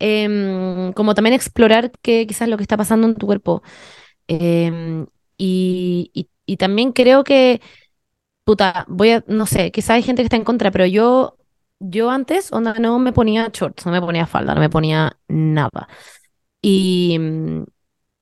[0.00, 3.62] em, como también explorar qué quizás lo que está pasando en tu cuerpo.
[4.28, 5.06] Em,
[6.46, 7.60] y también creo que,
[8.50, 11.36] puta, voy a, no sé, quizás hay gente que está en contra, pero yo,
[11.80, 15.88] yo antes, onda, no me ponía shorts, no me ponía falda, no me ponía nada.
[16.62, 17.18] Y,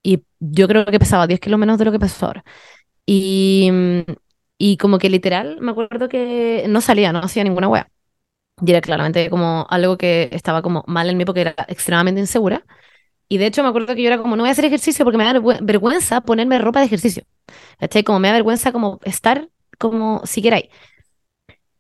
[0.02, 2.44] y yo creo que pesaba 10 kilos menos de lo que peso ahora.
[3.06, 3.70] Y,
[4.58, 7.90] y como que literal, me acuerdo que no salía, no hacía ninguna wea.
[8.64, 12.64] Y era claramente como algo que estaba como mal en mí porque era extremadamente insegura.
[13.28, 15.18] Y de hecho me acuerdo que yo era como, no voy a hacer ejercicio porque
[15.18, 17.24] me da vergü- vergüenza ponerme ropa de ejercicio.
[17.80, 18.04] ¿Cachai?
[18.04, 19.48] Como me da vergüenza como estar
[19.78, 20.70] como siquiera ahí.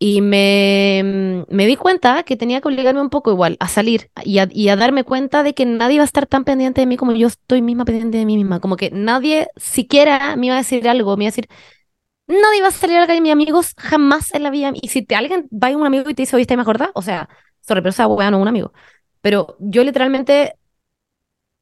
[0.00, 4.38] Y me, me di cuenta que tenía que obligarme un poco igual a salir y
[4.38, 6.96] a, y a darme cuenta de que nadie iba a estar tan pendiente de mí
[6.96, 8.60] como yo estoy misma pendiente de mí misma.
[8.60, 11.48] Como que nadie siquiera me iba a decir algo, me iba a decir,
[12.28, 14.72] nadie va a salir a la calle, mis amigos, jamás en la vida.
[14.80, 16.66] Y si te, alguien va a un amigo y te dice, oye, ¿estás más?
[16.94, 17.28] O sea,
[17.62, 18.72] sorry, pero esa weá no un amigo.
[19.22, 20.54] Pero yo literalmente,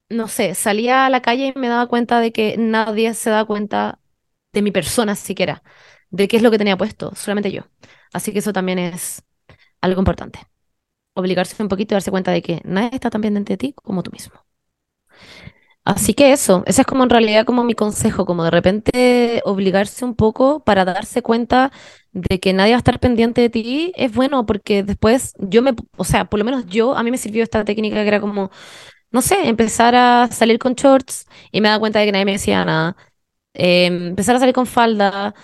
[0.09, 3.45] no sé, salía a la calle y me daba cuenta de que nadie se da
[3.45, 4.01] cuenta
[4.53, 5.63] de mi persona siquiera,
[6.17, 7.63] de qué es lo que tenía puesto, solamente yo.
[8.13, 9.23] Así que eso también es
[9.81, 10.41] algo importante.
[11.15, 14.03] Obligarse un poquito y darse cuenta de que nadie está tan pendiente de ti como
[14.05, 14.35] tú mismo.
[15.85, 20.05] Así que eso, ese es como en realidad como mi consejo, como de repente obligarse
[20.05, 21.71] un poco para darse cuenta
[22.13, 25.75] de que nadie va a estar pendiente de ti, es bueno porque después yo me,
[25.97, 28.51] o sea, por lo menos yo, a mí me sirvió esta técnica que era como,
[29.13, 32.33] no sé, empezar a salir con shorts y me daba cuenta de que nadie me
[32.33, 32.97] decía nada,
[33.55, 35.35] eh, empezar a salir con falda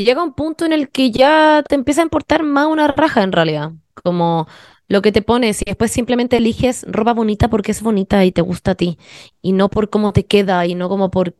[0.00, 3.22] y llega un punto en el que ya te empieza a importar más una raja
[3.22, 4.46] en realidad, como
[4.88, 8.42] lo que te pones y después simplemente eliges ropa bonita porque es bonita y te
[8.42, 8.98] gusta a ti
[9.40, 11.34] y no por cómo te queda y no como por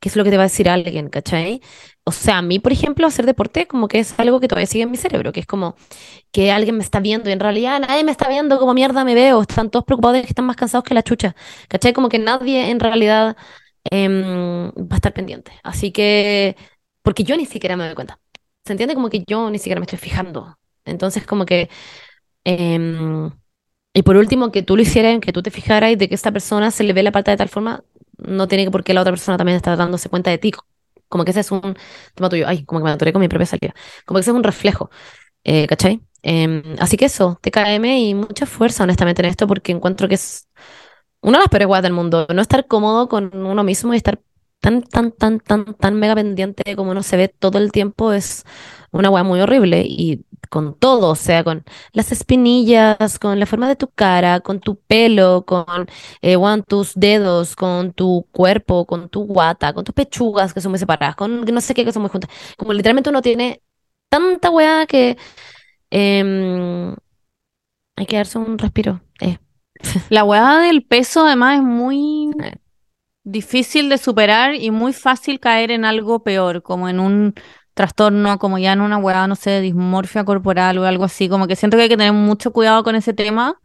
[0.00, 1.60] qué es lo que te va a decir alguien, ¿cachai?
[2.04, 4.84] O sea, a mí, por ejemplo, hacer deporte como que es algo que todavía sigue
[4.84, 5.76] en mi cerebro, que es como
[6.32, 9.14] que alguien me está viendo y en realidad nadie me está viendo como mierda me
[9.14, 11.34] veo, están todos preocupados de que están más cansados que la chucha,
[11.68, 11.92] ¿cachai?
[11.92, 13.36] Como que nadie en realidad
[13.90, 15.52] em, va a estar pendiente.
[15.62, 16.56] Así que,
[17.04, 18.20] porque yo ni siquiera me doy cuenta.
[18.66, 18.96] ¿Se entiende?
[18.96, 20.58] Como que yo ni siquiera me estoy fijando.
[20.86, 21.70] Entonces, como que...
[22.44, 23.30] em,
[23.94, 26.70] y por último, que tú lo hicieras, que tú te fijaras de que esta persona
[26.70, 27.84] se le ve la pata de tal forma,
[28.18, 30.52] no tiene que por qué la otra persona también está dándose cuenta de ti.
[31.08, 31.76] Como que ese es un
[32.14, 32.46] tema tuyo.
[32.48, 33.74] Ay, como que me atoré con mi propia salida.
[34.06, 34.90] Como que ese es un reflejo,
[35.44, 36.02] eh, ¿cachai?
[36.22, 40.48] Em, así que eso, TKM y mucha fuerza, honestamente, en esto, porque encuentro que es
[41.22, 42.26] una de las peores del mundo.
[42.34, 44.20] No estar cómodo con uno mismo y estar
[44.64, 48.44] tan, tan, tan, tan, tan mega pendiente como uno se ve todo el tiempo es
[48.92, 49.84] una wea muy horrible.
[49.86, 54.60] Y con todo, o sea, con las espinillas, con la forma de tu cara, con
[54.60, 55.64] tu pelo, con
[56.22, 56.36] eh,
[56.66, 61.16] tus dedos, con tu cuerpo, con tu guata, con tus pechugas que son muy separadas,
[61.16, 62.30] con no sé qué que son muy juntas.
[62.56, 63.62] Como literalmente uno tiene
[64.08, 65.16] tanta weá que
[65.90, 66.94] em,
[67.96, 69.00] hay que darse un respiro.
[69.20, 69.38] Eh,
[70.10, 72.54] La hueá del peso además es muy Eh.
[73.24, 77.34] Difícil de superar y muy fácil caer en algo peor, como en un
[77.74, 81.28] trastorno, como ya en una hueá, no sé, dismorfia corporal o algo así.
[81.28, 83.60] Como que siento que hay que tener mucho cuidado con ese tema.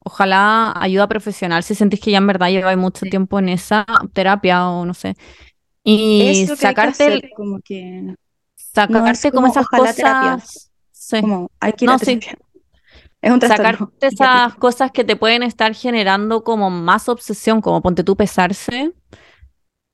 [0.00, 3.10] Ojalá ayuda profesional si sentís que ya en verdad lleváis mucho Sí.
[3.10, 5.16] tiempo en esa terapia o no sé.
[5.84, 10.70] Y que que sacarte, el- como que no es sacarte como, como, esas cosas.
[10.92, 11.20] Sí.
[11.20, 12.20] como hay que ir No, a sí.
[13.26, 18.04] Es un sacarte esas cosas que te pueden estar generando como más obsesión, como ponte
[18.04, 18.92] tú pesarse.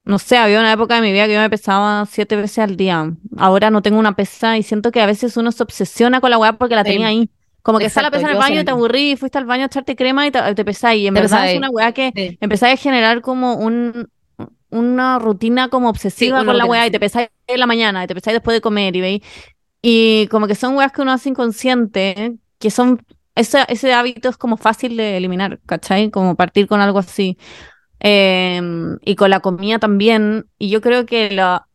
[0.04, 2.76] No sé, había una época de mi vida que yo me pesaba siete veces al
[2.76, 3.12] día.
[3.36, 6.38] Ahora no tengo una pesa y siento que a veces uno se obsesiona con la
[6.38, 6.90] weá porque la Sí.
[6.90, 7.30] tenía ahí.
[7.62, 9.66] Como que está la pesa en el baño y te aburrí, fuiste al baño a
[9.66, 10.96] echarte crema y te, te pesás.
[10.96, 11.52] Y en Te verdad pesáis.
[11.52, 12.36] es una weá que Sí.
[12.40, 14.08] empezáis a generar como un,
[14.70, 16.92] una rutina como obsesiva una con la weá y sí.
[16.92, 19.22] te pesáis en la mañana y te pesáis después de comer y veis.
[19.80, 23.04] Y como que son weas que uno hace inconsciente, que son,
[23.34, 26.10] ese, ese hábito es como fácil de eliminar, ¿cachai?
[26.10, 27.38] Como partir con algo así.
[28.00, 30.46] Em, y con la comida también.
[30.58, 31.68] Y yo creo que la,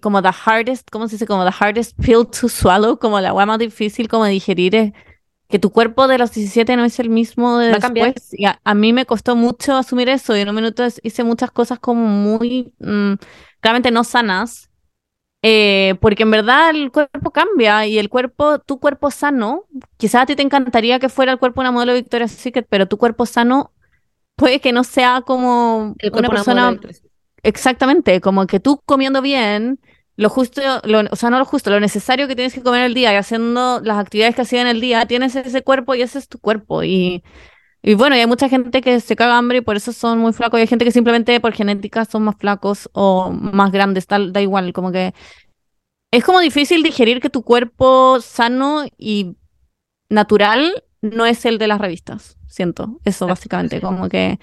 [0.00, 1.26] como the hardest, ¿cómo se dice?
[1.26, 4.92] Como the hardest pill to swallow, como la wea más difícil como digerir es
[5.48, 8.30] que tu cuerpo de los 17 no es el mismo de Va después.
[8.32, 11.50] Y a, a mí me costó mucho asumir eso y en un minuto hice muchas
[11.52, 13.14] cosas como muy, mm,
[13.60, 14.70] claramente no sanas.
[15.48, 19.66] Eh, porque en verdad el cuerpo cambia y el cuerpo, tu cuerpo sano,
[19.96, 22.66] quizás a ti te encantaría que fuera el cuerpo de una modelo de Victoria's Secret,
[22.68, 23.72] pero tu cuerpo sano
[24.36, 26.78] puede que no sea como El una persona.
[27.42, 29.80] Exactamente, como que tú comiendo bien,
[30.16, 32.94] lo justo, lo- o sea, no lo justo, lo necesario que tienes que comer el
[32.94, 36.18] día y haciendo las actividades que hacías en el día, tienes ese cuerpo y ese
[36.18, 36.82] es tu cuerpo.
[36.84, 37.22] Y,
[37.86, 40.32] y bueno, y hay mucha gente que se caga hambre y por eso son muy
[40.32, 44.32] flacos, y hay gente que simplemente por genética son más flacos o más grandes, tal,
[44.32, 45.14] da igual, como que
[46.10, 49.36] es como difícil digerir que tu cuerpo sano y
[50.08, 52.98] natural no es el de las revistas, siento.
[53.04, 54.40] Eso básicamente, como que...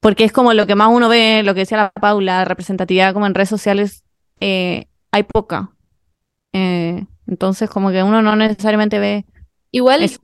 [0.00, 3.26] Porque es como lo que más uno ve, lo que decía la Paula, representatividad como
[3.26, 4.02] en redes sociales,
[4.40, 5.72] eh, hay poca.
[6.54, 9.26] Eh, entonces como que uno no necesariamente ve
[9.70, 10.20] Igual eso.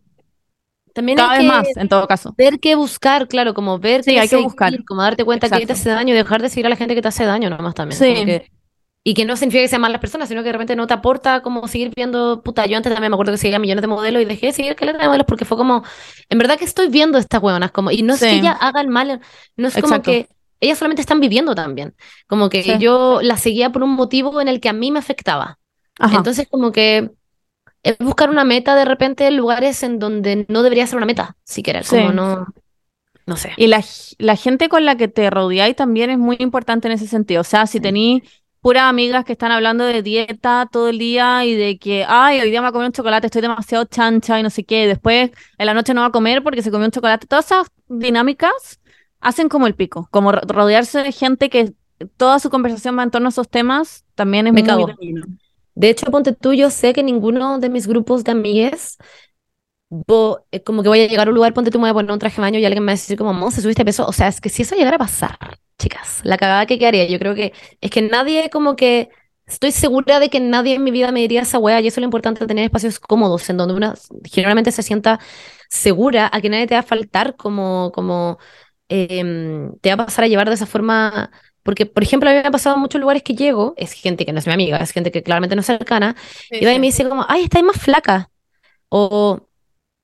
[0.98, 2.34] También Cada hay vez que más, en todo caso.
[2.36, 4.84] ver qué buscar, claro, como ver Sí, qué hay que seguir, buscar.
[4.84, 5.72] como darte cuenta que te Exacto.
[5.74, 7.98] hace daño y dejar de seguir a la gente que te hace daño nomás también.
[7.98, 8.12] Sí.
[8.14, 8.50] como que-
[9.04, 11.40] y que no significa que sean malas personas, sino que de repente no te aporta
[11.40, 14.26] como seguir viendo, puta, yo antes también me acuerdo que seguía millones de modelos y
[14.26, 15.82] dejé de seguir caleta de modelos porque fue como,
[16.28, 18.38] en verdad que estoy viendo estas hueonas, como, y no es que Sí.
[18.40, 19.20] ellas hagan mal,
[19.56, 20.10] no es como Exacto.
[20.10, 20.28] que
[20.60, 21.94] ellas solamente están viviendo también,
[22.26, 22.72] como que Sí.
[22.80, 25.58] yo las seguía por un motivo en el que a mí me afectaba.
[25.98, 26.16] Ajá.
[26.18, 27.10] Entonces, como que
[27.82, 31.36] es buscar una meta de repente en lugares en donde no debería ser una meta,
[31.44, 32.14] siquiera, como Sí.
[32.16, 32.46] no,
[33.26, 33.52] no sé.
[33.56, 33.84] Y la,
[34.18, 37.42] la gente con la que te rodeáis también es muy importante en ese sentido.
[37.42, 38.22] O sea, si tení
[38.60, 42.50] puras amigas que están hablando de dieta todo el día y de que, ay, hoy
[42.50, 44.86] día me voy a comer un chocolate, estoy demasiado chancha y no sé qué, y
[44.86, 47.26] después en la noche no va a comer porque se comió un chocolate.
[47.26, 48.80] Todas esas dinámicas
[49.20, 51.72] hacen como el pico, como ro- rodearse de gente que
[52.16, 54.88] toda su conversación va en torno a esos temas, también es Me muy cago.
[55.78, 58.98] De hecho, ponte tú, yo sé que ninguno de mis grupos de amigues,
[60.50, 62.12] eh, como que voy a llegar a un lugar, ponte tú, me voy a poner
[62.12, 64.06] un traje de baño y alguien me va a decir como, Monse, subiste peso.
[64.06, 65.38] O sea, es que si eso llegara a pasar,
[65.78, 69.10] chicas, la cagada que quedaría, yo creo que es que nadie como que,
[69.46, 72.02] estoy segura de que nadie en mi vida me diría esa wea y eso es
[72.02, 75.20] lo importante, tener espacios cómodos en donde una generalmente se sienta
[75.70, 78.38] segura a que nadie te va a faltar como, como
[78.88, 81.30] em, te va a pasar a llevar de esa forma.
[81.68, 84.24] Porque, por ejemplo, a mí me ha pasado en muchos lugares que llego, es gente
[84.26, 86.16] que no es mi amiga, es gente que claramente no es cercana,
[86.58, 88.30] y va y me dice como, ay, estáis más flaca.
[88.90, 89.40] O,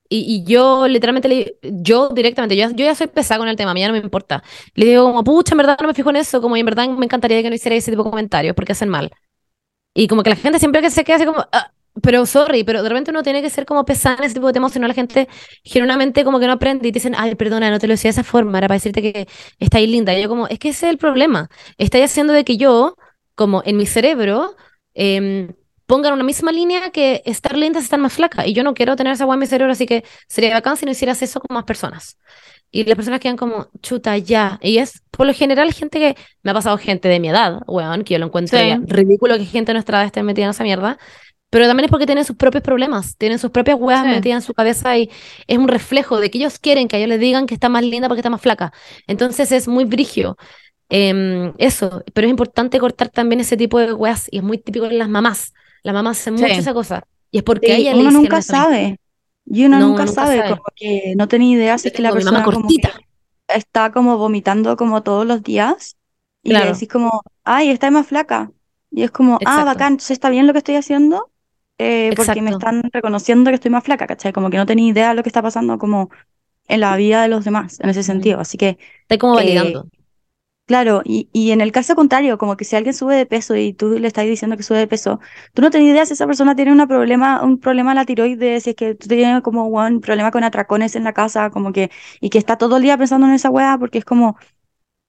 [0.08, 3.72] y, y yo literalmente, le, yo directamente, yo, yo ya soy pesada con el tema,
[3.72, 4.42] a mí ya no me importa.
[4.74, 6.88] Le digo como, pucha, en verdad no me fijo en eso, como y en verdad
[6.88, 9.10] me encantaría que no hiciera ese tipo de comentarios porque hacen mal.
[9.94, 11.72] Y como que la gente siempre que se queda así como, "Ah,
[12.02, 14.52] pero sorry, pero de repente uno tiene que ser como pesada en ese tipo de
[14.52, 15.28] temas, si no la gente
[15.62, 18.12] genuinamente como que no aprende y te dicen, ay, perdona, no te lo decía de
[18.20, 19.28] esa forma, era para decirte que
[19.58, 20.16] estáis linda.
[20.16, 21.48] Y yo como, es que ese es el problema.
[21.78, 22.96] Estáis haciendo de que yo,
[23.34, 24.56] como en mi cerebro,
[24.94, 25.54] em,
[25.86, 28.46] pongan una misma línea que estar linda es estar más flaca.
[28.46, 30.86] Y yo no quiero tener esa hueá en mi cerebro, así que sería bacán si
[30.86, 32.18] no hicieras eso con más personas.
[32.70, 34.58] Y las personas quedan como, chuta, ya.
[34.60, 38.02] Y es, por lo general, gente que, me ha pasado gente de mi edad, weón,
[38.02, 38.74] que yo lo encuentro Sí.
[38.86, 40.98] ridículo que gente de nuestra edad esté metida en esa mierda.
[41.54, 44.08] Pero también es porque tienen sus propios problemas, tienen sus propias hueas Sí.
[44.08, 45.08] metidas en su cabeza y
[45.46, 47.84] es un reflejo de que ellos quieren que a ellos les digan que está más
[47.84, 48.72] linda porque está más flaca.
[49.06, 50.36] Entonces es muy brigio.
[50.88, 54.86] Em, eso, pero es importante cortar también ese tipo de weas y es muy típico
[54.86, 55.52] en las mamás.
[55.84, 56.58] Las mamás hacen mucho Sí.
[56.58, 57.04] esa cosa.
[57.30, 58.98] Y es porque Sí, ella le uno nunca sabe.
[59.46, 60.50] Y uno No, nunca, nunca sabe, sabe.
[60.50, 62.78] como que no tenía idea si es que la persona como que
[63.46, 65.96] está como vomitando como todos los días
[66.42, 66.72] y le Claro.
[66.72, 68.50] decís como, ay, está más flaca.
[68.90, 71.30] Y es como, ah, bacán, entonces está bien lo que estoy haciendo
[71.78, 74.32] eh, porque me están reconociendo que estoy más flaca, ¿cachai?
[74.32, 76.10] Como que no tenía idea de lo que está pasando como
[76.68, 78.40] en la vida de los demás en ese sentido.
[78.40, 79.88] Así que, Está como eh, validando.
[80.66, 83.72] claro, y, y en el caso contrario, como que si alguien sube de peso y
[83.74, 85.20] tú le estás diciendo que sube de peso,
[85.54, 88.64] tú no tenías idea si esa persona tiene una problema, un problema en la tiroides,
[88.64, 91.90] si es que tú tienes como un problema con atracones en la casa, como que,
[92.20, 94.36] y que está todo el día pensando en esa weá, porque es como,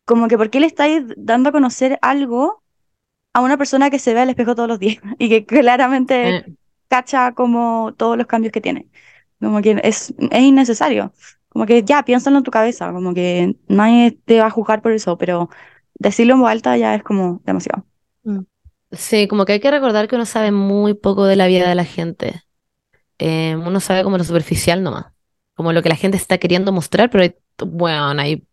[0.05, 2.63] como que, ¿por qué le estáis dando a conocer algo
[3.36, 6.56] a una persona que se ve al espejo todos los días y que claramente Eh,
[6.90, 8.90] cacha como todos los cambios que tiene?
[9.42, 11.14] Como que es, es innecesario.
[11.50, 14.92] Como que ya, piénsalo en tu cabeza, como que nadie te va a juzgar por
[14.94, 15.50] eso, pero
[15.96, 17.86] decirlo en voz alta ya es como demasiado.
[18.92, 21.76] Sí, como que hay que recordar que uno sabe muy poco de la vida de
[21.76, 22.44] la gente.
[23.20, 25.08] Eh, uno sabe como lo superficial nomás.
[25.56, 27.36] Como lo que la gente está queriendo mostrar, pero hay-
[27.68, 28.48] bueno, hay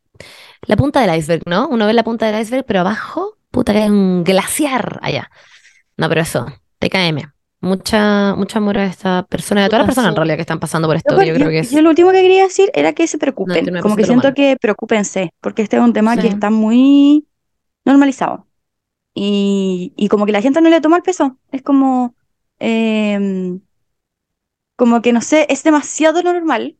[0.67, 1.69] la punta del iceberg, ¿no?
[1.69, 5.31] Uno ve la punta del iceberg, pero abajo, puta que hay un glaciar allá.
[5.97, 6.47] No, pero eso,
[6.81, 7.31] TKM.
[7.61, 10.89] Mucha, mucho amor a esta persona a todas las personas en realidad que están pasando
[10.89, 11.15] por esto.
[11.23, 13.65] Yo, Yo creo que es yo lo último que quería decir era que se preocupen,
[13.67, 14.35] 99% como que siento humano.
[14.35, 16.23] que preocúpense, porque este es un tema Sí.
[16.23, 17.29] que está muy
[17.85, 18.49] normalizado.
[19.15, 21.39] Y, y como que la gente no le toma el peso.
[21.53, 22.17] Es como,
[22.59, 23.61] em,
[24.77, 26.77] como que no sé, es demasiado normal.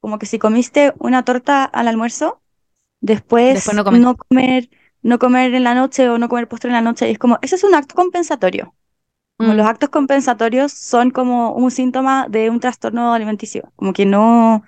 [0.00, 2.40] Como que si comiste una torta al almuerzo,
[3.00, 4.00] después, Después no comer.
[4.00, 4.70] no comer,
[5.04, 7.08] no comer en la noche o no comer postre en la noche.
[7.08, 8.74] Y es como, eso es un acto compensatorio.
[9.38, 9.56] Como Mm.
[9.58, 13.72] los actos compensatorios son como un síntoma de un trastorno alimenticio.
[13.76, 14.64] Como que no,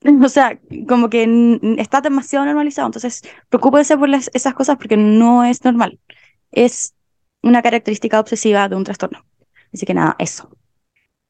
[0.24, 0.58] o sea,
[0.88, 2.86] como que está demasiado normalizado.
[2.88, 5.98] Entonces, preocúpense por las- esas cosas porque no es normal.
[6.50, 6.94] Es
[7.42, 9.24] una característica obsesiva de un trastorno.
[9.72, 10.50] Así que nada, eso.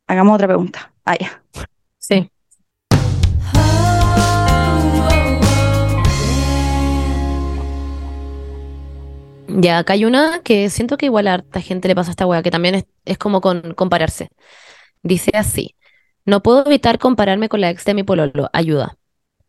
[0.06, 0.94] Hagamos otra pregunta.
[1.04, 1.42] Ah, ya.
[1.98, 2.30] Sí.
[9.50, 12.26] Ya, acá hay una que siento que igual a harta gente le pasa a esta
[12.26, 14.28] wea, que también es, es como con compararse.
[15.02, 15.76] Dice así,
[16.26, 18.97] no puedo evitar compararme con la ex de mi pololo, ayuda.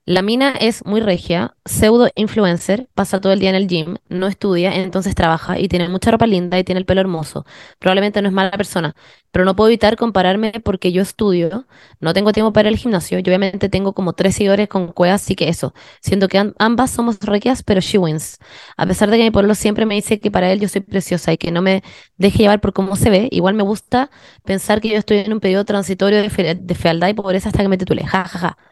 [0.10, 4.26] La mina es muy regia, pseudo influencer, pasa todo el día en el gym, no
[4.26, 7.46] estudia, entonces trabaja y tiene mucha ropa linda y tiene el pelo hermoso.
[7.78, 8.96] Probablemente no es mala persona,
[9.30, 11.68] pero no puedo evitar compararme porque yo estudio,
[12.00, 15.36] no tengo tiempo para al gimnasio y obviamente tengo como tres seguidores con cuevas, así
[15.36, 15.76] que eso.
[16.02, 18.40] Siento que am- ambas somos regias, pero she wins.
[18.78, 21.34] A pesar de que mi pololo siempre me dice que para él yo soy preciosa
[21.34, 21.84] y que no me
[22.18, 24.10] deje llevar por cómo se ve, igual me gusta
[24.44, 27.70] pensar que yo estoy en un periodo transitorio de, de fealdad y pobreza hasta que
[27.70, 28.04] me titule.
[28.08, 28.69] Ja, ja, ja.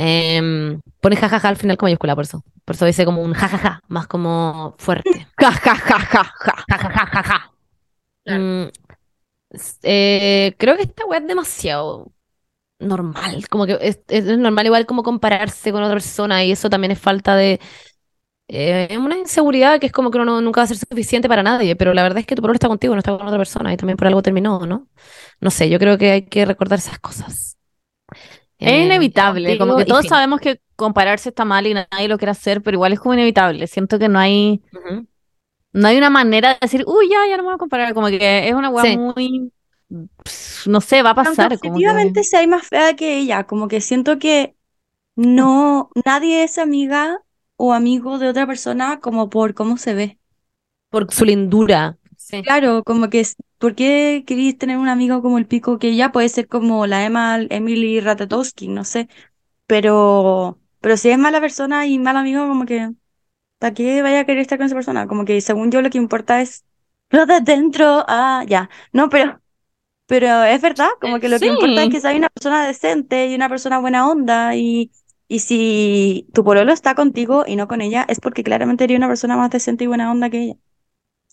[0.00, 2.44] Em, pone jajaja al final con mayúscula, por eso.
[2.64, 5.26] Por eso dice como un jajaja, más como fuerte.
[5.40, 6.54] Ja, ja, ja, ja, ja.
[6.68, 7.52] Jajajajaja.
[8.24, 8.44] Claro.
[8.44, 8.68] Mm,
[9.82, 12.12] eh, creo que esta weá es demasiado
[12.80, 13.48] normal.
[13.50, 16.98] Como que es, es normal igual como compararse con otra persona y eso también es
[17.00, 17.60] falta de
[18.48, 21.42] eh, una inseguridad que es como que uno no- nunca va a ser suficiente para
[21.42, 23.72] nadie, pero la verdad es que tu problema está contigo, no está con otra persona
[23.72, 24.88] y también por algo terminó, ¿no?
[25.40, 27.47] No sé, yo creo que hay que recordar esas cosas.
[28.60, 30.10] Es Eh, inevitable, como que todos fin.
[30.10, 33.66] sabemos que compararse está mal y nadie lo quiere hacer, pero igual es como inevitable.
[33.66, 34.62] Siento que no hay,
[35.72, 37.94] no hay una manera de decir, uy, ya, ya no me voy a comparar.
[37.94, 38.96] Como que es una weá Sí.
[38.96, 39.52] muy,
[40.66, 41.58] no sé, va a pasar.
[41.58, 41.88] Como que...
[41.88, 44.56] objetivamente sea más fea que ella, como que siento que
[45.16, 47.22] no, nadie es amiga
[47.56, 50.20] o amigo de otra persona como por cómo se ve.
[50.90, 51.98] Por su lindura.
[52.30, 52.42] Sí.
[52.42, 53.26] Claro, como que,
[53.58, 57.04] ¿por qué queréis tener un amigo como el pico que ella puede ser como la
[57.04, 59.08] Emma, Emily Ratatowski, no sé,
[59.66, 62.92] pero, pero si es mala persona y mal amigo, como que,
[63.58, 65.06] ¿para qué vaya a querer estar con esa persona?
[65.08, 66.64] Como que según yo lo que importa es
[67.10, 69.40] lo de dentro, ah, ya, no, pero,
[70.06, 73.34] pero es verdad, como que lo que importa es que sea una persona decente y
[73.34, 74.92] una persona buena onda y,
[75.28, 79.08] y si tu pololo está contigo y no con ella, es porque claramente eres una
[79.08, 80.56] persona más decente y buena onda que ella.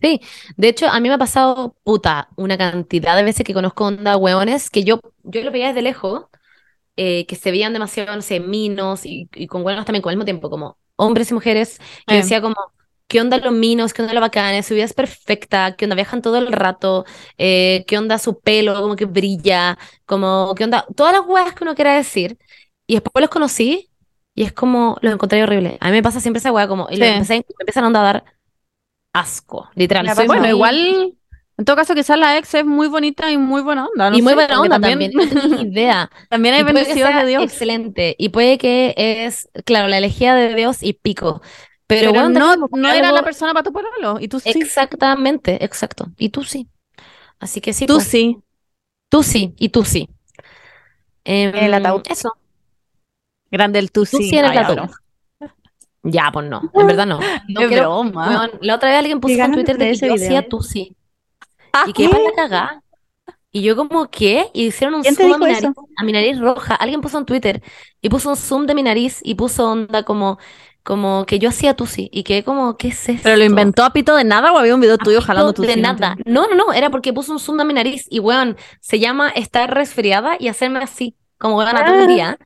[0.01, 0.19] Sí,
[0.57, 4.17] de hecho, a mí me ha pasado, puta, una cantidad de veces que conozco onda
[4.17, 6.25] hueones que yo, yo lo veía desde lejos,
[6.97, 10.17] eh, que se veían demasiado, no sé, minos y, y con hueones también, con al
[10.17, 12.17] mismo tiempo, como hombres y mujeres, que Eh.
[12.17, 12.55] decía como,
[13.07, 13.93] ¿qué onda los minos?
[13.93, 14.65] ¿Qué onda los bacanes?
[14.67, 17.05] Su vida es perfecta, ¿qué onda viajan todo el rato?
[17.37, 18.81] Eh, ¿qué onda su pelo?
[18.81, 20.85] Como que brilla, como, ¿qué onda?
[20.95, 22.37] Todas las hueas que uno quiera decir.
[22.87, 23.91] Y después los conocí
[24.35, 25.77] y es como, los encontré horribles.
[25.81, 27.09] A mí me pasa siempre esa hueá, como, y los Sí.
[27.09, 28.25] empecé, me empiezan a dar
[29.15, 30.13] asco, literal.
[30.15, 31.13] Soy Bueno, muy- igual,
[31.57, 34.09] en todo caso, quizás la ex es muy bonita y muy buena onda.
[34.09, 36.11] no y muy sé, buena onda también, no tenía idea.
[36.29, 37.43] también hay sea de Dios.
[37.43, 38.15] excelente.
[38.19, 41.41] Y puede que es, claro, la elegía de Dios y pico.
[41.87, 44.19] Pero, Pero bueno, no, no era algo- la persona para tu pololo.
[44.19, 44.49] Y tú sí.
[44.49, 46.07] Exactamente, exacto.
[46.17, 46.67] Y tú sí.
[47.39, 48.37] Así que sí, Tú pues, sí.
[49.09, 50.09] tú sí, y tú sí.
[51.23, 52.03] Em, el ataúd.
[52.09, 52.33] Eso.
[53.51, 54.29] Grande el tú Tú sí.
[54.29, 54.57] sí en el Ay.
[56.05, 56.61] Ya, pues no.
[56.73, 57.19] En verdad no.
[57.49, 58.49] No Es quiero- broma.
[58.61, 60.25] La otra vez alguien puso Qué en Twitter de que ese yo video.
[60.27, 60.95] hacía tú sí.
[61.73, 62.81] Ah, Y que para la cagá.
[63.51, 64.47] Y yo como, ¿qué?
[64.53, 65.73] Y hicieron un ¿Quién te zoom a mi nariz, eso?
[65.97, 66.75] a mi nariz roja.
[66.75, 67.63] Alguien puso en Twitter
[68.01, 70.37] y puso un zoom de mi nariz y puso onda como,
[70.83, 72.09] como que yo hacía tusi.
[72.11, 73.21] Y que como, ¿qué es esto?
[73.23, 75.77] ¿Pero lo inventó a pito de nada o había un video tuyo jalando tu de
[75.77, 76.17] nada.
[76.25, 76.73] No, no, no.
[76.73, 78.05] Era porque puso un zoom de mi nariz.
[78.09, 82.07] Y weón, se llama estar resfriada y hacerme así, como weón, a todo el Ah.
[82.13, 82.37] día.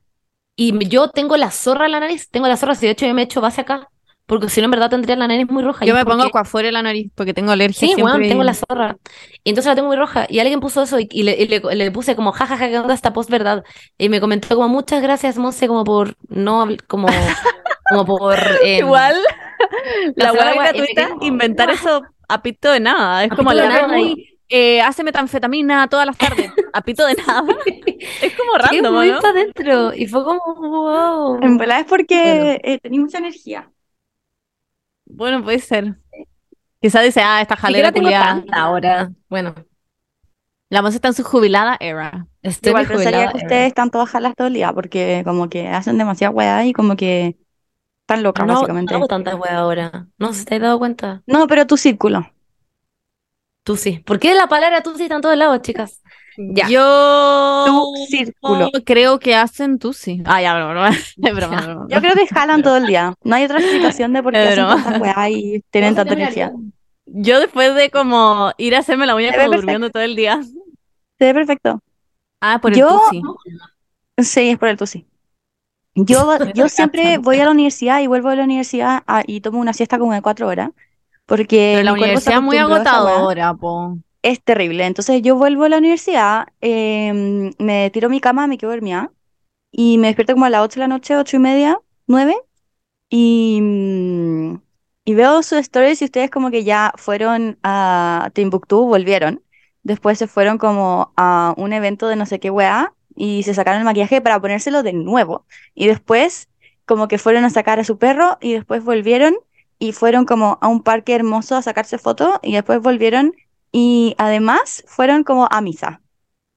[0.62, 2.28] Y yo tengo la zorra en la nariz.
[2.30, 2.74] Tengo la zorra.
[2.74, 3.88] Si de hecho yo me he hecho base acá.
[4.26, 5.86] Porque si no, en verdad tendría la nariz muy roja.
[5.86, 6.24] Yo me pongo
[6.60, 8.04] en la nariz porque tengo alergia Sí, siempre.
[8.04, 8.96] weón, tengo la zorra.
[9.42, 10.26] Y entonces la tengo muy roja.
[10.28, 12.92] Y alguien puso eso y, y le, y le- le puse como, jajaja, ¿qué onda
[12.94, 13.64] esta post verdad?
[13.98, 17.08] Y me comentó como, muchas gracias, Monse, como por no, como,
[17.88, 18.38] como por...
[18.64, 19.16] Igual,
[20.14, 23.24] la la hueá gratuita, inventar eso a pito de nada.
[23.24, 24.14] Es como la nada, Remy,
[24.50, 26.50] eh, hace metanfetamina todas las tardes.
[26.72, 27.44] A pito de nada.
[28.20, 29.18] Es como random, muy ¿no?
[29.18, 29.94] adentro.
[29.94, 31.38] Y fue como, wow.
[31.42, 32.60] En verdad es porque Bueno.
[32.62, 33.70] eh, tenía mucha energía.
[35.06, 35.96] Bueno, puede ser.
[36.80, 39.12] Quizás dice, ah, esta jalera tengo tanta ahora.
[39.28, 39.54] Bueno,
[40.68, 42.26] La Monse está en su jubilada era.
[42.42, 45.98] estoy Igual pensaría que ustedes están todas jalas todo el día porque como que hacen
[45.98, 47.36] demasiada weá y como que
[48.02, 48.92] están locas, No, básicamente.
[48.92, 50.08] no hago tantas weas ahora.
[50.18, 51.22] No sé si te has dado cuenta.
[51.26, 52.30] No, pero tu círculo.
[53.70, 54.00] Tú sí.
[54.04, 56.00] ¿Por qué la palabra tú sí está en todos lados, chicas?
[56.36, 56.68] Ya.
[56.68, 58.70] Yo Tu círculo.
[58.84, 60.22] creo que hacen tú sí.
[60.24, 60.88] Ah, ya, broma, broma.
[60.90, 61.66] Es broma, Ya.
[61.66, 61.86] broma.
[61.88, 63.14] Yo creo que jalan todo el día.
[63.22, 66.50] No hay otra explicación de por qué hacen tantas y tienen tanta energía.
[67.06, 69.56] Yo después de como ir a hacerme la uña como perfecto.
[69.60, 70.40] durmiendo todo el día.
[71.18, 71.80] Se ve perfecto.
[72.40, 73.22] Ah, por el Yo- tusi.
[74.18, 75.06] Sí, es por el tusi.
[75.94, 79.60] Yo, yo siempre voy a la universidad y vuelvo de la universidad ah, y tomo
[79.60, 80.70] una siesta como de cuatro horas.
[81.30, 83.96] Porque Pero la universidad es muy agotadora, po.
[84.20, 84.84] Es terrible.
[84.84, 89.12] Entonces yo vuelvo a la universidad, em, me tiro mi cama, me quedo dormida
[89.70, 92.34] y me despierto como a las 8 de la noche, ocho y media, nueve.
[93.10, 94.56] Y, mm,
[95.04, 99.40] y veo sus stories y ustedes como que ya fueron a Timbuktu, volvieron.
[99.84, 103.78] Después se fueron como a un evento de no sé qué weá y se sacaron
[103.78, 105.46] el maquillaje para ponérselo de nuevo.
[105.76, 106.48] Y después
[106.86, 109.36] como que fueron a sacar a su perro y después volvieron
[109.80, 113.32] y fueron como a un parque hermoso a sacarse fotos y después volvieron
[113.72, 116.02] y además fueron como a misa.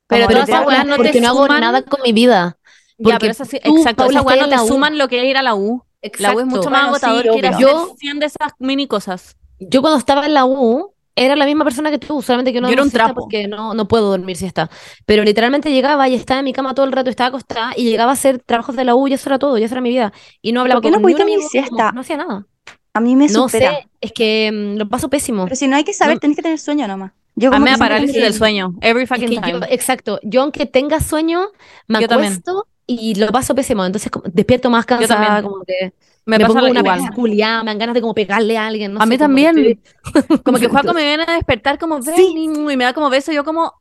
[0.08, 2.58] Pero todas esas weas no te porque no hago suman- nada con mi vida.
[3.00, 5.26] Ya, Porque pero eso sí, tú, exacto, esas weas no te suman lo que es
[5.26, 5.84] ir a la U.
[6.20, 8.52] La U es mucho más Bueno, sí, agotador que ir a Yo- 100 de esas
[8.60, 9.36] mini cosas.
[9.60, 12.68] Yo cuando estaba en la U era la misma persona que tú, solamente que no
[12.68, 13.14] Yo era un trapo.
[13.22, 14.70] porque no, no puedo dormir siesta.
[15.06, 18.12] Pero literalmente llegaba y estaba en mi cama todo el rato, estaba acostada y llegaba
[18.12, 20.12] a hacer trabajos de la U y eso era todo, y eso era mi vida.
[20.42, 21.86] Y no hablaba ¿Por qué con no ni un pudiste dormir siesta?
[21.86, 22.46] no, no hacía nada.
[22.94, 23.72] A mí me No supera.
[23.72, 25.46] sé, es que mm, lo paso pésimo.
[25.46, 26.20] Pero si no hay que saber, No.
[26.20, 27.12] tenés que tener sueño nomás.
[27.36, 28.76] Yo A como mí me que parálisis que- del sueño.
[28.82, 29.68] Every Es fucking que yo, time.
[29.72, 31.48] exacto, yo aunque tenga sueño,
[31.88, 32.40] me Yo también.
[32.86, 33.84] y lo paso pésimo.
[33.86, 35.44] Entonces como- despierto más cansada, también.
[35.52, 35.94] como que
[36.26, 38.94] Me, pongo una culiada, me dan ganas de como pegarle a alguien.
[38.94, 39.58] no A sé, mí que también.
[39.58, 39.80] estoy-
[40.44, 42.34] Como que Juaco me viene a despertar como ven Sí.
[42.38, 43.32] y me da como beso.
[43.32, 43.74] Yo como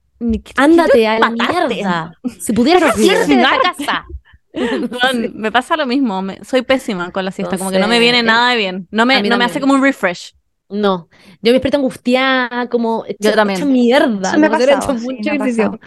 [0.56, 2.12] Ándate a la mierda.
[2.40, 4.06] Si pudieras irte la casa.
[5.34, 6.22] Me pasa lo mismo.
[6.22, 7.57] me- soy pésima con la siesta.
[7.59, 8.88] Como que no me viene nada de bien.
[8.90, 10.34] No me, no me hace como un refresh.
[10.68, 11.09] No,
[11.42, 13.59] yo me despierto angustiada, como hecha, también.
[13.59, 14.30] hecha mierda.
[14.30, 15.78] Eso me pasado, sí, mucho me.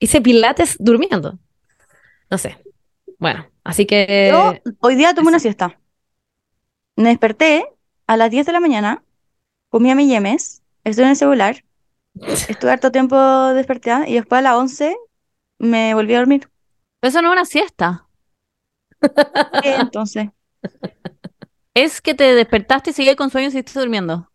[0.00, 1.38] Hice pilates durmiendo.
[2.30, 2.58] No sé.
[3.18, 5.78] Bueno, así que Yo hoy día tomé una siesta.
[6.96, 7.66] Me desperté
[8.06, 9.02] a las 10 de la mañana,
[9.70, 11.64] comí a mi yemes, estuve en el celular,
[12.48, 13.16] estuve harto tiempo
[13.54, 14.96] despertada y después a las 11
[15.58, 16.48] me volví a dormir.
[17.00, 18.06] Pero eso no es una siesta.
[19.62, 20.28] ¿Qué entonces?
[21.74, 24.28] Es que te despertaste y sigues con sueño y seguiste durmiendo.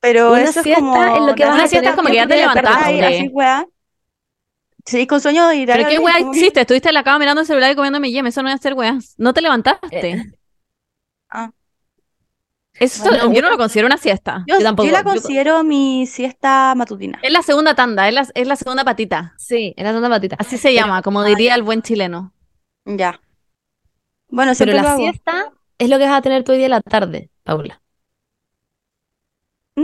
[0.00, 0.96] Pero Una eso es como...
[1.04, 3.28] es lo que vas a siesta tener es como que ya te hacer levantaste así,
[3.28, 3.66] weá.
[4.86, 6.62] Seguís con sueño y ¿Pero qué weá hiciste?
[6.62, 8.26] Estuviste en la cama mirando el celular y comiendo mi yem.
[8.26, 9.14] Eso no es hacer weas.
[9.18, 10.10] No te levantaste.
[10.10, 10.24] Eh,
[11.32, 11.52] Ah.
[12.80, 14.42] Eso Bueno, yo no lo considero una siesta.
[14.48, 17.18] Yo, Yo tampoco, yo la yo- considero mi siesta matutina.
[17.22, 19.34] Es la segunda tanda, es la, es la segunda patita.
[19.36, 20.36] sí, en la segunda patita.
[20.38, 22.32] Así se Pero- llama, como diría el buen chileno.
[22.86, 23.20] Ya.
[24.28, 24.98] Bueno, Pero lo la hago.
[25.02, 27.80] siesta es lo que vas a tener hoy día en la tarde, Paula.
[29.76, 29.82] Mm,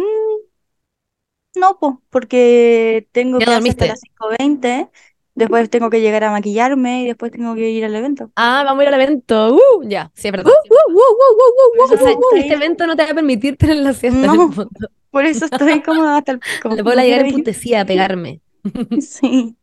[1.56, 3.84] no, pues, porque tengo clases dormiste.
[3.84, 4.90] de las 5.20,
[5.36, 8.30] después tengo que llegar a maquillarme y después tengo que ir al evento.
[8.34, 9.54] Ah, vamos a ir al evento.
[9.54, 10.50] Uh, ya, sí, es verdad.
[12.36, 14.18] Este evento no te va a permitir tener la siesta.
[14.18, 14.46] en No.
[14.48, 14.88] el fondo.
[15.10, 16.74] Por eso estoy como hasta el pico.
[16.74, 18.40] Le puedo llegar No emputecida a pegarme.
[19.00, 19.56] Sí.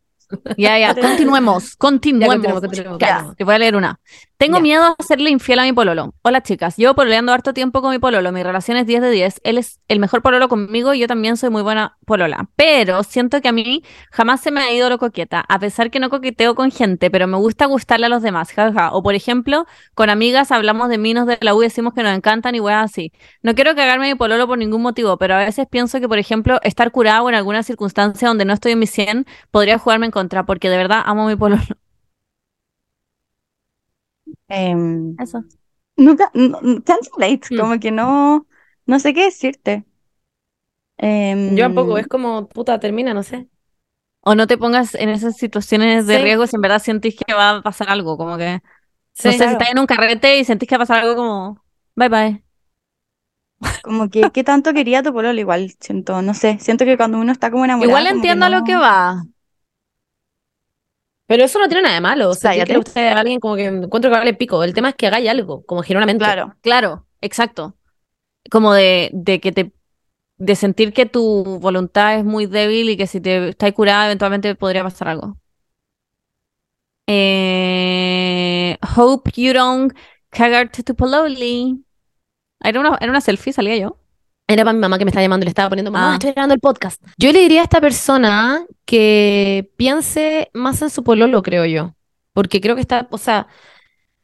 [0.57, 2.33] Ya, ya, continuemos, continuemos.
[2.35, 3.35] continuemos, continuemos, Ya, continuemos.
[3.37, 3.99] te voy a leer una.
[4.43, 6.15] Tengo miedo a serle infiel a mi pololo.
[6.21, 6.75] Hola, chicas.
[6.75, 8.29] Llevo pololeando harto tiempo con mi pololo.
[8.33, 9.39] Mi relación es 10 de 10.
[9.45, 12.49] Él es el mejor pololo conmigo y yo también soy muy buena polola.
[12.57, 16.01] Pero siento que a mí jamás se me ha ido lo coqueta, a pesar que
[16.01, 18.51] no coqueteo con gente, pero me gusta gustarle a los demás.
[18.51, 18.91] jaja.
[18.91, 22.13] O por ejemplo, con amigas hablamos de minos de la U y decimos que nos
[22.13, 23.13] encantan y weas así.
[23.43, 26.59] No quiero cagarme mi pololo por ningún motivo, pero a veces pienso que, por ejemplo,
[26.63, 30.45] estar curado en alguna circunstancia donde no estoy en mi 100 podría jugarme en contra,
[30.45, 31.63] porque de verdad amo a mi pololo.
[34.49, 35.43] Em, Eso.
[35.97, 37.55] nunca, no, can't relate, Mm.
[37.55, 38.47] como que no,
[38.87, 39.85] no sé qué decirte.
[40.97, 43.49] Em, Yo tampoco, es como, puta, termina, no sé.
[44.21, 46.17] O no te pongas en esas situaciones de Sí.
[46.17, 48.61] riesgo si en verdad sentís que va a pasar algo, como que,
[49.13, 49.53] Sí, no sé, si claro.
[49.53, 51.65] estás en un carrete y sentís que va a pasar algo como,
[51.95, 52.43] bye bye.
[53.81, 55.39] Como que, ¿qué tanto quería tu pololo?
[55.39, 58.45] Igual, siento, no sé, siento que cuando uno está como enamorado, Igual como que entiendo
[58.45, 59.23] a lo no- que va.
[61.33, 62.29] Pero eso no tiene nada de malo.
[62.29, 62.73] O sea, Cállate.
[62.73, 64.63] le gusta a alguien como que encuentro que vale pico.
[64.63, 66.23] El tema es que hagáis algo, como genuinamente.
[66.23, 67.75] Claro, Claro, exacto.
[68.51, 69.73] Como de, de que te,
[70.37, 74.53] de sentir que tu voluntad es muy débil y que si te estás curada eventualmente
[74.53, 75.39] podría pasar algo.
[77.07, 79.91] Eh, hope you don't
[80.29, 81.83] cagarte tu pololi.
[82.63, 84.02] Era una, era una selfie, salía yo.
[84.53, 86.13] Era para mi mamá que me está llamando y le estaba poniendo, mamá, Ah.
[86.15, 87.01] estoy grabando el podcast.
[87.17, 91.93] Yo le diría a esta persona que piense más en su pololo, creo yo.
[92.33, 93.47] Porque creo que está, o sea,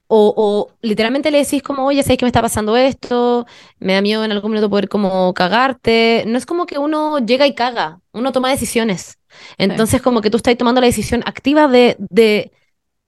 [0.08, 3.46] o, o literalmente le decís como, oye, ¿sabes que me está pasando esto?
[3.80, 6.24] Me da miedo en algún minuto poder como cagarte.
[6.28, 9.20] No es como que uno llega y caga, uno toma decisiones.
[9.60, 12.52] Entonces como que tú estás tomando la decisión activa de, de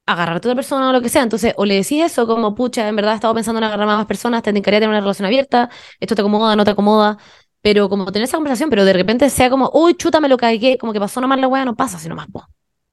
[0.06, 1.24] agarrarte a otra persona o lo que sea.
[1.24, 3.98] Entonces, o le decís eso como, pucha, en verdad he estado pensando en agarrar a
[3.98, 7.18] más personas, te encantaría tener una relación abierta, esto te acomoda, no te acomoda,
[7.62, 10.78] pero como tener esa conversación, pero de repente sea como, uy, chuta, me lo cagué,
[10.78, 12.46] como que pasó nomás la weá, no pasa así nomás, po.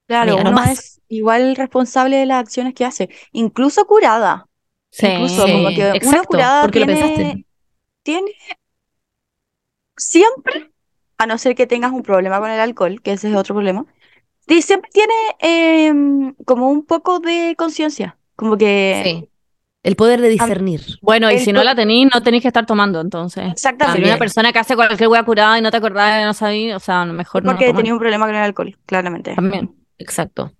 [0.07, 0.71] claro, Amiga, no uno pasa.
[0.71, 4.47] es igual responsable de las acciones que hace, incluso curada.
[4.97, 7.33] Incluso Sí, como que una exacto, curada porque lo pensaste.
[8.03, 8.31] tiene
[9.97, 10.71] siempre,
[11.17, 13.85] a no ser que tengas un problema con el alcohol, que ese es otro problema,
[14.61, 19.29] siempre tiene em, como un poco de conciencia, como que Sí,
[19.83, 20.81] El poder de discernir.
[21.01, 23.45] Bueno, y El si no la tenéis, no tenéis que estar tomando, entonces.
[23.45, 23.97] Si Exactamente.
[23.99, 24.13] También.
[24.13, 27.05] una persona que hace cualquier wea curada y no te acordás, no sabías, o sea,
[27.05, 29.35] mejor no Porque tenía un problema con el alcohol, claramente.
[29.35, 29.73] También.
[29.97, 30.51] Exacto.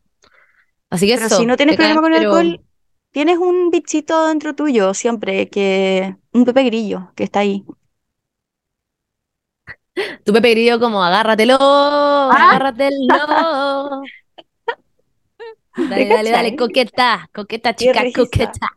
[0.89, 1.37] Así que Pero eso.
[1.37, 2.61] si no tienes problema con el pero- alcohol,
[3.11, 7.63] tienes un bichito dentro tuyo siempre, que un Pepe Grillo que está ahí.
[10.23, 12.49] Tu Pepe Grillo como agárratelo, Ah.
[12.49, 12.97] agárratelo.
[15.77, 18.67] Dale, dale, dale, coqueta, coqueta, chica, coqueta.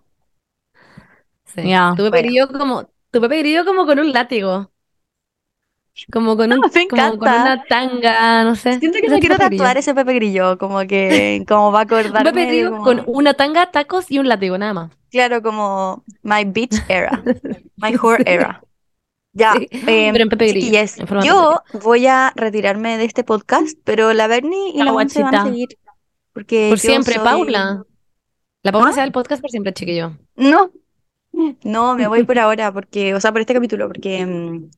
[1.46, 1.62] Sí.
[1.96, 2.16] Tu Pepe bueno.
[2.28, 4.70] Grillo como, tu Pepe Grillo como con un látigo.
[6.10, 8.78] Como con un, como con una tanga, no sé.
[8.78, 11.98] Siento que me quiero Pepe tatuar ese Pepe Grillo, como que, como va a Pepe
[12.00, 14.90] acordarme de Grillo como- con una tanga, tacos y un látigo, nada más.
[15.10, 17.20] claro, como my bitch era,
[17.76, 18.62] my whore era.
[19.34, 23.24] Ya, Sí, em, pero en Pepe Grillo, chiquillas, en yo voy a retirarme de este
[23.24, 25.68] podcast, pero la Bernie y La la van a seguir.
[26.34, 27.82] Porque Por siempre, soy- Paula.
[28.62, 28.92] La Paula ¿Ah?
[28.92, 30.16] se da el podcast por siempre, chiquillo.
[30.36, 30.70] No,
[31.64, 34.70] no, me voy por ahora, porque, o sea, por este capítulo, porque mm,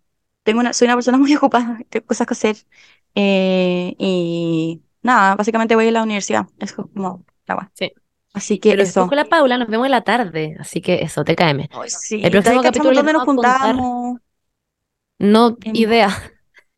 [0.45, 2.57] tengo una, soy una persona muy ocupada, tengo cosas que hacer.
[3.17, 7.71] eh, y nada, básicamente voy a la universidad, es como la wea.
[7.75, 7.93] Sí.
[8.33, 9.07] Así que Pero eso.
[9.07, 11.69] con la Paula nos vemos en la tarde, así que eso, te caeme.
[11.73, 14.19] Ay, sí, El próximo ¿sabes capítulo les dónde nos juntamos?
[15.25, 16.09] No idea.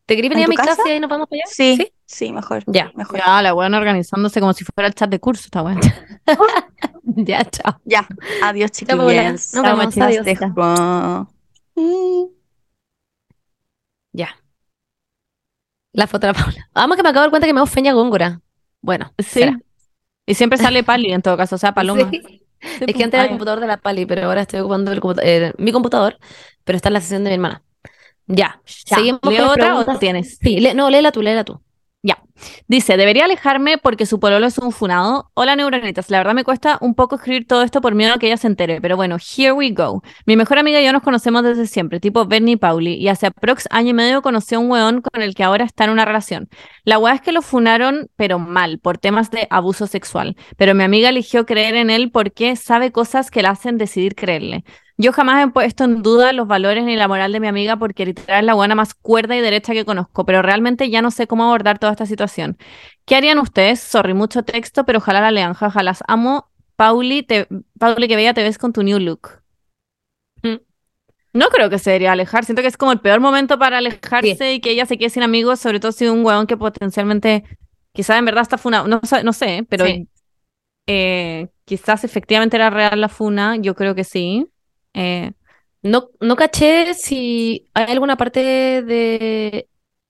[0.05, 0.75] ¿Te querés venir a mi casa?
[0.77, 1.51] casa y ahí nos vamos para allá?
[1.53, 3.17] Sí, sí, mejor, Ya, mejor.
[3.19, 5.79] Ya, la weón organizándose como si fuera el chat de curso, esta weón.
[7.03, 7.79] ya, chao.
[7.83, 8.07] Ya,
[8.41, 9.53] adiós, chiquillas.
[9.53, 10.25] Nos Chao, vemos, adiós.
[10.25, 10.47] Dejo.
[11.75, 12.25] Mm.
[14.13, 14.29] Ya.
[15.93, 16.69] La foto de la Paula.
[16.73, 18.41] Vamos que me acabo de dar cuenta que me hago Feña Góngora.
[18.81, 19.25] Bueno, Sí.
[19.41, 19.59] será.
[20.25, 22.09] Y siempre sale Pali en todo caso, o sea, Paloma.
[22.11, 22.21] Sí.
[22.25, 22.95] Sí, Es pues.
[22.95, 25.71] que antes era el computador de la Pali, pero ahora estoy ocupando el eh, mi
[25.71, 26.17] computador,
[26.63, 27.63] pero está en la sesión de mi hermana.
[28.27, 28.95] Ya, Ya.
[28.97, 29.99] seguimos ¿Leo otra o preguntas.
[29.99, 30.37] tienes?
[30.41, 31.61] Sí, lé- no, léela tú, léela tú.
[32.03, 32.21] Ya.
[32.67, 35.31] Dice, debería alejarme porque su pololo es un funado.
[35.33, 36.09] Hola, neuronitas.
[36.09, 38.47] La verdad me cuesta un poco escribir todo esto por miedo a que ella se
[38.47, 38.79] entere.
[38.79, 40.03] Pero bueno, here we go.
[40.25, 42.93] Mi mejor amiga y yo nos conocemos desde siempre, tipo Bernie Pauli.
[42.93, 45.85] Y hace aprox año y medio conocí a un weón con el que ahora está
[45.85, 46.47] en una relación.
[46.85, 50.37] La weá es que lo funaron, pero mal, por temas de abuso sexual.
[50.55, 54.63] Pero mi amiga eligió creer en él porque sabe cosas que la hacen decidir creerle.
[54.99, 58.05] Yo jamás he puesto en duda los valores ni la moral de mi amiga porque
[58.05, 61.27] literal es la buena más cuerda y derecha que conozco, pero realmente ya no sé
[61.27, 62.57] cómo abordar toda esta situación.
[63.05, 63.79] ¿Qué harían ustedes?
[63.79, 66.49] Sorry, mucho texto, pero ojalá la lean, jaja, las amo.
[66.75, 67.47] Pauli, te,
[67.79, 69.41] Pauli, que bella te ves con tu new look.
[70.41, 70.55] Mm.
[71.33, 74.53] No creo que se debería alejar, siento que es como el peor momento para alejarse
[74.53, 77.43] y que ella se quede sin amigos, sobre todo si un huevón que potencialmente,
[77.93, 80.07] quizás en verdad está funado, no, no sé, pero Sí.
[80.87, 84.47] eh, quizás efectivamente era real la funa, yo creo que sí.
[84.97, 85.31] Eh,
[85.83, 89.69] No, no caché si hay alguna parte de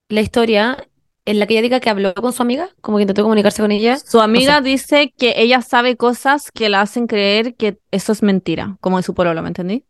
[0.10, 0.88] la historia
[1.26, 3.72] en la que ella diga que habló con su amiga, como que intentó comunicarse con
[3.72, 3.98] ella.
[3.98, 8.78] Su amiga dice que ella sabe cosas que la hacen creer que eso es mentira,
[8.80, 9.84] como de su pololo, ¿me entendí?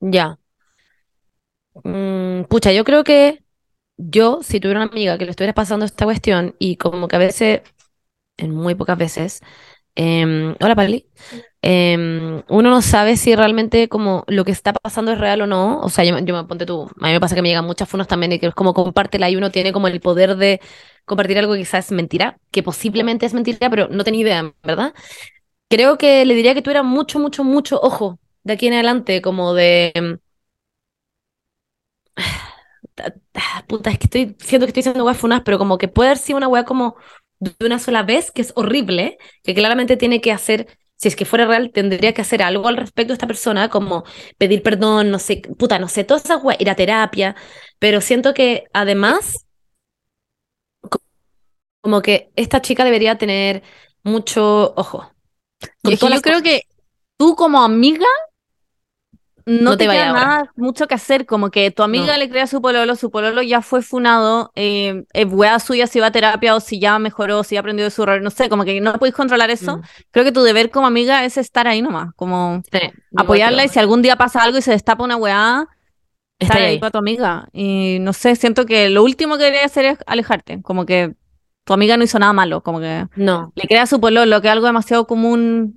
[0.00, 0.38] Ya.
[1.84, 3.42] Mm, pucha, yo creo que
[3.96, 7.18] yo, si tuviera una amiga que le estuviera pasando esta cuestión y como que a
[7.18, 7.62] veces,
[8.36, 9.40] en muy pocas veces,
[9.96, 11.08] em, hola Pali,
[11.62, 15.80] em, uno no sabe si realmente como lo que está pasando es real o no.
[15.80, 17.88] O sea, yo, yo me ponte tú, a mí me pasa que me llegan muchas
[17.88, 20.60] funas también y que es como compártela y uno tiene como el poder de
[21.04, 24.94] compartir algo que quizás es mentira, que posiblemente es mentira, pero no tenía idea, ¿verdad?
[25.68, 29.54] Creo que le diría que tuviera mucho, mucho, mucho ojo de aquí en adelante, como
[29.54, 29.92] de...
[29.94, 30.18] em,
[32.94, 35.88] ta- ta- Puta, es que estoy, siento que estoy diciendo weas funas, pero como que
[35.88, 36.96] puede haber una wea como
[37.40, 40.68] de una sola vez, que es horrible, que claramente tiene que hacer,
[41.02, 44.04] si es que fuera real, tendría que hacer algo al respecto de esta persona, como
[44.38, 47.36] pedir perdón, no sé, puta, no sé, todas esas weas, ir a terapia,
[47.80, 49.46] pero siento que además,
[50.90, 51.00] co-
[51.82, 53.62] como que esta chica debería tener
[54.04, 55.12] mucho ojo.
[55.82, 56.42] Con yo creo cosas.
[56.42, 56.62] que
[57.18, 58.06] tú como amiga
[59.46, 62.18] no, No te te vaya queda nada mucho que hacer, como que tu amiga No.
[62.18, 66.06] le crea su pololo, su pololo ya fue funado, eh, es wea suya si va
[66.08, 68.64] a terapia o si ya mejoró, si ya aprendió de su error, no sé, como
[68.64, 69.78] que no podéis controlar eso.
[69.78, 72.78] Mm, Creo que tu deber como amiga es estar ahí nomás, como sí,
[73.14, 75.66] apoyarla y si algún día pasa algo y se destapa una weá,
[76.38, 76.78] estar ahí ahí.
[76.78, 77.48] para tu amiga.
[77.52, 81.14] Y no sé, siento que lo último que debería hacer es alejarte, como que
[81.64, 84.52] tu amiga no hizo nada malo, como que No, le crea su pololo, que es
[84.52, 85.76] algo demasiado común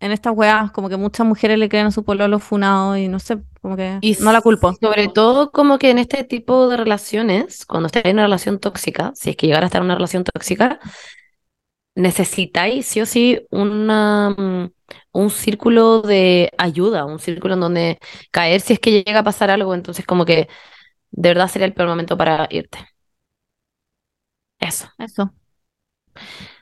[0.00, 3.18] en estas weas, como que muchas mujeres le crean a su pololo funado y no
[3.18, 4.72] sé, como que Y no la culpo.
[4.80, 9.12] Sobre todo como que en este tipo de relaciones, cuando estáis en una relación tóxica,
[9.14, 10.78] si es que llegara a estar en una relación tóxica,
[11.94, 14.70] necesitáis sí o sí una, mm,
[15.12, 17.98] un círculo de ayuda, un círculo en donde
[18.30, 20.48] caer si es que llega a pasar algo, entonces como que
[21.10, 22.78] de verdad sería el peor momento para irte.
[24.60, 24.88] Eso.
[24.98, 25.32] Eso.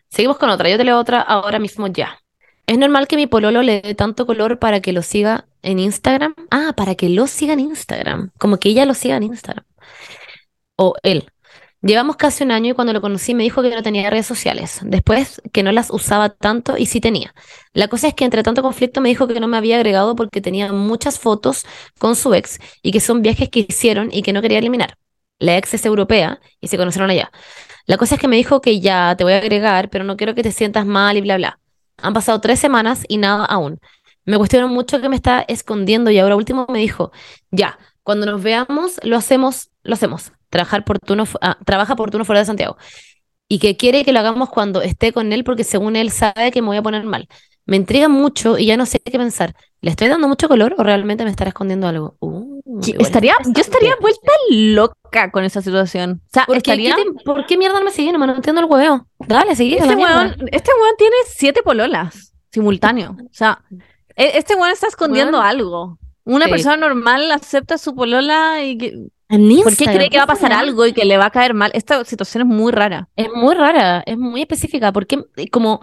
[0.08, 2.18] Seguimos con otra, yo te leo otra ahora mismo ya.
[2.66, 6.34] ¿Es normal que mi pololo le dé tanto color para que lo siga en Instagram?
[6.50, 8.30] Ah, para que lo siga en Instagram.
[8.38, 9.64] Como que ella lo siga en Instagram.
[10.76, 11.30] O él.
[11.82, 14.80] Llevamos casi un año y cuando lo conocí me dijo que no tenía redes sociales.
[14.82, 17.34] Después que no las usaba tanto y sí tenía.
[17.72, 20.40] La cosa es que entre tanto conflicto me dijo que no me había agregado porque
[20.40, 21.64] tenía muchas fotos
[21.98, 24.98] con su ex y que son viajes que hicieron y que no quería eliminar.
[25.38, 27.30] La ex es europea y se conocieron allá.
[27.86, 30.34] La cosa es que me dijo que ya te voy a agregar, pero no quiero
[30.34, 31.60] que te sientas mal y bla, bla.
[31.98, 33.80] Han pasado tres semanas y nada aún.
[34.24, 37.12] Me cuestionó mucho que me está escondiendo y ahora último me dijo,
[37.50, 40.32] ya, cuando nos veamos lo hacemos, lo hacemos.
[40.50, 42.76] Trabajar por turno, ah, trabaja por turno fuera de Santiago.
[43.48, 46.62] Y que quiere que lo hagamos cuando esté con él porque según él sabe que
[46.62, 47.28] me voy a poner mal.
[47.66, 49.54] Me intriga mucho y ya no sé qué pensar.
[49.80, 52.16] ¿Le estoy dando mucho color o realmente me estará escondiendo algo?
[52.20, 52.60] Uh,
[52.98, 56.22] estaría, yo estaría vuelta loca con esa situación.
[56.26, 56.94] O sea, ¿Por qué, estaría...
[56.96, 58.12] ¿Qué te- ¿Por qué mierda no me sigue?
[58.12, 59.06] No entiendo el hueveo.
[59.18, 59.76] Dale, sigue.
[59.78, 63.16] Este este weón tiene siete pololas simultáneo.
[63.20, 63.62] O sea,
[64.14, 65.48] e- este weón está escondiendo Weón.
[65.48, 65.98] algo.
[66.24, 66.50] Una Sí.
[66.52, 68.92] persona normal acepta su polola y que,
[69.62, 71.54] ¿por qué cree que va a ¿qué pasar algo y que le va a caer
[71.54, 71.70] mal?
[71.74, 73.08] Esta situación es muy rara.
[73.16, 74.92] Es muy rara, es muy específica.
[74.92, 75.22] ¿Por qué?
[75.52, 75.80] Como,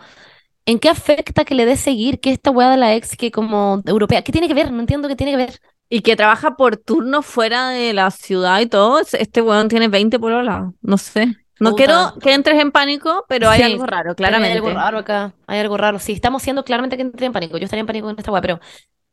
[0.66, 3.82] ¿en qué afecta que le dé seguir que esta weá de la ex que como
[3.86, 4.24] europea?
[4.24, 4.72] ¿Qué tiene que ver?
[4.72, 5.60] No entiendo qué tiene que ver.
[5.90, 9.00] Y que trabaja por turno fuera de la ciudad y todo.
[9.00, 10.72] Este weón tiene 20 pololas.
[10.82, 11.36] No sé.
[11.60, 11.76] No Puta.
[11.76, 14.54] quiero que entres en pánico, pero hay Sí, algo raro, claramente.
[14.54, 16.00] Hay algo raro acá, hay algo raro.
[16.00, 17.58] Sí, estamos siendo claramente que entré en pánico.
[17.58, 18.60] Yo estaría en pánico con esta weá, pero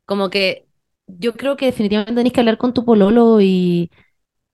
[0.06, 0.68] como que
[1.06, 3.90] yo creo que definitivamente tenés que hablar con tu pololo y,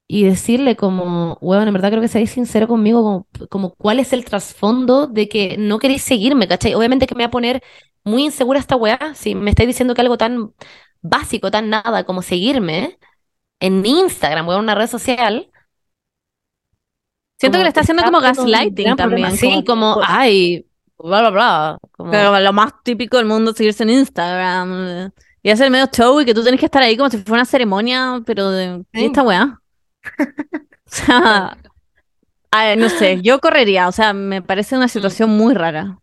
[0.09, 4.13] y decirle como, weón, en verdad creo que seáis sincero conmigo, como, como cuál es
[4.13, 6.75] el trasfondo de que no queréis seguirme, ¿cachai?
[6.75, 7.63] Obviamente que me va a poner
[8.05, 10.53] muy insegura esta weá, si me estáis diciendo que algo tan
[11.03, 12.99] básico, tan nada como seguirme
[13.61, 15.51] en Instagram, weón, una red social.
[17.39, 19.37] Siento que le está haciendo como gaslighting también.
[19.37, 20.67] Sí, como, ay,
[20.99, 21.79] bla, bla, bla.
[21.93, 25.11] como- Pero lo más típico del mundo es seguirse en Instagram eh,
[25.43, 27.45] y hacer medio show y que tú tenés que estar ahí como si fuera una
[27.45, 29.07] ceremonia, pero de ¿qué Sí.
[29.07, 29.61] esta weá?
[30.89, 31.57] O sea,
[32.77, 35.99] no sé, yo correría, o sea, me parece una situación muy rara.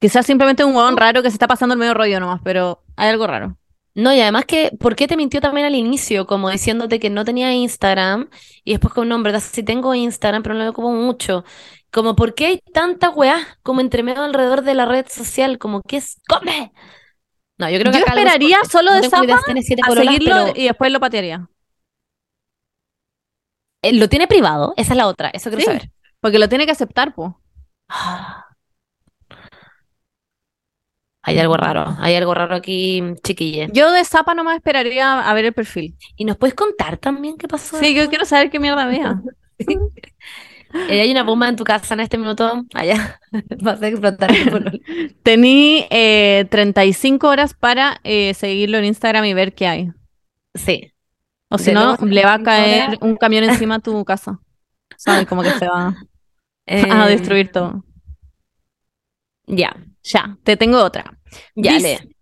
[0.00, 3.10] Quizás simplemente un huevón raro que se está pasando el medio rollo nomás, pero hay
[3.10, 3.56] algo raro.
[3.94, 6.26] No, y además que, ¿por qué te mintió también al inicio?
[6.26, 8.30] Como diciéndote que no tenía Instagram
[8.64, 11.44] y después con, no, en verdad sí tengo Instagram, pero no lo ocupo mucho.
[11.90, 15.58] Como, ¿por qué hay tanta weá como entre medio alrededor de la red social?
[15.58, 16.16] Como, ¿qué es?
[16.26, 16.72] ¡Come!
[17.58, 18.72] No, yo creo que Yo acá esperaría esconde.
[18.72, 21.48] solo No de Zapa a pololas, seguirlo pero y después lo patearía.
[23.82, 25.66] Eh, lo tiene privado, esa es la otra, eso quiero Sí.
[25.66, 25.90] saber.
[26.20, 27.40] Porque lo tiene que aceptar, po.
[31.24, 33.68] Hay algo raro, hay algo raro aquí, chiquille.
[33.72, 35.96] Yo de Zapa nomás esperaría a ver el perfil.
[36.16, 37.78] ¿Y nos puedes contar también qué pasó?
[37.78, 39.20] Sí, yo quiero saber qué mierda vea.
[40.88, 42.64] Eh, hay una bomba en tu casa en este minuto.
[42.72, 43.20] Allá
[43.60, 44.30] vas a explotar.
[45.22, 49.90] Tení eh, 35 horas para eh, seguirlo en Instagram y ver qué hay.
[50.54, 50.91] Sí.
[51.54, 54.40] O si no, le va a 35 caer un camión encima a tu casa.
[54.96, 55.26] ¿Sabes?
[55.26, 55.94] Como que se va
[56.88, 57.84] a Eh, destruir todo.
[59.46, 59.74] Ya,
[60.04, 61.18] Ya, te tengo otra.
[61.54, 62.16] ya, Dice, lee.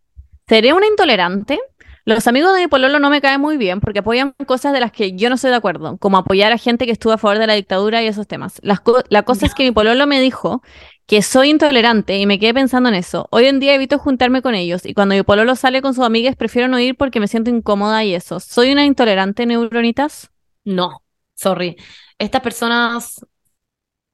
[0.48, 1.60] ¿Seré una intolerante?
[2.04, 4.92] Los amigos de mi pololo no me caen muy bien porque apoyan cosas de las
[4.92, 7.46] que yo no estoy de acuerdo, como apoyar a gente que estuvo a favor de
[7.46, 8.60] la dictadura y esos temas.
[8.62, 10.62] Las co- la cosa es que mi pololo me dijo
[11.10, 13.26] que soy intolerante y me quedé pensando en eso.
[13.32, 16.36] Hoy en día evito juntarme con ellos y cuando mi pololo sale con sus amigas
[16.36, 18.38] prefiero no ir porque me siento incómoda y eso.
[18.38, 20.30] ¿Soy una intolerante, neuronitas?
[20.62, 21.02] No,
[21.34, 21.76] sorry.
[22.16, 23.26] Estas personas,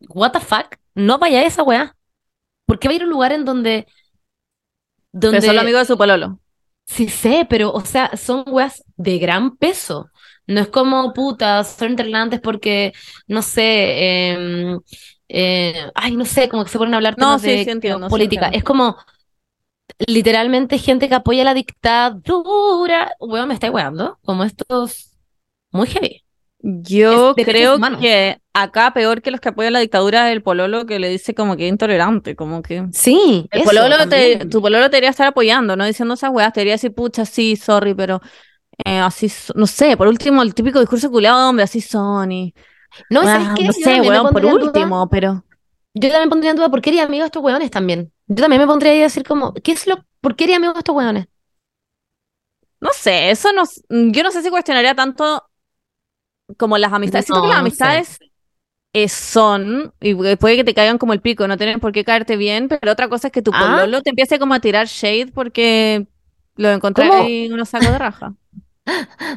[0.09, 1.95] what the fuck, no vaya a esa weá.
[2.65, 3.87] ¿Por qué va a ir a un lugar en donde,
[5.13, 6.41] donde, son los amigos de su pololo.
[6.87, 10.11] sí sé, pero, o sea, son weas de gran peso.
[10.47, 12.95] No es como, putas, son intolerantes porque,
[13.27, 14.81] no sé, em,
[15.29, 17.70] eh, ay, no sé, como que se ponen a hablar No, temas sí, de sí
[17.70, 18.49] entiendo, sí política.
[18.49, 18.53] entiendo.
[18.53, 18.97] Es como,
[20.07, 23.12] literalmente, gente que apoya la dictadura.
[23.20, 24.18] Weón, me está weando.
[24.24, 25.12] Como estos,
[25.72, 26.24] muy heavy.
[26.61, 28.01] Yo Es creo humanos.
[28.01, 31.35] que acá peor que los que apoyan la dictadura es el pololo que le dice
[31.35, 32.87] como que es intolerante, como que...
[32.91, 36.61] Sí, El pololo te, tu pololo te debería estar apoyando, no diciendo esas weas, te
[36.61, 38.20] debería decir, pucha, sí, sorry, pero
[38.85, 42.55] eh, así, no sé, por último, el típico discurso culiado, hombre, así son y...
[43.11, 43.64] No, Ah, ¿sabes qué?
[43.64, 45.45] no Yo sé, weón, por pondría en duda- último, pero...
[45.95, 48.12] Yo también pondría en duda por qué eres amigo de estos weones también.
[48.26, 50.72] Yo también me pondría ahí a decir como, ¿qué es lo, por qué eres amigo
[50.74, 51.26] de estos weones?
[52.80, 53.64] No sé, eso no...
[54.12, 55.43] Yo no sé si cuestionaría tanto
[56.57, 57.26] como las amistades.
[57.26, 57.89] Siento que No, las no sé.
[57.89, 58.18] amistades
[58.95, 62.37] eh, son, y puede que te caigan como el pico, no tienen por qué caerte
[62.37, 63.57] bien, pero otra cosa es que tu Ah.
[63.57, 66.09] pololo te empiece como a tirar shade porque
[66.57, 67.12] lo encontré ¿Cómo?
[67.12, 68.34] ahí unos sacos de raja.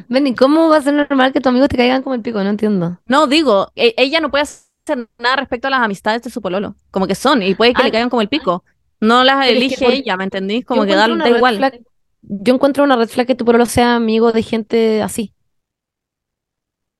[0.08, 2.42] Benny, ¿cómo va a ser normal que tus amigos te caigan como el pico?
[2.42, 2.98] No entiendo.
[3.06, 6.76] No, digo, e- ella no puede hacer nada respecto a las amistades de su pololo.
[6.90, 7.84] Como que son, y puede que Ah.
[7.84, 8.64] le caigan como el pico.
[9.00, 10.60] No las Pero es que elige por- ella, ¿me entendís?
[10.60, 11.58] Yo Como que da, igual.
[11.58, 11.80] flag-
[12.22, 15.34] yo encuentro una red flag que tu pololo sea amigo de gente así.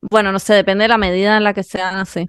[0.00, 2.28] Bueno, no sé, depende de la medida en la que sean así.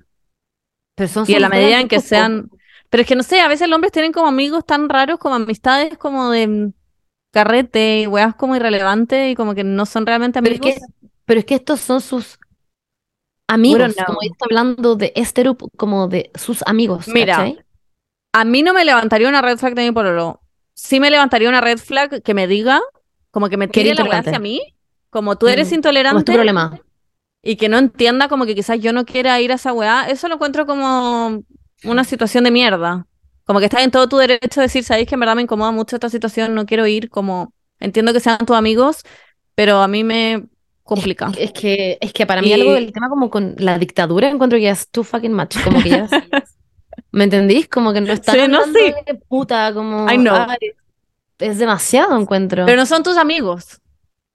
[0.95, 2.49] Pero son Y en la medida en que sean...
[2.89, 5.35] Pero es que no sé, a veces los hombres tienen como amigos tan raros, como
[5.35, 6.73] amistades como de mm,
[7.31, 10.81] carrete y weas como irrelevantes y como que no son realmente Pero es amigos.
[10.81, 10.81] que,
[11.25, 12.39] pero es que estos son sus
[13.47, 17.65] amigos, como ella está hablando de este grupo, como de sus amigos, Mira, ¿cachai?
[18.33, 20.41] A mí no me levantaría una red flag de mi pololo.
[20.73, 22.81] Sí me levantaría una red flag que me diga,
[23.31, 24.29] como que me tire la intolerante.
[24.29, 24.61] hacia mí,
[25.09, 25.75] como tú eres Mm,
[26.07, 26.79] ¿Cómo es tu intolerante problema?
[27.43, 30.27] y que no entienda como que quizás yo no quiera ir a esa weá, eso
[30.27, 31.43] lo encuentro como
[31.83, 33.07] una situación de mierda.
[33.51, 35.71] Como que estás en todo tu derecho de decir, sabéis que en verdad me incomoda
[35.71, 39.03] mucho esta situación, no quiero ir, como entiendo que sean tus amigos,
[39.55, 40.45] pero a mí me
[40.83, 41.33] complica.
[41.37, 44.57] Es que, es que para mí Y- algo del tema como con la dictadura encuentro
[44.57, 46.07] que ya es too fucking much, como que ya
[47.11, 47.67] ¿me entendís?
[47.67, 48.93] Como que no están Sí, no, sí.
[49.05, 50.33] de puta, como I know.
[50.33, 50.71] ay,
[51.39, 52.65] es demasiado encuentro.
[52.65, 53.81] Pero no son tus amigos.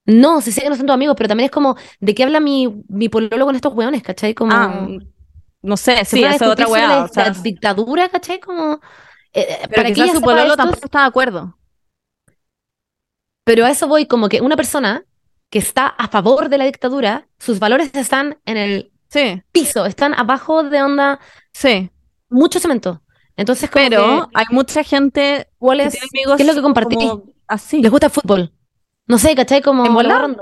[0.05, 2.39] No, sí sé que no son tus amigos, pero también es como, ¿de qué habla
[2.39, 4.35] mi, mi pololo con estos hueones, cachai?
[4.35, 4.89] Como, Ah,
[5.62, 8.39] no sé, sí, es otra la o sea, dictadura, ¿cachai?
[8.39, 8.81] Como,
[9.41, 11.57] eh, eh, pero para quizás su pololo tampoco está de acuerdo.
[13.45, 15.05] Pero a eso voy, como que una persona
[15.51, 20.14] que está a favor de la dictadura, sus valores están en el Sí, piso, están
[20.14, 21.20] abajo de onda,
[21.53, 21.91] sí.
[22.28, 23.03] mucho cemento.
[23.37, 26.97] Entonces, como Pero que, hay mucha gente ¿cuál es, qué es lo que compartí?
[27.47, 27.80] así.
[27.80, 28.53] ¿Les gusta el fútbol?
[29.07, 29.62] No sé, ¿cachai?
[29.62, 30.37] Como ¿En volar?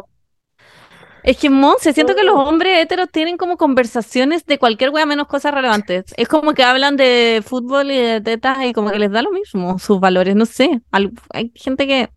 [1.24, 2.44] Es que, Monse, siento que los Oh.
[2.44, 6.04] hombres heteros tienen como conversaciones de cualquier wea menos cosas relevantes.
[6.18, 9.32] Es como que hablan de fútbol y de tetas y como que les da lo
[9.32, 10.82] mismo sus valores, no sé.
[10.92, 12.10] Hay gente que,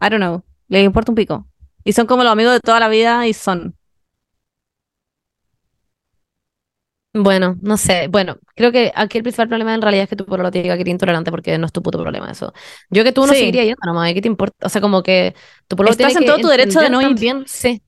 [0.00, 1.46] I don't know, les importa un pico.
[1.84, 3.76] Y son como los amigos de toda la vida y son.
[7.14, 8.08] Bueno, no sé.
[8.08, 10.76] Bueno, creo que aquí el principal problema en realidad es que tu pololo te diga
[10.76, 12.54] que eres intolerante porque no es tu puto problema eso.
[12.90, 13.38] Yo que tú no Sí.
[13.40, 14.66] seguiría yendo nomás, ¿qué te importa?
[14.66, 15.34] O sea, como que
[15.68, 17.08] tu pololo Estás tiene en todo tu derecho de no ir.
[17.08, 17.82] también, sí,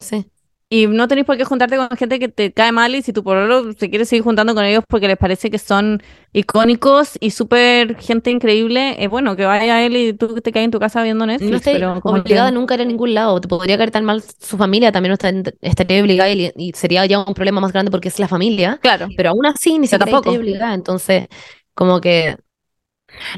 [0.00, 0.30] sí.
[0.76, 3.22] Y no tenéis por qué juntarte con gente que te cae mal y si tu
[3.24, 6.02] pololo se quiere seguir juntando con ellos porque les parece que son
[6.34, 10.70] icónicos y súper gente increíble, es bueno que vaya él y tú te caes en
[10.70, 13.14] tu casa viendo Netflix, No estoy pero como que- obligada nunca a ir a ningún
[13.14, 13.40] lado.
[13.40, 17.06] Te podría caer tan mal su familia, también no está- estaría obligada y, y sería
[17.06, 18.78] ya un problema más grande porque es la familia.
[18.82, 19.08] Claro.
[19.16, 20.36] Pero aún así, ni siquiera tampoco.
[20.36, 20.74] obligada.
[20.74, 21.28] Entonces,
[21.74, 22.36] como que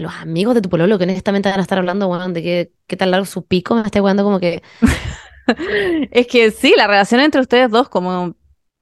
[0.01, 2.97] los amigos de tu pololo que honestamente van a estar hablando, weón, de qué, qué
[2.97, 4.62] tan largo su pico, me está jugando como que
[6.11, 8.35] Es que sí, la relación entre ustedes dos, como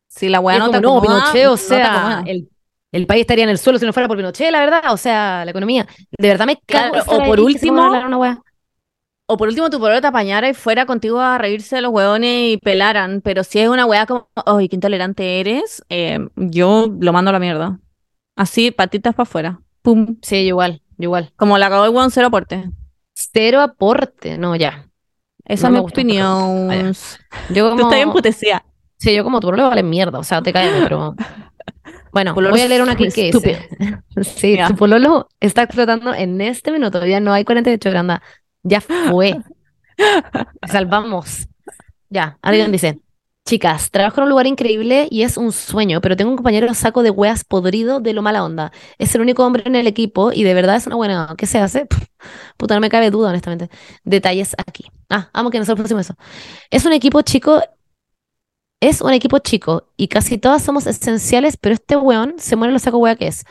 [0.08, 2.48] si la weá no te no, Pinochet, o sea, el,
[2.92, 5.44] el país estaría en el suelo si no fuera por Pinochet, la verdad, o sea,
[5.44, 5.86] la economía.
[6.18, 8.42] De verdad me cago Claro, o por último- una.
[9.28, 12.52] O por último, tu pololo te apañara y fuera contigo a reírse de los hueones
[12.52, 17.12] y pelaran, pero si es una weá como, ay, qué intolerante eres, eh, yo lo
[17.12, 17.80] mando a la mierda.
[18.36, 19.60] Así, patitas para afuera.
[19.82, 20.16] Pum.
[20.22, 21.32] Sí, igual, igual.
[21.34, 22.70] Como la cagó el weón, cero aporte.
[23.14, 24.88] Cero aporte, no, ya.
[25.46, 26.92] Esa No es mi opinión.
[27.50, 27.88] Yo Tú como...
[27.88, 28.64] estás emputecida.
[28.98, 31.14] Sí, yo como tu pololo vale mierda, o sea, te cae, pero...
[32.12, 33.68] Bueno, Pololo voy a leer una aquí que dice...
[34.22, 34.68] Sí, Ya.
[34.68, 38.22] tu pololo está explotando en este minuto, ya no hay 48 granda,
[38.62, 39.36] ya fue.
[40.66, 41.46] Salvamos.
[42.08, 42.98] Ya, alguien dice...
[43.46, 47.04] Chicas, trabajo en un lugar increíble y es un sueño, pero tengo un compañero saco
[47.04, 48.72] de weas podrido de lo mala onda.
[48.98, 51.32] Es el único hombre en el equipo y de verdad es una buena...
[51.38, 51.86] ¿Qué se hace?
[52.56, 53.70] Puta, no me cabe duda, honestamente.
[54.02, 54.86] Detalles aquí.
[55.08, 56.16] Ah, amo que nosotros pusimos eso.
[56.70, 57.62] Es un equipo chico
[58.80, 62.78] es un equipo chico y casi todas somos esenciales, pero este weón se muere lo
[62.78, 63.44] saco wea que es.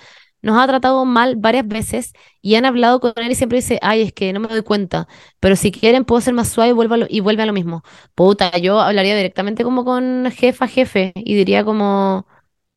[0.46, 4.04] Nos ha tratado mal varias veces y han hablado con él y siempre dice, ay,
[4.04, 5.08] es que no me doy cuenta,
[5.42, 7.54] pero si quieren puedo ser más suave y vuelvo a lo, y vuelve a lo
[7.54, 7.84] mismo.
[8.16, 12.28] Puta, yo hablaría directamente como con jefa, jefe y diría como,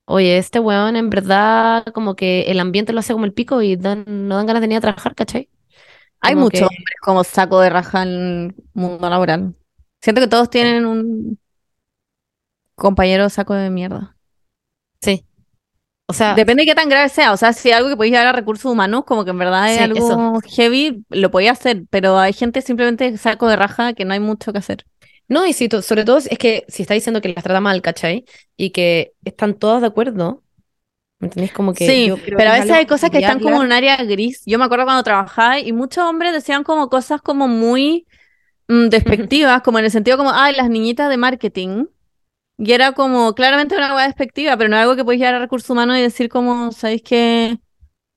[0.07, 3.77] oye, este weón en verdad como que el ambiente lo hace como el pico y
[3.77, 5.51] dan- no dan ganas de ni a trabajar, ¿cachai?
[6.21, 9.55] Hay Como muchos que- hombres como saco de raja en el mundo laboral.
[10.03, 11.39] Siento que todos tienen un
[12.77, 14.18] compañero saco de mierda.
[16.09, 17.33] O sea, Depende de qué tan grave sea.
[17.33, 19.79] O sea, si algo que podéis llevar a recursos humanos, como que en verdad es
[19.79, 21.85] Sí, algo heavy, lo podía hacer.
[21.91, 24.85] Pero hay gente simplemente saco de raja que no hay mucho que hacer.
[25.29, 28.25] No, y si sobre todo es que si está diciendo que las trata mal, ¿cachai?
[28.57, 30.43] Y que están todas de acuerdo,
[31.21, 31.53] ¿me entendés?
[31.53, 33.57] Como que Sí, yo creo pero a que es veces hay cosas que están como
[33.57, 34.43] en un área gris.
[34.47, 38.07] Yo me acuerdo cuando trabajaba y muchos hombres decían como cosas como muy
[38.69, 41.87] mm, despectivas, como en el sentido como, ay, las niñitas de marketing.
[42.59, 45.71] Y era como claramente una hueá despectiva, pero no algo que puedes llevar a recursos
[45.71, 47.59] humanos y decir como, ¿sabéis qué?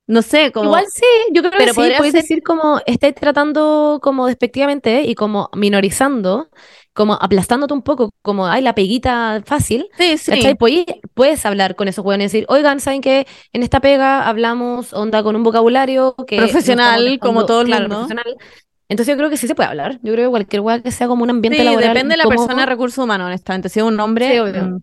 [0.08, 0.66] No sé, como...
[0.66, 4.28] Igual sí, yo creo que Pero sí, podría podéis ser- decir como estáis tratando como
[4.28, 6.50] despectivamente y como minorizando
[6.94, 10.56] como aplastándote un poco, como, ay, la peguita fácil, Sí, sí.
[10.60, 13.26] Puedes, puedes hablar con esos hueones y decir, oigan, ¿saben qué?
[13.54, 16.36] En esta pega hablamos, onda, con un vocabulario que...
[16.38, 17.96] Profesional, como todo el claro, mundo.
[18.08, 18.36] profesional.
[18.92, 20.00] Entonces yo creo que sí se puede hablar.
[20.04, 22.28] Yo creo que cualquier hueá que sea como un ambiente Sí, laboral depende de la
[22.28, 23.70] persona de recursos humanos, honestamente.
[23.70, 24.64] Si es un hombre, Sí, obvio.
[24.66, 24.78] mm,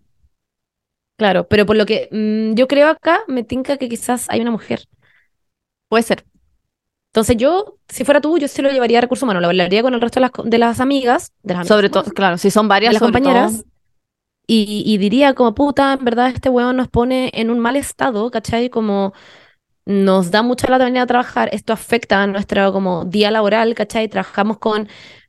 [1.17, 4.51] Claro, pero por lo que mm, yo creo acá, me tinca que quizás hay una
[4.51, 4.81] mujer.
[5.87, 6.25] puede ser.
[7.11, 9.93] Entonces yo, si fuera tú, yo sí lo llevaría a recursos humanos, lo hablaría con
[9.95, 12.51] el resto de las, de las amigas, de las amigas, Sobre ¿cómo todo, claro, si
[12.51, 13.65] son varias, las compañeras
[14.47, 18.29] y, y diría como puta, en verdad este weón nos pone en un mal estado,
[18.31, 18.69] ¿cachai?
[18.69, 19.13] Como
[19.89, 24.07] nos da mucha lata venir a trabajar, esto afecta a nuestro como día laboral, ¿cachai?
[24.09, 24.87] Trabajamos con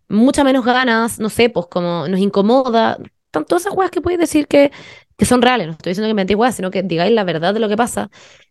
[0.08, 4.20] muchas menos ganas, no sé, pues como nos incomoda, Están todas esas weas que podéis
[4.20, 4.72] decir que,
[5.16, 7.60] que son reales, no estoy diciendo que mentís weas, sino que digáis la verdad de
[7.60, 8.10] lo que pasa.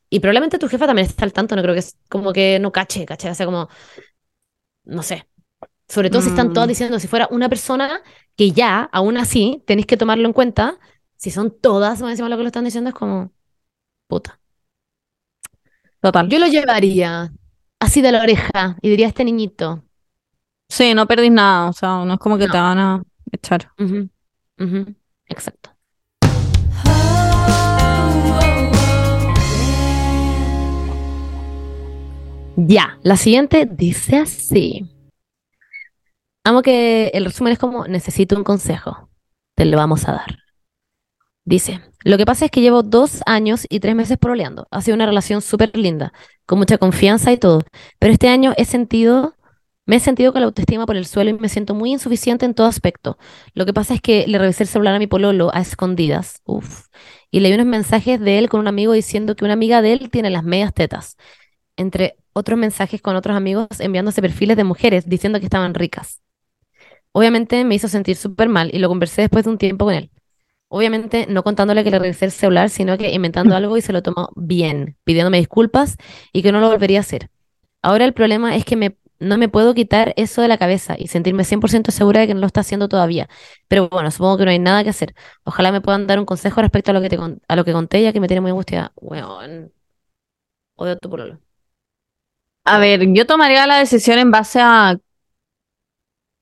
[0.10, 2.72] Y probablemente tu jefa también está al tanto, no creo que es como que no
[2.72, 3.32] cache, ¿cachai?
[3.32, 3.70] O sea, como,
[4.86, 5.28] no sé.
[5.90, 6.70] Sobre todo si están todas Mm.
[6.70, 8.02] diciendo, si fuera una persona
[8.38, 10.80] que ya, aún así, tenéis que tomarlo en cuenta,
[11.18, 13.34] si son todas más encima lo que lo están diciendo, es como,
[14.08, 14.39] puta.
[16.02, 16.30] Total.
[16.30, 17.32] Yo lo llevaría
[17.80, 19.84] así de la oreja y diría a este niñito.
[20.70, 22.52] Sí, no perdís nada, o sea, no es como que No.
[22.52, 23.72] te van a echar.
[25.28, 25.72] Exacto.
[32.56, 34.86] Ya, la siguiente dice así.
[36.44, 39.10] Amo que el resumen es como, necesito un consejo.
[39.56, 40.38] Te lo vamos a dar.
[41.46, 44.68] Dice, lo que pasa es que llevo dos años y tres meses pololeando.
[44.72, 46.14] Ha sido una relación súper linda,
[46.46, 47.64] con mucha confianza y todo.
[47.98, 49.36] Pero este año he sentido,
[49.86, 52.54] me he sentido con la autoestima por el suelo y me siento muy insuficiente en
[52.54, 53.18] todo aspecto.
[53.54, 56.42] Lo que pasa es que le revisé el celular a mi pololo a escondidas.
[56.46, 56.86] Uf.
[57.32, 60.10] Y leí unos mensajes de él con un amigo diciendo que una amiga de él
[60.12, 61.18] tiene las medias tetas.
[61.78, 66.22] Entre otros mensajes con otros amigos enviándose perfiles de mujeres diciendo que estaban ricas.
[67.12, 70.12] Obviamente me hizo sentir súper mal y lo conversé después de un tiempo con él.
[70.70, 74.04] Obviamente no contándole que le revisé el celular, sino que inventando algo y se lo
[74.04, 75.98] tomó bien, pidiéndome disculpas
[76.32, 77.30] y que no lo volvería a hacer.
[77.82, 81.08] Ahora el problema es que me, no me puedo quitar eso de la cabeza y
[81.08, 83.30] sentirme 100% segura de que no lo está haciendo todavía.
[83.68, 85.16] Pero bueno, supongo que no hay nada que hacer.
[85.44, 87.18] Ojalá me puedan dar un consejo respecto a lo que, te
[87.48, 88.94] a lo que conté, ya que me tiene muy angustiada.
[88.96, 89.72] Weón.
[90.76, 91.40] Odio tu pololo.
[92.66, 94.98] A ver, yo tomaría la decisión en base a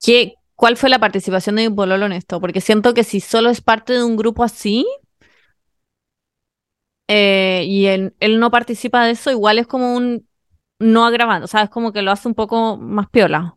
[0.04, 3.50] qué, cuál fue la participación de mi pololo en esto, porque siento que si solo
[3.52, 4.86] es parte de un grupo así
[7.08, 10.28] eh, y él, él no participa de eso, igual es como un
[10.80, 13.56] no agravando, o sea, es como que lo hace un poco más piola.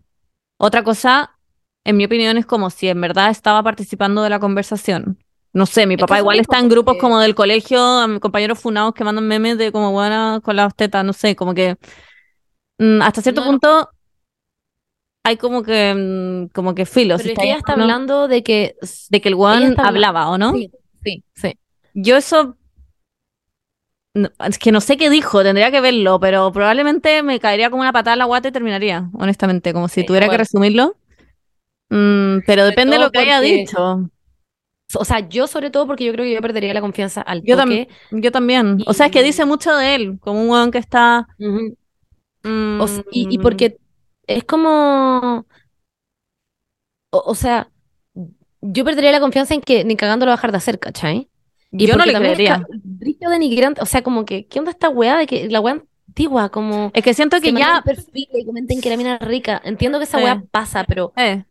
[0.58, 1.38] Otra cosa,
[1.84, 5.18] en mi opinión, es como si en verdad estaba participando de la conversación.
[5.52, 8.20] No sé, mi Es que papá igual está en grupos como del colegio, a mis
[8.20, 11.76] compañeros funados que mandan memes de como buena con las tetas, no sé, como que
[12.78, 13.50] mm, hasta cierto no.
[13.50, 13.90] punto
[15.22, 18.76] hay como que mm, como que filo, Pero está ella está hablando hablando de que...
[19.10, 20.52] de que el habla- hablaba, ¿o no?
[20.54, 20.70] Sí,
[21.04, 21.58] sí, sí.
[21.94, 22.56] Yo eso
[24.14, 27.82] no, es que no sé qué dijo, tendría que verlo, pero probablemente me caería como
[27.82, 30.96] una patada en la guata y terminaría, honestamente, como si Sí, tuviera que resumirlo.
[31.90, 34.10] Mm, pero depende de lo que haya dicho.
[34.96, 37.56] O sea, yo sobre todo porque yo creo que yo perdería la confianza al Yo,
[37.56, 37.88] toque.
[38.10, 38.78] tam- yo también.
[38.86, 41.28] O sea, es que Y- dice mucho de él, como un weón que está.
[41.38, 43.78] Mm, O y, y porque
[44.26, 45.46] es como...
[47.10, 47.70] O, o sea,
[48.60, 51.28] yo perdería la confianza en que ni cagando lo va a dejar de hacer, ¿cachai?
[51.72, 52.64] Y yo no le creería.
[52.82, 56.48] brillo denigrante, o sea, como que, ¿qué onda esta weá de que la weá antigua,
[56.50, 56.90] como...
[56.94, 57.82] Es que siento que ya.
[57.84, 59.60] perfiles y comenten que la mina es rica.
[59.64, 61.12] Entiendo que esa weá pasa, pero...
[61.16, 61.44] eh,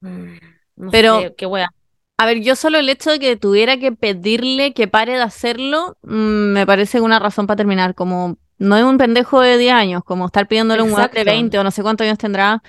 [0.00, 0.36] mm,
[0.76, 1.68] No Pero- sé, qué weá.
[2.18, 5.96] A ver, yo solo el hecho de que tuviera que pedirle que pare de hacerlo,
[6.02, 7.94] mm, me parece una razón para terminar.
[7.96, 11.20] Como no es un pendejo de 10 años, como estar pidiéndole a un weón de
[11.20, 11.30] Exacto.
[11.30, 12.62] 20 o no sé cuántos años tendrá,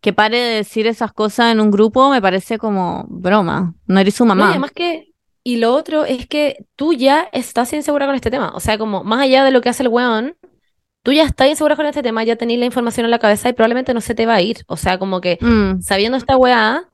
[0.00, 3.74] que pare de decir esas cosas en un grupo, me parece como broma.
[3.86, 4.50] No eres su No, y mamá.
[4.50, 5.12] además que,
[5.44, 8.52] y lo otro es que tú ya estás insegura con este tema.
[8.54, 10.36] O sea, como más allá de lo que hace el weón,
[11.02, 13.52] tú ya estás insegura con este tema, ya tenés la información en la cabeza y
[13.52, 14.64] probablemente no se te va a ir.
[14.68, 16.84] O sea, como que Mm, sabiendo esta weá,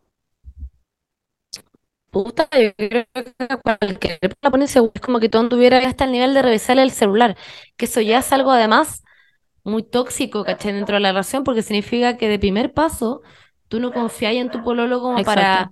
[2.25, 4.65] puta, yo creo que cualquier la pone.
[4.67, 7.37] Es como que tú anduvieras hasta el nivel de revisarle el celular.
[7.77, 9.03] Que eso ya es algo además
[9.65, 10.73] muy tóxico, ¿cachai?
[10.75, 13.23] Dentro de la relación, porque significa que de primer paso
[13.69, 15.71] tú no confías en tu pololo como para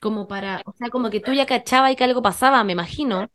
[0.00, 3.28] como para, o sea, como que tú ya cachabas y que algo pasaba, me imagino,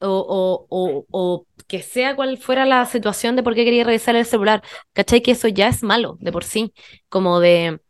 [0.00, 4.16] o, o, o, o que sea cual fuera la situación de por qué quería revisar
[4.16, 4.62] el celular,
[4.92, 5.22] ¿cachai?
[5.22, 6.74] Que eso ya es malo de por sí,
[7.08, 7.80] como de,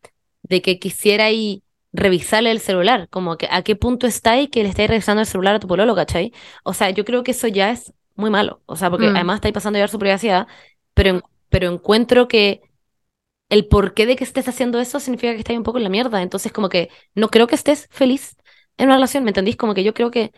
[0.42, 4.62] de que quisiera y revisarle el celular, como que a qué punto está y que
[4.62, 6.32] le estáis revisando el celular a tu pololo, ¿cachai?
[6.64, 9.16] O sea, yo creo que eso ya es muy malo, o sea, porque Mm.
[9.16, 10.46] además estáis pasando a llevar su privacidad,
[10.94, 12.62] pero, pero encuentro que
[13.48, 16.22] el porqué de que estés haciendo eso significa que estás un poco en la mierda.
[16.22, 18.36] Entonces, como que no creo que estés feliz
[18.78, 19.56] en una relación, ¿me entendís?
[19.56, 20.32] Como que yo creo que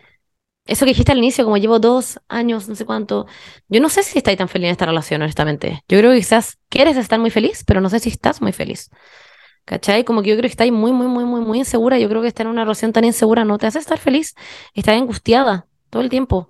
[0.65, 3.27] eso que dijiste al inicio, como llevo dos años, no sé cuánto,
[3.69, 5.83] yo no sé si estáis tan feliz en esta relación, honestamente.
[5.89, 8.89] Yo creo que quizás quieres estar muy feliz, pero no sé si estás muy feliz.
[9.65, 10.03] ¿Cachai?
[10.03, 11.97] Como que yo creo que estáis muy, muy, muy, muy, muy insegura.
[11.99, 14.35] Yo creo que estar en una relación tan insegura no te hace estar feliz.
[14.73, 16.49] Estás angustiada todo el tiempo.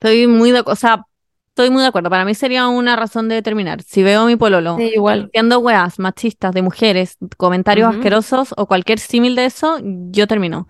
[0.00, 1.02] Estoy muy de, o sea,
[1.48, 2.08] estoy muy de acuerdo.
[2.10, 3.82] Para mí sería una razón de terminar.
[3.82, 5.26] Si veo a mi pololo Sí, igual.
[5.26, 7.98] haciendo weas machistas de mujeres, comentarios Ujú.
[7.98, 10.66] asquerosos o cualquier símil de eso, yo termino.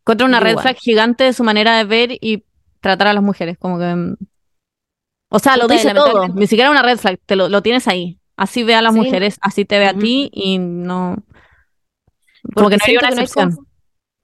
[0.00, 2.44] Encuentro una red flag gigante de su manera de ver y
[2.80, 3.56] tratar a las mujeres.
[3.58, 3.94] Como que.
[3.94, 4.16] mm,
[5.30, 6.28] O sea, lo dice todo.
[6.28, 7.18] Ni siquiera una red flag.
[7.24, 8.18] Te lo, lo tienes ahí.
[8.36, 9.00] Así ve a las Sí.
[9.00, 11.16] mujeres, así te ve a ti y no.
[12.54, 13.66] Como Porque que no hay una que no hay excepción.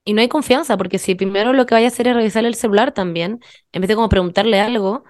[0.05, 2.55] y no hay confianza, porque si primero lo que vaya a hacer es revisar el
[2.55, 3.39] celular también,
[3.71, 5.03] en vez de como preguntarle algo,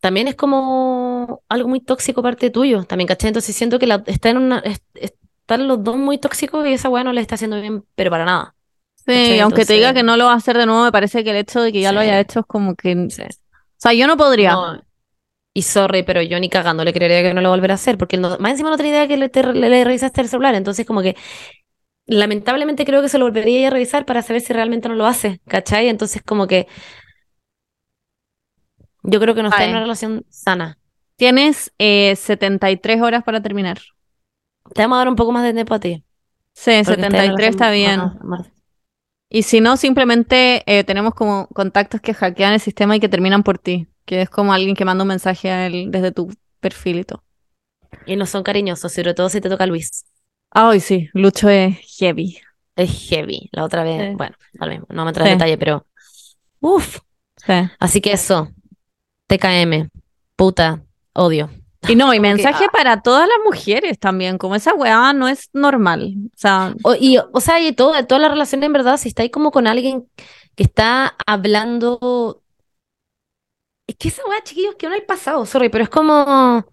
[0.00, 3.28] también es como algo muy tóxico parte tuyo, también, ¿cachai?
[3.28, 6.88] Entonces siento que la, está en una, es- están los dos muy tóxicos y esa
[6.88, 8.54] weá no le está haciendo bien, pero para nada.
[9.06, 11.30] Sí, aunque te diga que no lo va a hacer de nuevo, me parece que
[11.30, 13.06] el hecho de que ya lo haya hecho es como que.
[13.10, 13.22] Sí.
[13.22, 13.26] O
[13.76, 14.52] sea, yo no podría.
[14.52, 14.82] No,
[15.58, 18.16] y sorry, pero yo ni cagando le creería que no lo volverá a hacer, porque
[18.18, 20.86] no- más encima no tenía idea que le, te- le- le revisaste el celular, entonces
[20.86, 21.16] como que
[22.06, 25.40] lamentablemente creo que se lo volvería a revisar para saber si realmente no lo hace,
[25.48, 25.88] ¿cachai?
[25.88, 26.66] Entonces como que
[29.02, 30.78] yo creo que no está en una relación sana.
[31.16, 33.78] Tienes eh, 73 horas para terminar.
[34.74, 36.04] Te vamos a dar un poco más de tiempo a ti.
[36.54, 38.00] Sí, porque está en una 73 está bien.
[38.00, 38.52] relación más- más-
[39.28, 43.42] Y si no, simplemente eh, tenemos como contactos que hackean el sistema y que terminan
[43.42, 47.00] por ti, que es como alguien que manda un mensaje a él desde tu perfil
[47.00, 47.22] y todo.
[48.06, 50.04] Y no son cariñosos, sobre todo si te toca Luis.
[50.50, 52.38] Ay, sí, Lucho es heavy.
[52.76, 53.48] Es heavy.
[53.52, 54.14] La otra vez, Sí.
[54.16, 55.22] bueno, tal vez, no me en Sí.
[55.30, 55.86] detalle, pero
[56.60, 57.00] uff.
[57.44, 57.52] Sí.
[57.78, 58.50] Así que eso,
[59.28, 59.90] TKM,
[60.36, 61.50] puta, odio.
[61.88, 62.70] Y no, y que, mensaje ah.
[62.72, 66.14] para todas las mujeres también, como esa weá no es normal.
[66.26, 69.30] O sea, O, y, o sea, y todo, todas las relaciones en verdad, si estáis
[69.30, 70.06] como con alguien
[70.54, 72.42] que está hablando.
[73.86, 76.64] Es que esa weá, chiquillos, que no hay pasado, sorry, pero es como.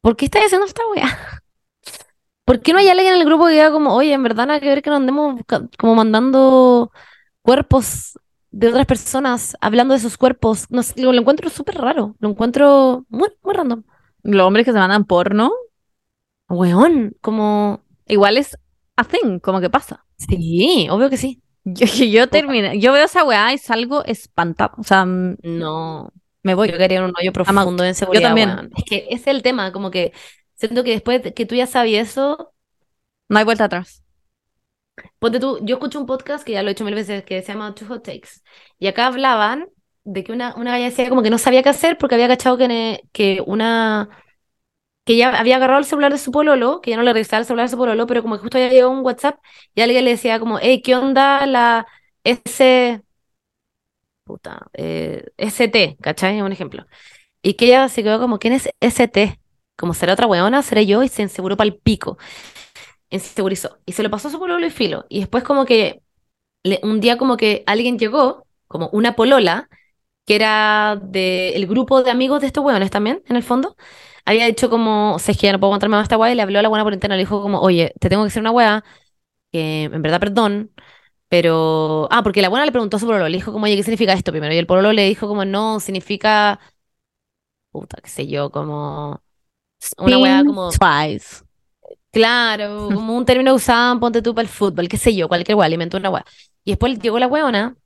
[0.00, 1.08] ¿Por qué estáis haciendo esta weá?
[2.44, 4.60] ¿Por qué no hay alguien en el grupo que diga como, oye, en verdad nada
[4.60, 5.40] que ver que nos andemos
[5.78, 6.92] como mandando
[7.42, 8.18] cuerpos
[8.50, 10.66] de otras personas, hablando de sus cuerpos?
[10.70, 13.82] No sé, lo, lo encuentro súper raro, lo encuentro muy, muy random.
[14.22, 15.50] los hombres que se mandan porno,
[16.48, 17.80] Weón, como.
[18.06, 18.56] igual es
[18.96, 20.04] a thing, como que pasa.
[20.16, 21.42] Sí, obvio que sí.
[21.64, 24.72] Yo, yo termino, yo veo esa weá y salgo espantada.
[24.78, 26.12] O sea, m- No.
[26.46, 26.70] Me voy.
[26.70, 28.48] Yo quería un hoyo profundo de inseguridad, también.
[28.50, 28.70] weón.
[28.76, 30.12] Es que ese es el tema, como que
[30.54, 32.52] siento que después de que tú ya sabías eso,
[33.28, 34.02] No hay vuelta atrás.
[35.18, 37.52] ponte tú, yo escucho un podcast que ya lo he hecho mil veces, que se
[37.52, 38.28] llama Two Hot Takes,
[38.78, 39.68] y acá hablaban
[40.04, 42.56] de que una, una galla decía como que no sabía qué hacer porque había cachado
[42.58, 44.08] que, ne- que una,
[45.04, 47.46] que ya había agarrado el celular de su pololo, que ya no le revisaba el
[47.46, 49.38] celular de su pololo, pero como que justo había llegado un WhatsApp
[49.74, 51.86] y alguien le decía como, hey, ¿qué onda la
[52.24, 53.02] S...
[54.26, 56.42] Puta, eh, ST, ¿cachai?
[56.42, 56.86] Un ejemplo.
[57.42, 59.40] Y que ella se quedó como, ¿quién es ST?
[59.76, 62.18] Como será otra weona, seré yo, y se inseguró para el pico.
[63.10, 63.78] Insegurizó.
[63.86, 65.06] Y se lo pasó a su pololo y filo.
[65.08, 66.02] Y después como que
[66.64, 69.68] le- un día como que alguien llegó, como una polola,
[70.26, 73.76] que era del grupo de amigos de estos weones también, en el fondo.
[74.26, 76.36] Había dicho como, o sea, es que ya no puedo aguantarme más esta weá, y
[76.36, 78.40] le habló a la buena por interno, le dijo como, oye, te tengo que decir
[78.42, 78.84] una weá,
[79.52, 80.72] que en verdad perdón,
[81.28, 82.08] pero...
[82.10, 84.12] Ah, porque la buena le preguntó a su pololo, le dijo como, oye, ¿qué significa
[84.12, 84.54] esto primero?
[84.54, 86.60] Y el pololo le dijo como, no, significa...
[87.70, 89.20] Puta, qué sé yo, como...
[89.98, 90.70] Una weá como...
[90.70, 91.44] Twice.
[92.10, 95.56] Claro, como un término que usaban, ponte tú para el fútbol, qué sé yo, cualquier
[95.56, 96.24] weá, alimentó una weá.
[96.64, 97.76] Y después llegó la weona.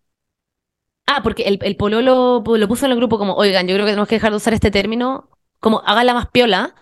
[1.06, 3.92] Ah, porque el, el pololo lo puso en el grupo como, oigan, yo creo que
[3.92, 6.76] tenemos que dejar de usar este término, como háganla más piola,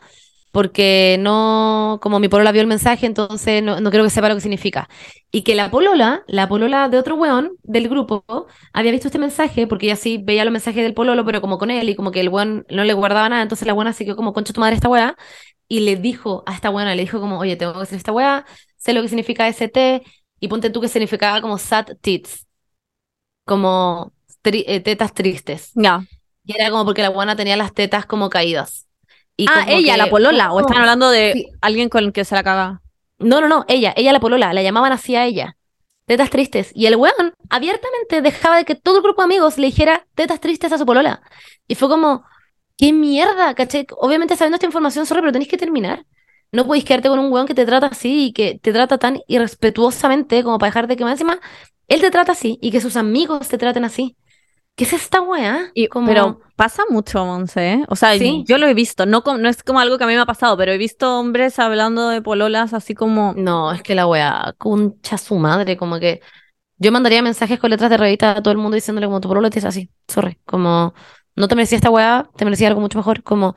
[0.52, 4.34] porque no, como mi polola vio el mensaje, entonces no, no creo que sepa lo
[4.34, 4.88] que significa.
[5.30, 8.24] Y que la polola, la polola de otro weón del grupo,
[8.72, 11.70] había visto este mensaje, porque ella sí veía los mensajes del pololo, pero como con
[11.70, 14.16] él, y como que el weón no le guardaba nada, entonces la buena se quedó
[14.16, 15.16] como, concha tu madre esta weá,
[15.68, 18.46] y le dijo a esta buena, le dijo como, oye, tengo que hacer esta weá,
[18.76, 20.02] sé lo que significa ST,
[20.40, 22.46] y ponte tú que significaba como sad tits,
[23.46, 25.72] como tri- eh, tetas tristes.
[25.74, 26.02] Ya.
[26.44, 28.87] Y era como porque la buena tenía las tetas como caídas.
[29.38, 31.46] Y Ah, ella, que- la polola, o están hablando de Sí.
[31.62, 32.82] alguien con el que se la caga.
[33.18, 35.56] No, no, no, ella, ella la polola, la llamaban así a ella.
[36.06, 36.70] Tetas tristes.
[36.74, 40.40] Y el weón abiertamente dejaba de que todo el grupo de amigos le dijera tetas
[40.40, 41.22] tristes a su polola.
[41.68, 42.24] Y fue como,
[42.76, 43.54] ¿qué mierda?
[43.54, 43.86] ¿Cachai?
[43.96, 46.04] Obviamente sabiendo esta información, sorry, pero tenéis que terminar.
[46.50, 49.20] No podéis quedarte con un weón que te trata así y que te trata tan
[49.28, 51.38] irrespetuosamente como para dejar de que más encima
[51.88, 54.16] él te trata así y que sus amigos te traten así.
[54.78, 55.70] ¿Qué es esta weá?
[55.74, 57.72] Y- Como- Pero pasa mucho, Monse.
[57.72, 57.84] ¿eh?
[57.88, 58.44] O sea, Sí.
[58.46, 59.04] yo lo he visto.
[59.06, 62.08] No, es como algo que a mí me ha pasado, pero he visto hombres hablando
[62.08, 63.34] de pololas así como.
[63.36, 66.20] No, es que la weá, concha su madre, como que
[66.78, 69.50] yo mandaría mensajes con letras de revista a todo el mundo diciéndole como tu pololo
[69.50, 70.94] te dice así, sorry, como
[71.34, 73.56] no te merecía esta weá, te merecía algo mucho mejor, como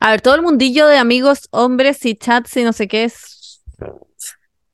[0.00, 3.62] A ver, todo el mundillo de amigos, hombres y chats y no sé qué es.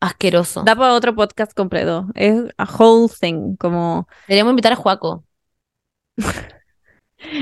[0.01, 0.63] asqueroso.
[0.65, 2.07] Da para otro podcast completo.
[2.15, 3.55] Es a whole thing.
[3.57, 4.09] Como.
[4.27, 5.25] Deberíamos invitar a Juaco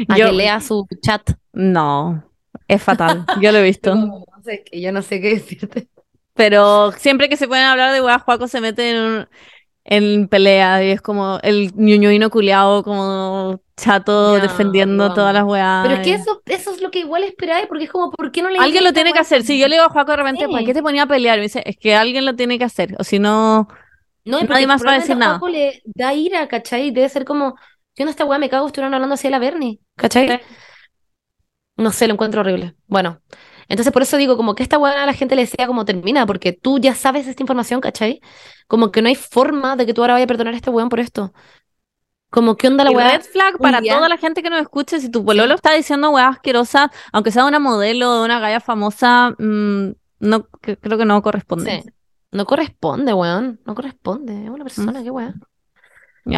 [0.08, 1.22] a Yo- que lea su chat.
[1.52, 2.24] No,
[2.68, 3.24] es fatal.
[3.40, 3.94] Yo lo he visto.
[3.94, 5.88] No sé, yo no sé qué decirte.
[6.34, 9.28] Pero siempre que se pueden hablar de weas, Juaco se mete en, un-
[9.84, 15.82] en pelea y es como el ñuñuino culiao, como chato, defendiendo todas las weas.
[15.86, 18.42] Pero es que eso, eso es lo que igual esperáis, porque es como, ¿por qué
[18.42, 19.42] no le Alguien lo tiene que hacer.
[19.42, 20.52] Si yo le digo a Juaco de repente, Sí.
[20.52, 21.38] ¿para qué te ponía a pelear?
[21.38, 22.94] Me dice, es que alguien lo tiene que hacer.
[22.98, 23.68] O si no,
[24.24, 25.40] No, Nadie más va a decir nada.
[25.50, 26.90] Le da ira, ¿cachai?
[26.90, 27.56] Debe ser como,
[28.00, 30.40] yo no esta weá me cago, estuvieron hablando así de la Bernie, ¿cachai?
[31.76, 32.74] No sé, lo encuentro horrible.
[32.86, 33.20] Bueno,
[33.68, 36.26] entonces por eso digo, como que esta weá a la gente le sea como termina,
[36.26, 38.20] porque tú ya sabes esta información, ¿cachai?
[38.66, 40.88] Como que no hay forma de que tú ahora vayas a perdonar a este weón
[40.88, 41.32] por esto.
[42.30, 43.10] Como, ¿qué onda la weá?
[43.18, 45.00] red flag para día- toda la gente que nos escuche.
[45.00, 49.30] Si tu pololo está diciendo weas asquerosas, aunque sea una modelo o una galla famosa,
[49.38, 49.90] mm,
[50.20, 51.82] no, que- creo que no corresponde.
[51.82, 51.90] Sí.
[52.32, 53.60] No corresponde, weón.
[53.66, 54.44] No corresponde.
[54.44, 55.34] Es una persona, qué weá.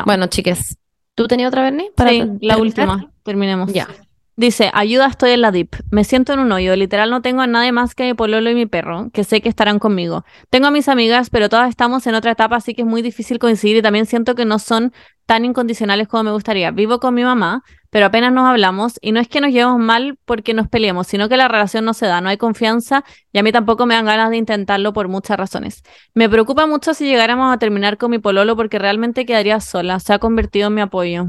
[0.06, 0.78] Bueno, chiques,
[1.14, 1.90] ¿tú tenías otra Bernie?
[1.96, 3.10] Sí, la última.
[3.22, 3.72] Terminemos.
[3.72, 3.88] Ya.
[4.34, 5.74] Dice, ayuda, estoy en la dip.
[5.90, 6.74] Me siento en un hoyo.
[6.74, 9.50] Literal no tengo a nadie más que mi pololo y mi perro, que sé que
[9.50, 10.24] estarán conmigo.
[10.48, 13.38] Tengo a mis amigas, pero todas estamos en otra etapa, así que es muy difícil
[13.38, 14.92] coincidir y también siento que no son
[15.26, 16.70] tan incondicionales como me gustaría.
[16.70, 17.62] Vivo con mi mamá,
[17.92, 21.28] pero apenas nos hablamos y no es que nos llevemos mal porque nos peleemos, sino
[21.28, 24.06] que la relación no se da, no hay confianza y a mí tampoco me dan
[24.06, 25.82] ganas de intentarlo por muchas razones.
[26.14, 30.00] Me preocupa mucho si llegáramos a terminar con mi pololo porque realmente quedaría sola.
[30.00, 31.28] Se ha convertido en mi apoyo.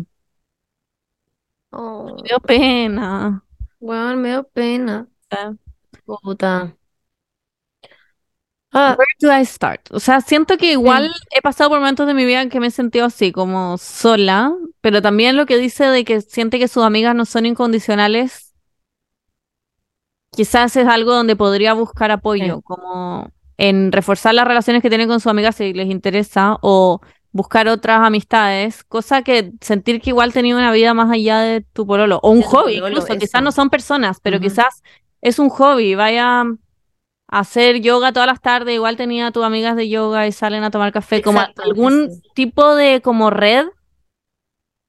[1.71, 3.43] Oh, Me dio pena.
[3.79, 5.07] weón, me dio pena.
[6.05, 6.77] Puta.
[8.73, 9.81] Ah, Where do I start?
[9.91, 12.67] O sea, siento que igual he pasado por momentos de mi vida en que me
[12.67, 14.51] he sentido así, como sola,
[14.81, 18.53] pero también lo que dice de que siente que sus amigas no son incondicionales,
[20.31, 22.61] quizás es algo donde podría buscar apoyo, Sí.
[22.63, 26.99] como en reforzar las relaciones que tiene con sus amigas si les interesa, o
[27.31, 31.85] buscar otras amistades, cosa que sentir que igual tenía una vida más allá de tu
[31.85, 33.19] pololo, o un hobby pololo, incluso, eso.
[33.19, 34.81] quizás no son personas, pero quizás
[35.21, 36.43] es un hobby, vaya
[37.27, 40.71] hacer yoga todas las tardes, igual tenía a tus amigas de yoga y salen a
[40.71, 43.67] tomar café, como algún sí, tipo de como red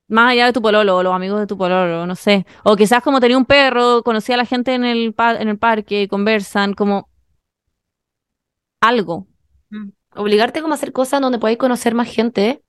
[0.08, 2.46] más allá de tu pololo o los amigos de tu pololo, no sé.
[2.62, 5.58] O quizás como tenía un perro, conocía a la gente en el, pa- en el
[5.58, 7.08] parque, conversan, como
[8.80, 9.26] algo.
[9.70, 9.90] Mm.
[10.16, 12.62] Obligarte como a hacer cosas donde podáis conocer más gente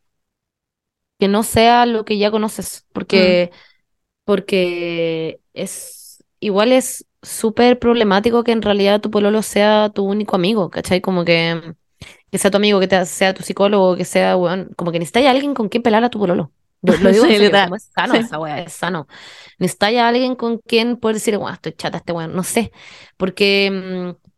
[1.20, 3.52] que no sea lo que ya conoces, porque,
[4.26, 10.69] porque es igual es súper problemático que en realidad tu pololo sea tu único amigo,
[10.69, 11.02] ¿cachai?
[11.02, 11.76] Como que,
[12.31, 15.26] que sea tu amigo, que te- sea tu psicólogo, que sea, weón, como que necesitas
[15.26, 16.52] a alguien con quien pelar a tu pololo.
[16.81, 17.61] Lo, lo digo en Sí, serio, literal.
[17.61, 18.19] como es sano Sí.
[18.19, 19.07] esa weá, es sano.
[19.60, 22.72] Necesitas a alguien con quien poder decir, weón, estoy chata este weón, no sé,
[23.18, 23.72] porque...
[23.72, 24.30] mm,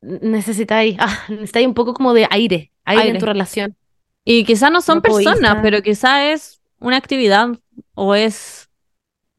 [0.00, 3.10] necesitáis, ah, necesitáis un poco como de aire, aire, Aire.
[3.10, 3.76] en tu relación.
[4.24, 7.48] Y quizás no son No personas, pero quizás es una actividad
[7.94, 8.63] o es,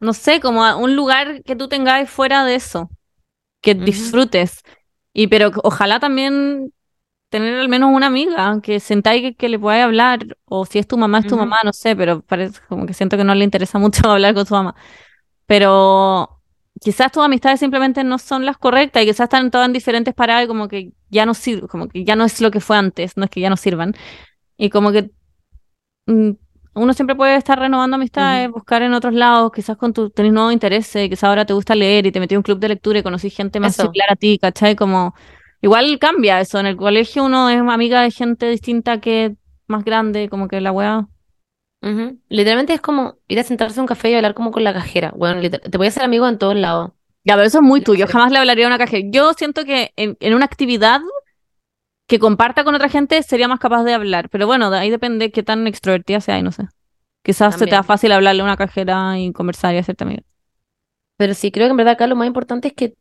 [0.06, 2.92] no sé, como a- un lugar que tú tengáis fuera de eso,
[3.62, 4.62] que disfrutes.
[5.14, 6.74] Y pero ojalá también
[7.30, 10.88] tener al menos una amiga que sentáis que, que le podáis hablar, o si es
[10.88, 11.38] tu mamá, es tu Ujú.
[11.38, 14.46] mamá, no sé, pero parece como que siento que no le interesa mucho hablar con
[14.46, 14.76] su mamá.
[15.48, 16.42] Pero
[16.82, 20.46] quizás tus amistades simplemente no son las correctas y quizás están todas en diferentes paradas
[20.46, 23.18] y como que ya no sirve, como que ya no es lo que fue antes,
[23.18, 23.94] no es que ya no sirvan.
[24.58, 25.12] Y como que
[26.08, 26.32] mm,
[26.76, 30.54] uno siempre puede estar renovando amistades, buscar en otros lados, quizás con tu, tenés nuevos
[30.54, 33.30] intereses, quizás ahora te gusta leer y te metí un club de lectura y conocí
[33.30, 33.84] gente más Eso.
[33.84, 34.76] similar a ti, ¿cachai?
[34.76, 35.16] Como,
[35.62, 39.36] igual cambia eso, en el colegio uno es amiga de gente distinta que
[39.68, 41.08] más grande, como que la weá.
[42.30, 45.14] Literalmente es como ir a sentarse a un café y hablar como con la cajera.
[45.16, 46.92] Bueno, te voy a hacer amigo en todos lados.
[47.24, 49.08] Ya, pero eso es muy tuyo, jamás le hablaría a una cajera.
[49.12, 51.02] Yo siento que en, en una actividad
[52.08, 55.32] que comparta con otra gente sería más capaz de hablar, pero bueno, de ahí depende
[55.32, 56.68] qué tan extrovertida sea y no sé.
[57.24, 57.84] Quizás se te da También.
[57.84, 60.24] fácil hablarle a una cajera y conversar y hacerte amiga.
[61.18, 62.96] Pero sí, creo que en verdad acá lo más importante es que,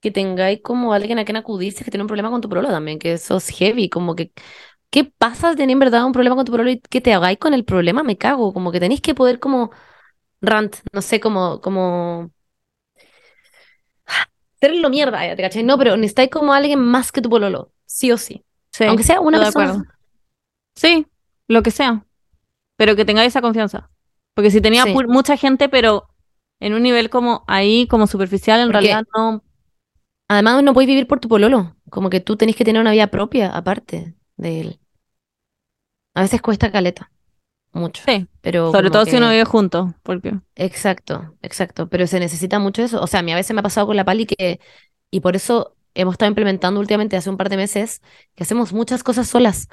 [0.00, 2.48] que tengáis como alguien a quien acudir si es que tiene un problema con tu
[2.48, 4.32] problema también, que eso es heavy, como que,
[4.90, 7.38] ¿qué pasa si tenés en verdad un problema con tu problema y que te hagáis
[7.38, 8.02] con el problema?
[8.04, 9.72] Me cago, como que tenéis que poder como
[10.42, 12.32] rant, no sé, como, como
[14.56, 15.62] hacerlo mierda, ya, ¿te cachai?
[15.64, 18.42] No, pero necesitáis como alguien más que tu pololo, sí o sí.
[18.72, 19.64] Sí, Aunque sea una de persona.
[19.70, 19.92] acuerdo.
[20.76, 21.06] Sí,
[21.48, 22.04] lo que sea.
[22.78, 23.90] pero que tengáis esa confianza.
[24.34, 24.94] Porque si tenía Sí.
[25.06, 26.08] mucha gente, pero
[26.58, 29.44] en un nivel como ahí, como superficial, en Porque- realidad no.
[30.28, 31.76] Además, no puedes vivir por tu pololo.
[31.90, 34.80] Como que tú tenés que tener una vida propia aparte de él.
[36.14, 37.10] A veces cuesta caleta.
[37.74, 38.02] Mucho.
[38.04, 41.88] Sí, Pero sobre todo si uno vive juntos, porque Exacto, exacto.
[41.88, 43.00] Pero se necesita mucho eso.
[43.00, 44.58] O sea, a mí a veces me ha pasado con la Pali que,
[45.10, 48.02] y por eso hemos estado implementando últimamente, hace un par de meses,
[48.34, 49.68] que hacemos muchas cosas solas.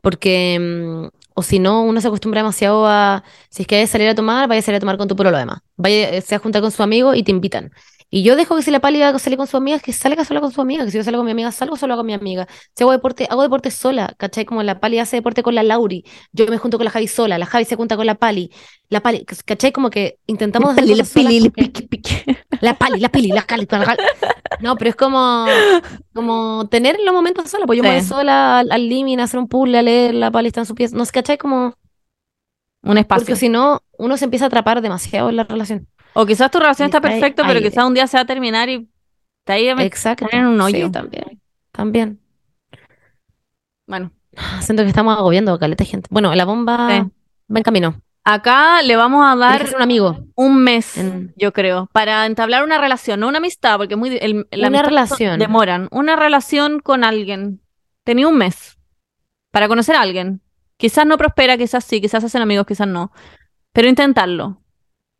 [0.00, 3.86] Porque, mm, o si no, uno se acostumbra demasiado a, si es que hay que
[3.88, 5.60] salir a tomar, vaya a salir a tomar con tu pololo además.
[5.76, 7.72] Vaya, eh, se va a juntar con su amigo y te invitan.
[8.10, 10.24] Y yo dejo que si la Pali va a salir con su amiga, que salga
[10.24, 10.84] sola con su amiga.
[10.84, 12.46] Que si yo salgo con mi amiga, salgo sola con mi amiga.
[12.74, 14.14] Si hago deporte, hago deporte sola.
[14.16, 14.46] ¿Cachai?
[14.46, 16.04] Como la Pali hace deporte con la Lauri.
[16.32, 17.36] Yo me junto con la Javi sola.
[17.36, 18.50] La Javi se junta con la Pali.
[18.88, 19.72] La Pali, ¿cachai?
[19.72, 22.24] Como que intentamos hacer solas porque-
[22.62, 24.02] la pali, la pili, la cali, la cali.
[24.60, 25.44] No, pero es como,
[26.14, 27.66] como tener los momentos sola.
[27.66, 28.06] Pues yo me voy Sí.
[28.06, 30.74] sola al, al living a hacer un puzzle, a leer, la pali está en su
[30.74, 30.96] pieza.
[30.96, 31.36] No sé, ¿cachai?
[31.36, 31.74] Como,
[32.82, 33.24] un espacio.
[33.26, 35.86] porque si no, uno se empieza a atrapar demasiado en la relación.
[36.20, 38.88] O quizás tu relación está perfecto, pero quizás un día se va a terminar y
[39.44, 40.26] te ahí a Exacto.
[40.32, 40.86] en un hoyo.
[40.86, 41.40] Sí, también.
[41.70, 42.20] También.
[43.86, 44.10] Bueno,
[44.60, 46.08] Siento que estamos agobiando a caleta gente.
[46.10, 47.10] Bueno, la bomba Sí.
[47.54, 48.02] va en camino.
[48.24, 50.18] acá le vamos a dar un amigo.
[50.34, 54.46] un mes, En- yo creo, para entablar una relación, no una amistad, porque muy el-
[54.50, 55.38] la Una relación.
[55.38, 55.88] demoran.
[55.92, 57.62] Una relación con alguien.
[58.04, 58.76] Tenía un mes
[59.50, 60.42] para conocer a alguien.
[60.76, 63.12] Quizás no prospera, quizás sí, quizás hacen amigos, quizás no.
[63.72, 64.60] Pero intentarlo.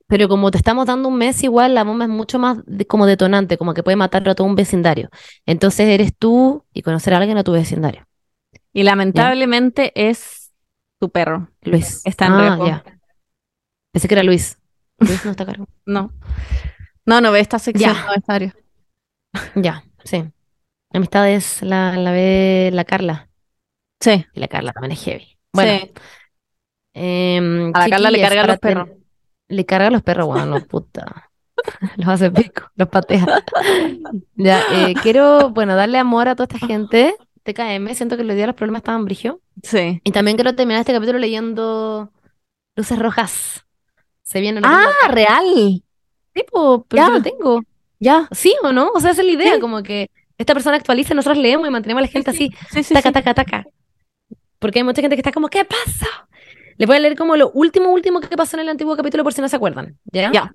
[0.08, 3.06] Pero como te estamos dando un mes, igual la bomba es mucho más de- como
[3.06, 5.10] detonante, como que puede matar a todo un vecindario.
[5.46, 8.06] Entonces eres tú y conocer a alguien a tu vecindario.
[8.72, 10.50] Y lamentablemente es
[10.98, 11.50] tu perro.
[11.62, 12.00] Luis.
[12.04, 12.84] Está en ah, ya.
[13.92, 14.58] Pensé que era Luis.
[14.98, 15.66] Luis no está a cargo.
[15.86, 16.12] No.
[17.06, 18.04] No, no ve esta sección Ya.
[18.04, 18.56] no, esta área.
[19.54, 20.24] Ya, sí.
[20.92, 23.28] Amistades la, la ve la Carla.
[24.00, 25.38] Sí, Y la Carla también es heavy.
[25.52, 25.92] Bueno, sí.
[26.94, 28.88] em, A la Carla le cargan los perros.
[29.48, 31.30] Le carga a los perros, bueno, puta.
[31.96, 33.26] Los hace pico, los patea.
[34.36, 37.14] Ya, eh, quiero, bueno, darle amor a toda esta gente.
[37.42, 39.40] TKM, siento que los días los problemas estaban brigio.
[39.62, 40.00] Sí.
[40.04, 42.12] Y también quiero terminar este capítulo leyendo
[42.76, 43.66] Luces Rojas.
[44.22, 45.12] Se viene Ah, acá.
[45.12, 45.82] real.
[46.34, 47.06] Sí, po, pero Ya.
[47.08, 47.60] yo lo tengo.
[47.98, 48.28] Ya.
[48.30, 48.90] ¿Sí o no?
[48.94, 49.60] O sea, esa es la idea, Sí.
[49.60, 52.94] como que esta persona actualiza, nosotros leemos y mantenemos a la gente así, Sí, sí,
[52.94, 53.64] taca, taca, taca.
[54.60, 56.06] Porque hay mucha gente que está como, ¿qué pasa?
[56.78, 59.32] Les voy a leer como lo último, último que pasó en el antiguo capítulo por
[59.32, 59.98] si no se acuerdan.
[60.12, 60.30] ¿Ya?
[60.32, 60.54] Ya.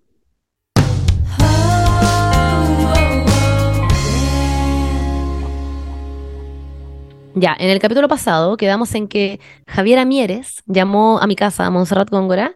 [7.36, 11.70] Ya, en el capítulo pasado quedamos en que Javiera Mieres llamó a mi casa, a
[11.70, 12.56] Montserrat Góngora,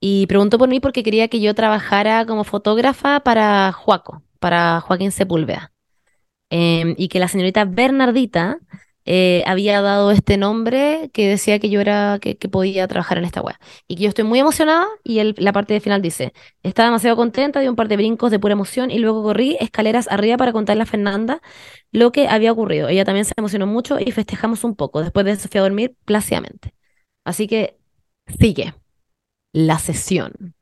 [0.00, 5.12] y preguntó por mí porque quería que yo trabajara como fotógrafa para Juaco, para Joaquín
[5.12, 5.70] Sepúlveda.
[6.50, 8.58] Em, y que la señorita Bernardita
[9.06, 13.40] eh, había dado este nombre que decía que yo era, que, podía trabajar en esta
[13.40, 13.56] web.
[13.88, 17.16] Y que yo estoy muy emocionada y el- la parte de final dice, estaba demasiado
[17.16, 20.52] contenta, di un par de brincos de pura emoción y luego corrí escaleras arriba para
[20.52, 21.40] contarle a Fernanda
[21.92, 22.88] lo que había ocurrido.
[22.88, 25.00] Ella también se emocionó mucho y festejamos un poco.
[25.02, 26.74] Después de eso fui a dormir plácidamente.
[27.24, 27.76] Así que
[28.40, 28.74] sigue
[29.52, 30.54] la sesión.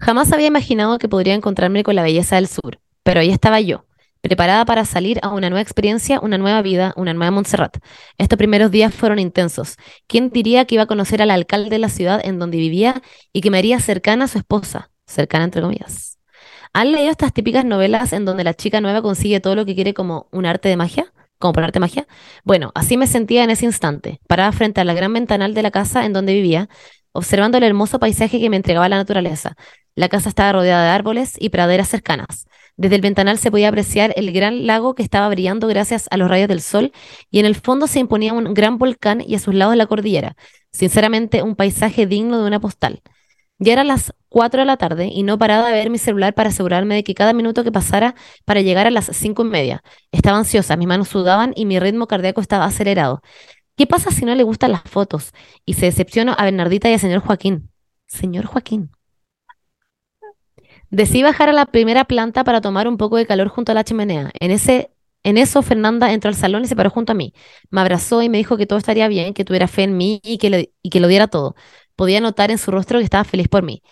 [0.00, 3.84] Jamás había imaginado que podría encontrarme con la belleza del sur, pero ahí estaba yo,
[4.28, 7.78] preparada para salir a una nueva experiencia, una nueva vida, una nueva Montserrat.
[8.18, 9.76] Estos primeros días fueron intensos.
[10.06, 13.00] ¿Quién diría que iba a conocer al alcalde de la ciudad en donde vivía
[13.32, 14.90] y que me haría cercana a su esposa?
[15.06, 16.18] Cercana entre comillas.
[16.74, 19.94] ¿Han leído estas típicas novelas en donde la chica nueva consigue todo lo que quiere
[19.94, 21.10] como un arte de magia?
[21.38, 22.06] ¿Como por arte magia?
[22.44, 25.70] Bueno, así me sentía en ese instante, parada frente a la gran ventanal de la
[25.70, 26.68] casa en donde vivía,
[27.12, 29.56] observando el hermoso paisaje que me entregaba la naturaleza.
[29.94, 32.46] La casa estaba rodeada de árboles y praderas cercanas.
[32.78, 36.28] Desde el ventanal se podía apreciar el gran lago que estaba brillando gracias a los
[36.28, 36.92] rayos del sol
[37.28, 40.36] y en el fondo se imponía un gran volcán y a sus lados la cordillera.
[40.70, 43.02] Sinceramente, un paisaje digno de una postal.
[43.58, 46.50] Ya eran las 4 de la tarde y no paraba de ver mi celular para
[46.50, 48.14] asegurarme de que cada minuto que pasara
[48.44, 49.82] para llegar a las cinco y media.
[50.12, 53.22] Estaba ansiosa, mis manos sudaban y mi ritmo cardíaco estaba acelerado.
[53.76, 55.32] ¿Qué pasa si no le gustan las fotos?
[55.66, 57.70] Y se decepcionó a Bernardita y al señor Joaquín.
[58.06, 58.92] Señor Joaquín.
[60.90, 63.84] Decidí bajar a la primera planta para tomar un poco de calor junto a la
[63.84, 64.30] chimenea.
[64.40, 64.90] En ese,
[65.22, 67.34] en eso, Fernanda entró al salón y se paró junto a mí.
[67.70, 70.38] Me abrazó y me dijo que todo estaría bien, que tuviera fe en mí y
[70.38, 71.54] que, le- y que lo diera todo.
[71.96, 73.82] Podía notar en su rostro que estaba feliz por mí.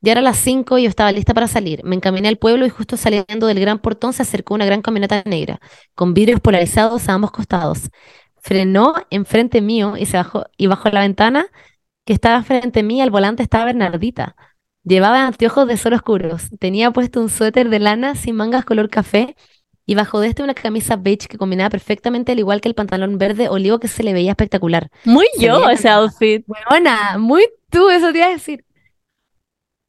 [0.00, 1.82] Ya era las 5 y yo estaba lista para salir.
[1.84, 5.22] Me encaminé al pueblo y justo saliendo del gran portón se acercó una gran camioneta
[5.26, 5.58] negra,
[5.94, 7.90] con vidrios polarizados a ambos costados.
[8.40, 11.46] Frenó enfrente mío y se bajó, y bajo la ventana
[12.04, 14.36] que estaba frente a mí, al volante estaba Bernardita.
[14.86, 19.34] Llevaba anteojos de sol oscuros, tenía puesto un suéter de lana sin mangas color café
[19.84, 23.18] y bajo de este una camisa beige que combinaba perfectamente al igual que el pantalón
[23.18, 24.88] verde olivo que se le veía espectacular.
[25.04, 26.46] Muy Se yo ese outfit.
[26.70, 28.64] Buena, muy tú, eso te iba a decir.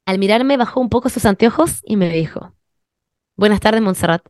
[0.08, 2.56] Al mirarme bajó un poco sus anteojos y me dijo,
[3.36, 4.26] Buenas tardes, Montserrat.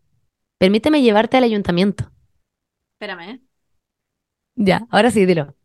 [0.58, 2.12] Permíteme llevarte al ayuntamiento.
[2.96, 3.40] Espérame.
[4.56, 5.56] Ya, ahora sí, dilo.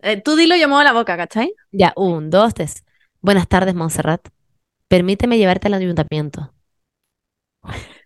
[0.00, 1.54] Eh, tú dilo, yo muevo la boca, ¿cachai?
[1.72, 2.84] Ya, un, dos, tres.
[3.20, 4.28] Buenas tardes, Montserrat.
[4.88, 6.52] Permíteme llevarte al ayuntamiento.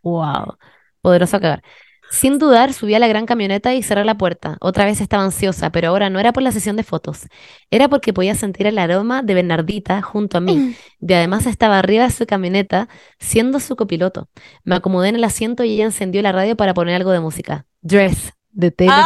[0.02, 0.56] Wow,
[1.00, 1.62] poderoso a cagar.
[2.10, 4.58] Sin dudar, subí a la gran camioneta y cerré la puerta.
[4.60, 7.26] Otra vez estaba ansiosa, pero ahora no era por la sesión de fotos.
[7.70, 10.76] Era porque podía sentir el aroma de Bernardita junto a mí.
[11.00, 14.28] Y además estaba arriba de su camioneta, siendo su copiloto.
[14.64, 17.64] Me acomodé en el asiento y ella encendió la radio para poner algo de música.
[17.80, 19.04] Dress, de Taylor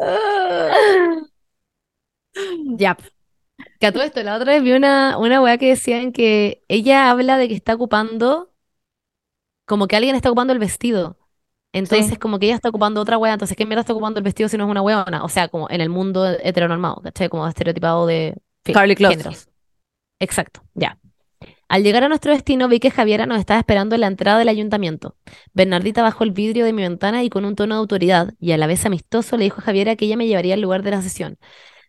[0.00, 1.16] ¡Ah!
[2.78, 2.96] Ya.
[3.80, 7.10] Que a todo esto, la otra vez vi una, una weá que decían que ella
[7.10, 8.52] habla de que está ocupando,
[9.64, 11.18] como que alguien está ocupando el vestido.
[11.72, 12.16] Entonces, Sí.
[12.16, 13.32] como que ella está ocupando otra weá.
[13.34, 15.24] Entonces, ¿qué mierda está ocupando el vestido si no es una weona?
[15.24, 17.28] O sea, como en el mundo heteronormado, ¿cachai?
[17.28, 18.34] Como estereotipado de
[18.64, 19.48] Carly géneros.
[20.18, 20.98] Exacto, ya.
[21.68, 24.48] Al llegar a nuestro destino, vi que Javiera nos estaba esperando en la entrada del
[24.48, 25.16] ayuntamiento.
[25.52, 28.56] Bernardita bajó el vidrio de mi ventana y con un tono de autoridad y a
[28.56, 31.02] la vez amistoso le dijo a Javiera que ella me llevaría al lugar de la
[31.02, 31.38] sesión.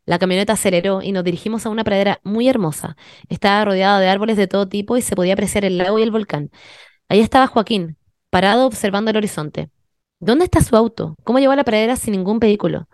[0.08, 2.96] La camioneta aceleró y nos dirigimos a una pradera muy hermosa.
[3.30, 6.12] Estaba rodeada de árboles de todo tipo y se podía apreciar el lago y el
[6.12, 6.50] volcán.
[7.10, 7.98] Ahí estaba Joaquín,
[8.30, 9.70] parado observando el horizonte.
[10.20, 11.16] ¿Dónde está su auto?
[11.26, 12.88] ¿Cómo llegó a la pradera sin ningún vehículo?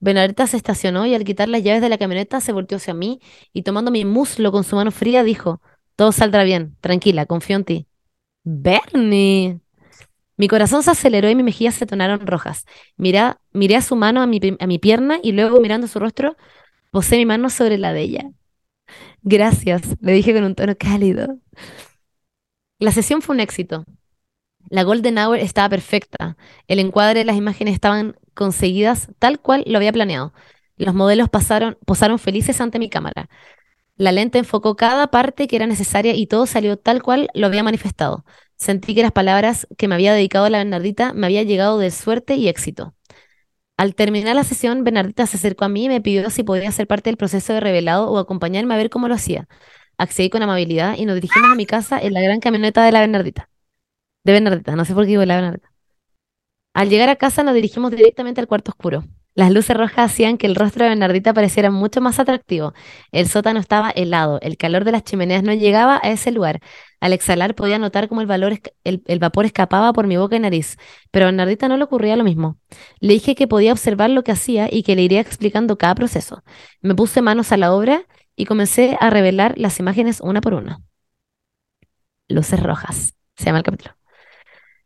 [0.00, 3.20] Bernardita se estacionó y al quitar las llaves de la camioneta se volteó hacia mí
[3.52, 5.62] y tomando mi muslo con su mano fría dijo,
[5.94, 7.86] todo saldrá bien, tranquila, confío en ti.
[8.44, 9.60] Bernie.
[10.36, 12.64] Mi corazón se aceleró y mis mejillas se tornaron rojas.
[12.96, 16.36] Miré a su mano a mi, a mi pierna y luego mirando su rostro,
[16.90, 18.30] posé mi mano sobre la de ella.
[19.22, 21.38] Gracias, le dije con un tono cálido.
[22.78, 23.84] La sesión fue un éxito.
[24.70, 26.36] La Golden Hour estaba perfecta.
[26.68, 30.32] El encuadre de las imágenes estaban conseguidas tal cual lo había planeado.
[30.76, 33.28] Los modelos pasaron, posaron felices ante mi cámara.
[33.96, 37.62] La lente enfocó cada parte que era necesaria y todo salió tal cual lo había
[37.62, 38.24] manifestado.
[38.56, 42.36] Sentí que las palabras que me había dedicado la Bernardita me había llegado de suerte
[42.36, 42.94] y éxito.
[43.76, 46.86] Al terminar la sesión, Bernardita se acercó a mí y me pidió si podía ser
[46.86, 49.48] parte del proceso de revelado o acompañarme a ver cómo lo hacía.
[49.98, 53.00] Accedí con amabilidad y nos dirigimos a mi casa en la gran camioneta de la
[53.00, 53.50] Bernardita.
[54.24, 55.72] De Bernardita, no sé por qué digo la Bernardita.
[56.74, 59.04] Al llegar a casa nos dirigimos directamente al cuarto oscuro.
[59.36, 62.72] Las luces rojas hacían que el rostro de Bernardita pareciera mucho más atractivo.
[63.12, 66.60] El sótano estaba helado, el calor de las chimeneas no llegaba a ese lugar.
[67.00, 70.78] Al exhalar podía notar cómo el, vapor escapaba por mi boca y nariz,
[71.10, 72.58] pero a Bernardita no le ocurría lo mismo.
[72.98, 76.42] Le dije que podía observar lo que hacía y que le iría explicando cada proceso.
[76.80, 78.06] Me puse manos a la obra
[78.36, 80.80] y comencé a revelar las imágenes una por una.
[82.28, 83.95] Luces rojas, se llama el capítulo.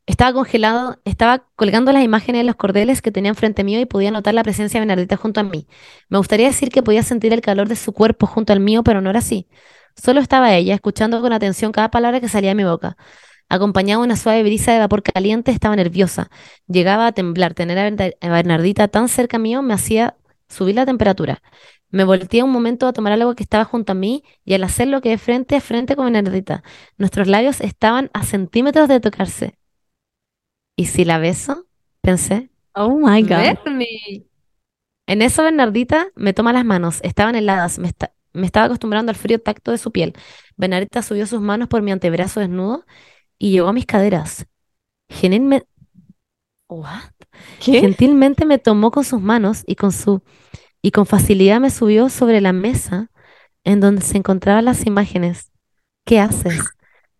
[0.06, 4.10] Estaba congelado, estaba colgando las imágenes de los cordeles que tenían frente mío y podía
[4.10, 5.66] notar la presencia de Bernardita junto a mí.
[6.08, 9.00] Me gustaría decir que podía sentir el calor de su cuerpo junto al mío, pero
[9.00, 9.48] no era así.
[9.96, 12.96] Solo estaba ella, escuchando con atención cada palabra que salía de mi boca.
[13.48, 16.30] Acompañada de una suave brisa de vapor caliente, estaba nerviosa.
[16.68, 17.54] Llegaba a temblar.
[17.54, 17.78] Tener
[18.20, 20.16] a Bernardita tan cerca mío me hacía
[20.48, 21.42] subir la temperatura.
[21.90, 25.00] Me volteé un momento a tomar algo que estaba junto a mí y al hacerlo
[25.00, 26.62] quedé frente a frente con Bernardita.
[26.98, 29.59] Nuestros labios estaban a centímetros de tocarse.
[30.80, 31.66] ¿Y si la beso?
[32.00, 32.50] Pensé.
[32.74, 33.58] Oh my God.
[35.06, 39.16] En eso Bernardita me toma las manos, estaban heladas, me, esta- me estaba acostumbrando al
[39.16, 40.14] frío tacto de su piel.
[40.56, 42.84] Bernardita subió sus manos por mi antebrazo desnudo
[43.38, 44.46] y llegó a mis caderas.
[45.10, 45.66] Genilme-
[46.68, 47.10] What?
[47.60, 47.80] ¿Qué?
[47.80, 50.22] Gentilmente me tomó con sus manos y con su
[50.82, 53.10] y con facilidad me subió sobre la mesa
[53.64, 55.50] en donde se encontraban las imágenes.
[56.06, 56.60] ¿Qué haces?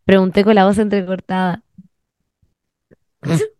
[0.04, 1.62] Pregunté con la voz entrecortada.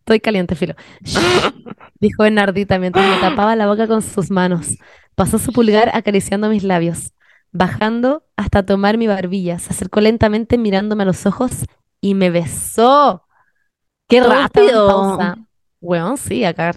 [0.00, 0.74] Estoy caliente, filo.
[2.00, 4.76] Dijo Bernardita mientras me tapaba la boca con sus manos.
[5.14, 7.12] Pasó su pulgar acariciando mis labios,
[7.52, 9.58] bajando hasta tomar mi barbilla.
[9.58, 11.64] Se acercó lentamente mirándome a los ojos
[12.00, 13.24] y me besó.
[14.08, 15.18] ¡Qué rápido!
[15.80, 16.74] Weón, sí, acá.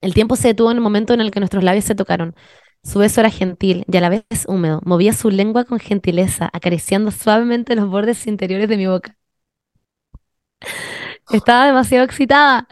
[0.00, 2.34] El tiempo se detuvo en el momento en el que nuestros labios se tocaron.
[2.82, 4.80] Su beso era gentil y a la vez húmedo.
[4.84, 9.16] Movía su lengua con gentileza, acariciando suavemente los bordes interiores de mi boca.
[11.30, 12.66] Estaba demasiado excitada.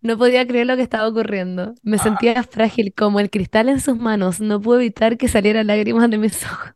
[0.00, 1.74] No podía creer lo que estaba ocurriendo.
[1.82, 4.40] Me sentía frágil como el cristal en sus manos.
[4.40, 6.74] No pude evitar que salieran lágrimas de mis ojos.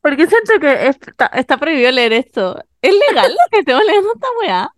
[0.00, 2.62] ¿Por qué siento que está, está prohibido leer esto?
[2.80, 4.72] ¿Es legal lo que estemos leyendo esta weá?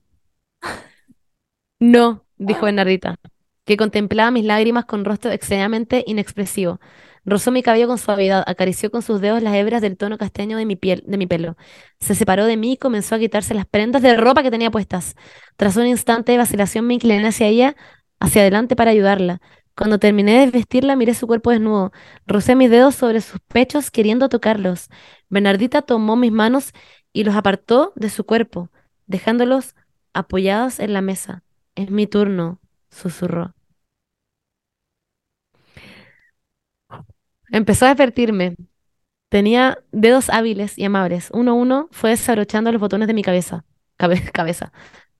[1.80, 3.16] No, dijo Bernardita,
[3.64, 6.80] que contemplaba mis lágrimas con rostro extrañamente inexpresivo.
[7.28, 10.64] Rozó mi cabello con suavidad, acarició con sus dedos las hebras del tono castaño de
[10.64, 11.58] mi piel, de mi pelo.
[12.00, 15.14] Se separó de mí y comenzó a quitarse las prendas de ropa que tenía puestas.
[15.56, 17.76] Tras un instante de vacilación me incliné hacia ella,
[18.18, 19.42] hacia adelante para ayudarla.
[19.76, 21.92] Cuando terminé de vestirla, miré su cuerpo desnudo.
[22.26, 24.88] Rocé mis dedos sobre sus pechos queriendo tocarlos.
[25.28, 26.72] Bernardita tomó mis manos
[27.12, 28.70] y los apartó de su cuerpo,
[29.06, 29.74] dejándolos
[30.14, 31.44] apoyados en la mesa.
[31.74, 32.58] Es mi turno,
[32.90, 33.54] susurró.
[37.50, 38.56] Empezó a advertirme.
[39.30, 41.30] Tenía dedos hábiles y amables.
[41.32, 43.64] Uno a uno fue desabrochando los botones de mi cabeza,
[43.98, 44.72] cabe- cabeza,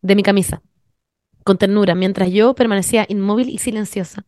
[0.03, 0.63] de mi camisa,
[1.45, 4.27] con ternura, mientras yo permanecía inmóvil y silenciosa,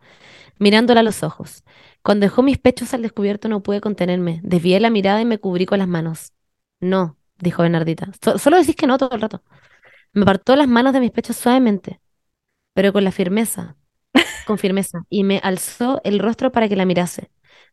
[0.58, 1.64] mirándola a los ojos.
[2.02, 4.40] Cuando dejó mis pechos al descubierto no pude contenerme.
[4.44, 6.32] Desvié la mirada y me cubrí con las manos.
[6.80, 8.10] No, dijo Bernardita.
[8.24, 9.42] "So- solo decís que no todo el rato.
[10.12, 12.00] Me apartó las manos de mis pechos suavemente,
[12.74, 13.76] pero con la firmeza,
[14.46, 17.30] con firmeza, y me alzó el rostro para que la mirase.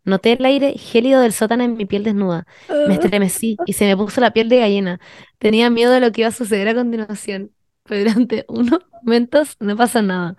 [0.08, 2.48] Noté el aire gélido del sótano en mi piel desnuda.
[2.88, 5.02] Me estremecí y se me puso la piel de gallina.
[5.38, 7.52] Tenía miedo de lo que iba a suceder a continuación,
[7.84, 10.38] pero durante unos momentos no pasa nada.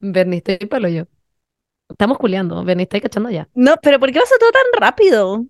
[0.00, 1.04] Bernie, estoy palo yo.
[1.90, 3.46] Estamos culeando, Bernie, ¿estáis cachando ya?
[3.54, 5.44] No, pero ¿por qué pasó todo tan rápido?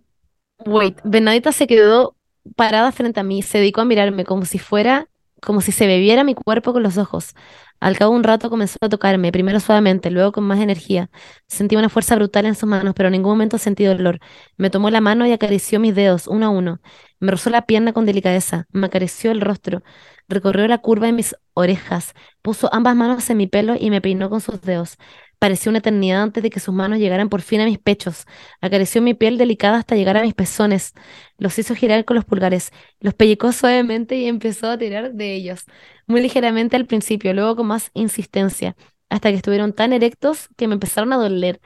[0.64, 2.16] Wait, Bernadita se quedó
[2.56, 5.08] parada frente a mí, se dedicó a mirarme como si fuera,
[5.40, 7.36] como si se bebiera mi cuerpo con los ojos.
[7.80, 11.10] Al cabo de un rato comenzó a tocarme, primero suavemente, luego con más energía.
[11.46, 14.18] Sentí una fuerza brutal en sus manos, pero en ningún momento sentí dolor.
[14.56, 16.80] Me tomó la mano y acarició mis dedos, uno a uno.
[17.20, 19.82] Me rozó la pierna con delicadeza, me acarició el rostro,
[20.28, 22.12] recorrió la curva de mis orejas,
[22.42, 24.96] puso ambas manos en mi pelo y me peinó con sus dedos.
[25.38, 28.24] Pareció una eternidad antes de que sus manos llegaran por fin a mis pechos.
[28.60, 30.94] Acarició mi piel delicada hasta llegar a mis pezones.
[31.38, 32.72] Los hizo girar con los pulgares.
[33.00, 35.64] Los pellizcó suavemente y empezó a tirar de ellos.
[36.06, 38.76] Muy ligeramente al principio, luego con más insistencia,
[39.10, 41.60] hasta que estuvieron tan erectos que me empezaron a doler.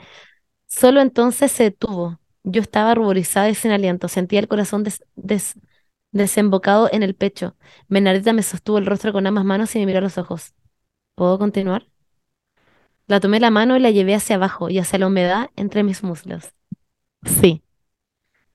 [0.68, 2.20] Solo entonces se detuvo.
[2.44, 4.08] Yo estaba ruborizada y sin aliento.
[4.08, 5.58] Sentía el corazón des- des-
[6.12, 7.56] desembocado en el pecho.
[7.88, 10.54] Bernardita me sostuvo el rostro con ambas manos y me miró a los ojos.
[11.16, 11.88] ¿Puedo continuar?
[13.10, 16.04] La tomé la mano y la llevé hacia abajo y hacia la humedad entre mis
[16.04, 16.54] muslos.
[17.24, 17.60] Sí.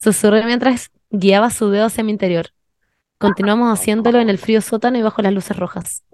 [0.02, 2.52] Susurré mientras guiaba su dedo hacia mi interior.
[3.18, 6.06] Continuamos haciéndolo en el frío sótano y bajo las luces rojas.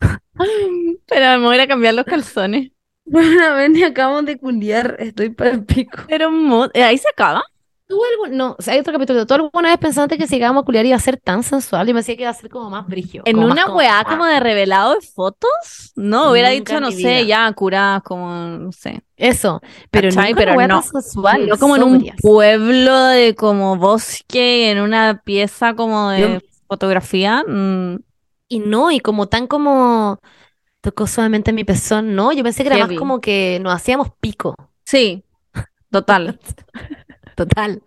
[1.06, 2.72] Pero me voy a ir a cambiar los calzones.
[3.06, 5.98] Bueno, ven, acabamos de culiar, estoy para el pico.
[6.08, 6.28] Pero
[6.72, 7.44] eh, ahí se acaba.
[7.86, 9.26] ¿Tú algún- no, o sea, hay otro capítulo.
[9.26, 11.86] ¿Tú alguna vez pensaste que si llegábamos a culiar iba a ser tan sensual?
[11.88, 13.22] Y me decía que iba a ser como más brigio.
[13.26, 15.92] En una como- weá como de revelado de fotos.
[15.94, 17.20] No, hubiera Nunca dicho, no sé, vida.
[17.22, 19.02] ya curadas como, no sé.
[19.16, 20.82] Eso, pero nunca Pero no.
[20.82, 26.38] sensual, No como en un pueblo de como bosque, en una pieza como de Yo-
[26.66, 27.44] fotografía.
[27.46, 27.98] mm,
[28.48, 30.20] Y no, y como tan como
[30.80, 34.54] tocó suavemente mi pezón, no, yo pensé que era más como que nos hacíamos pico.
[34.84, 35.24] sí,
[35.90, 36.38] total,
[37.34, 37.82] Total.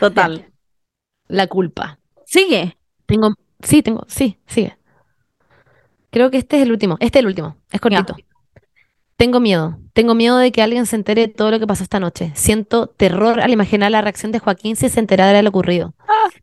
[0.00, 0.52] total.
[1.28, 1.98] La culpa.
[2.24, 2.76] Sigue.
[3.06, 4.76] Tengo, sí, tengo, sí, sigue.
[6.10, 8.16] Creo que este es el último, este es el último, es cortito.
[9.16, 11.98] Tengo miedo, tengo miedo de que alguien se entere de todo lo que pasó esta
[11.98, 12.32] noche.
[12.34, 15.94] Siento terror al imaginar la reacción de Joaquín si se enterara de lo ocurrido.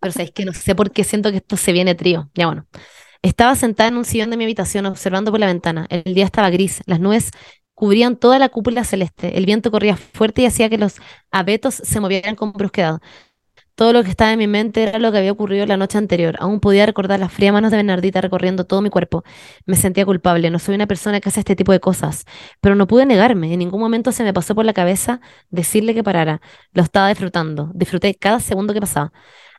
[0.01, 2.29] Pero sabéis que no sé por qué siento que esto se viene trío.
[2.35, 2.67] Ya bueno.
[3.21, 5.87] Estaba sentada en un sillón de mi habitación observando por la ventana.
[5.89, 7.31] El día estaba gris, las nubes
[7.75, 9.37] cubrían toda la cúpula celeste.
[9.37, 10.95] El viento corría fuerte y hacía que los
[11.31, 13.01] abetos se movieran con brusquedad.
[13.75, 16.37] Todo lo que estaba en mi mente era lo que había ocurrido la noche anterior.
[16.39, 19.23] Aún podía recordar las frías manos de Bernardita recorriendo todo mi cuerpo.
[19.65, 20.49] Me sentía culpable.
[20.49, 22.23] No soy una persona que hace este tipo de cosas.
[22.61, 23.51] Pero no pude negarme.
[23.51, 25.19] En ningún momento se me pasó por la cabeza
[25.49, 26.39] decirle que parara.
[26.71, 27.69] Lo estaba disfrutando.
[27.73, 29.11] Disfruté cada segundo que pasaba.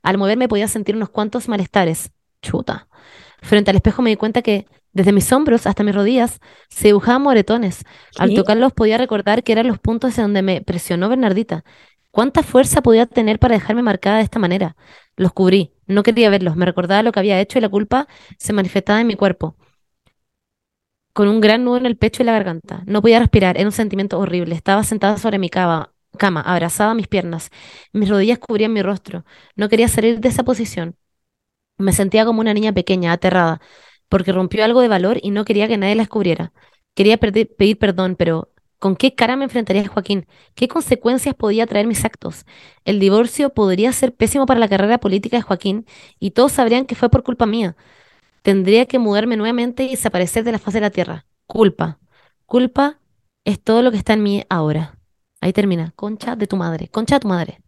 [0.02, 2.10] Al moverme podía sentir unos cuantos malestares.
[2.40, 2.88] Chuta.
[3.43, 4.66] Frente al espejo me di cuenta que
[4.97, 6.40] desde mis hombros hasta mis rodillas
[6.70, 7.85] se dibujaban moretones.
[8.18, 11.64] Al tocarlos podía recordar que eran los puntos en donde me presionó Bernardita.
[12.10, 14.74] ¿Cuánta fuerza podía tener para dejarme marcada de esta manera?
[15.14, 18.09] Los cubrí, no quería verlos, me recordaba lo que había hecho y la culpa
[18.39, 19.59] se manifestaba en mi cuerpo,
[21.12, 22.82] con un gran nudo en el pecho y la garganta.
[22.86, 24.55] No podía respirar, era un sentimiento horrible.
[24.55, 27.51] Estaba sentada sobre mi cama, cama, abrazada a mis piernas.
[27.93, 29.27] Mis rodillas cubrían mi rostro.
[29.56, 30.97] No quería salir de esa posición.
[31.78, 33.60] Me sentía como una niña pequeña, aterrada,
[34.08, 36.52] porque rompió algo de valor y no quería que nadie la descubriera.
[36.94, 40.26] Quería pedir perdón, pero ¿con qué cara me enfrentaría a Joaquín?
[40.54, 42.46] ¿Qué consecuencias podía traer mis actos?
[42.84, 45.86] El divorcio podría ser pésimo para la carrera política de Joaquín
[46.18, 47.76] y todos sabrían que fue por culpa mía.
[48.42, 51.26] Tendría que mudarme nuevamente y desaparecer de la faz de la tierra.
[51.46, 51.98] Culpa.
[52.46, 53.00] Culpa
[53.44, 54.98] es todo lo que está en mí ahora.
[55.40, 55.92] Ahí termina.
[55.96, 56.88] Concha de tu madre.
[56.88, 57.60] Concha de tu madre.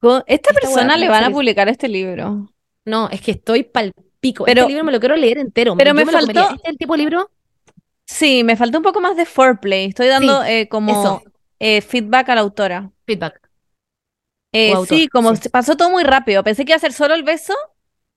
[0.00, 2.52] Esta Esta persona le van a publicar este libro.
[2.84, 4.44] No, es que estoy pal pico.
[4.44, 5.76] Pero- este libro me lo quiero leer entero.
[5.76, 7.30] pero me faltó- Este es el tipo de libro
[8.06, 9.86] Sí, me falta un poco más de foreplay.
[9.86, 11.22] Estoy dando Sí, eh, como
[11.60, 12.90] eh, feedback a la autora.
[13.06, 13.48] Feedback.
[14.52, 15.48] Eh, autor, sí, como sí.
[15.50, 16.42] pasó todo muy rápido.
[16.42, 17.52] Pensé que iba a ser solo el beso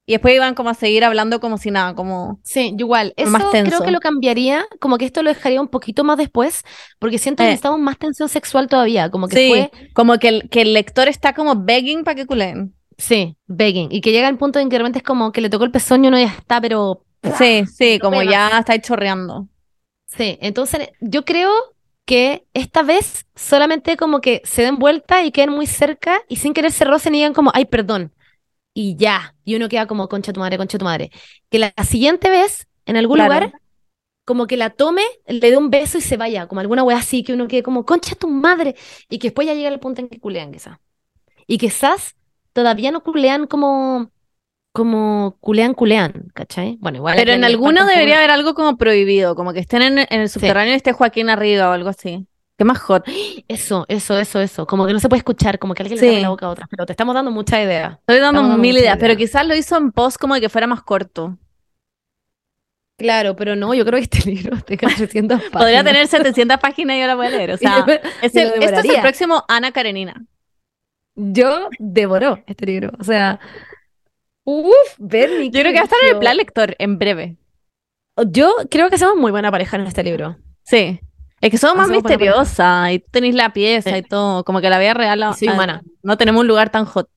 [0.06, 2.40] y después iban como a seguir hablando como si nada, como...
[2.44, 3.14] Sí, igual.
[3.18, 6.64] Eso Más creo que lo cambiaría, como que esto lo dejaría un poquito más después,
[6.98, 10.50] porque siento que necesitamos más tensión sexual todavía, como que Sí, fue, como que el,
[10.50, 12.74] que el lector está como begging para que culen.
[13.02, 15.50] Sí, begging, y que llega el punto en que de repente es como que le
[15.50, 19.48] tocó el pezón y uno ya está, pero Sí, sí, como ya está chorreando.
[20.06, 21.52] sí, entonces yo creo
[22.06, 26.54] que esta vez solamente como que se den vuelta y queden muy cerca y sin
[26.54, 28.14] querer se rocen y digan como, ay, perdón,
[28.74, 31.12] y ya, y uno queda como, concha tu madre, concha tu madre.
[31.52, 33.22] Que la siguiente vez, en algún Claro.
[33.22, 33.56] lugar,
[34.26, 37.24] como que la tome, le dé un beso y se vaya, como alguna wea así,
[37.24, 38.76] que uno quede como, concha tu madre,
[39.10, 40.80] y que después ya llega el punto en que culean quizás.
[41.48, 42.16] Y quizás
[42.54, 44.12] todavía no culean como,
[44.74, 46.78] como culean, culean, ¿cachai?
[46.82, 49.82] Bueno, igual Pero le- en le alguno debería haber algo como prohibido, como que estén
[49.82, 52.26] en, en el subterráneo y esté Joaquín arriba o algo así.
[52.58, 53.06] Qué más hot.
[53.48, 56.12] Eso, eso, eso, eso, como que no se puede escuchar, como que alguien le Sí.
[56.12, 57.98] tape la boca a otra, pero te estamos dando mucha idea.
[58.02, 60.68] Estoy dando dando mil ideas, pero quizás lo hizo en post como de que fuera
[60.68, 61.38] más corto.
[62.98, 65.62] Claro, pero no, yo creo que este libro tenga 300 páginas.
[65.64, 67.52] Podría tener 700 páginas y yo la voy a leer.
[67.52, 67.86] O sea,
[68.22, 70.24] es el- esto es el próximo Ana Karenina.
[71.24, 72.92] Yo devoró este libro.
[73.00, 73.40] O sea,
[74.44, 75.52] uff, Bernie.
[75.52, 77.38] Yo creo que va a estar en el plan lector en breve.
[78.28, 80.38] Yo creo que somos muy buena pareja en este libro.
[80.64, 81.00] Sí.
[81.40, 82.08] Es que somos más pareja.
[82.08, 84.44] misteriosas y tú tenés la pieza y todo.
[84.44, 85.82] Como que la vida real Y soy ah, humana.
[86.04, 87.10] no tenemos un lugar tan hot.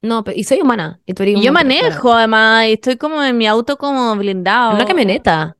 [0.00, 1.00] No, pero, y soy humana.
[1.06, 4.74] Y, tú eres Y yo manejo además y estoy como en mi auto como blindado.
[4.74, 5.56] Una camioneta.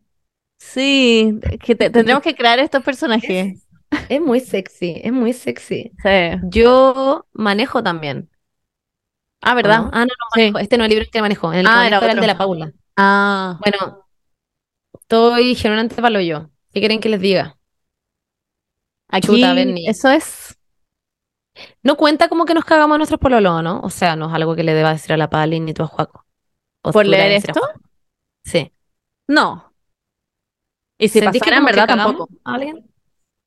[0.61, 3.65] Sí, que te- tendremos que crear estos personajes.
[4.09, 5.93] Es muy sexy, es muy sexy.
[6.03, 6.41] Sí.
[6.45, 8.31] Yo manejo también.
[9.41, 9.83] Ah, ¿o ¿verdad?
[9.83, 9.91] no?
[9.93, 10.41] Ah, no, no Sí.
[10.41, 10.59] manejo.
[10.59, 11.53] Este no es el libro en que manejo.
[11.53, 12.73] En el que Ah, manejo era era el de la Paula.
[12.97, 13.59] Ah.
[13.61, 14.07] Bueno,
[15.01, 16.51] estoy genuinamente palo yo.
[16.73, 17.57] ¿Qué quieren que les diga?
[19.09, 19.55] Aquí, Chuta,
[19.87, 20.59] eso es.
[21.83, 23.81] No cuenta como que nos cagamos a nuestros pololos, ¿no?
[23.81, 25.87] O sea, no es algo que le deba decir a la Pali ni tú a
[25.87, 26.25] Juaco.
[26.83, 27.61] O ¿Por leer esto?
[28.45, 28.71] Sí.
[29.27, 29.73] No.
[30.99, 32.29] Y si ¿Sentís que pasara en verdad tampoco.
[32.45, 32.88] a alguien?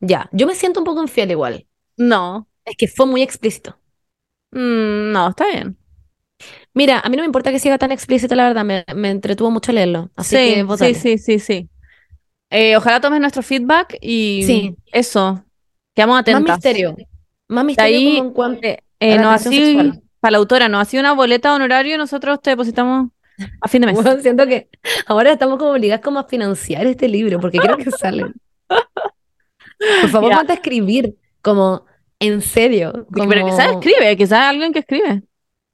[0.01, 1.65] Ya, yo me siento un poco infiel igual.
[1.97, 2.47] No.
[2.65, 3.77] Es que fue muy explícito.
[4.51, 5.77] Mm, no, está bien.
[6.73, 9.51] Mira, a mí no me importa que siga tan explícito, la verdad, me, me entretuvo
[9.51, 10.09] mucho leerlo.
[10.15, 11.69] Así sí, que sí, sí, sí, sí.
[12.49, 14.75] Eh, ojalá tomes nuestro feedback y Sí.
[14.91, 15.43] eso.
[15.95, 16.57] Quedamos Más atentas.
[16.57, 16.95] misterio.
[17.47, 21.13] Más misterio ahí, como en cuanto eh, eh, así, para la autora, nos hacía una
[21.13, 23.09] boleta de honorario y nosotros te depositamos
[23.61, 23.95] a fin de mes.
[23.95, 24.69] Bueno, siento que
[25.05, 28.33] ahora estamos como obligadas como a financiar este libro, porque creo que salen.
[30.01, 30.37] Por favor, Ya.
[30.37, 31.85] ponte a escribir, como
[32.19, 33.07] en serio.
[33.13, 35.23] Pero como- quizás escribe, quizás alguien que escribe.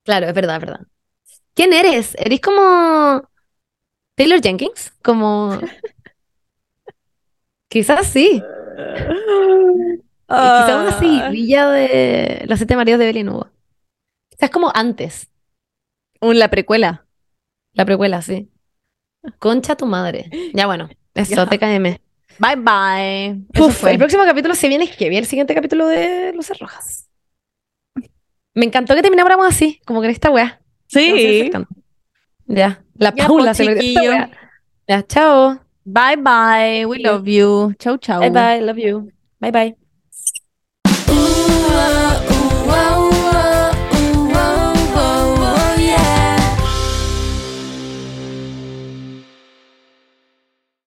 [0.04, 0.80] Claro, es verdad, es verdad.
[1.54, 2.16] ¿Quién eres?
[2.20, 3.28] ¿Eres como
[4.16, 4.94] Taylor Jenkins?
[5.04, 5.60] Como...
[7.70, 8.36] Quizás sí.
[8.36, 8.42] Y
[10.30, 11.00] Quizás una Ah.
[11.00, 13.50] seguidilla de Los Siete Maridos de Evelyn Hugo.
[14.30, 15.30] Quizás como antes,
[16.22, 17.06] Un, la precuela.
[17.74, 18.50] la precuela, sí.
[19.40, 20.30] Concha tu madre.
[20.54, 21.46] Ya bueno, eso.
[21.48, 22.00] TKM.
[22.40, 23.64] Bye bye.
[23.64, 27.10] Uf, el próximo capítulo se viene viene el siguiente capítulo de Luces Rojas.
[28.54, 30.60] Me encantó que termináramos así, como que en esta weá.
[30.88, 31.52] Sí.
[32.48, 34.30] Ya, la Ya, Paula pues, se weá.
[34.88, 35.60] Ya, chao.
[35.84, 36.86] Bye bye.
[36.86, 37.74] We love you.
[37.80, 38.20] Chau, chau.
[38.20, 39.12] Bye bye, love you.
[39.40, 39.87] Bye bye.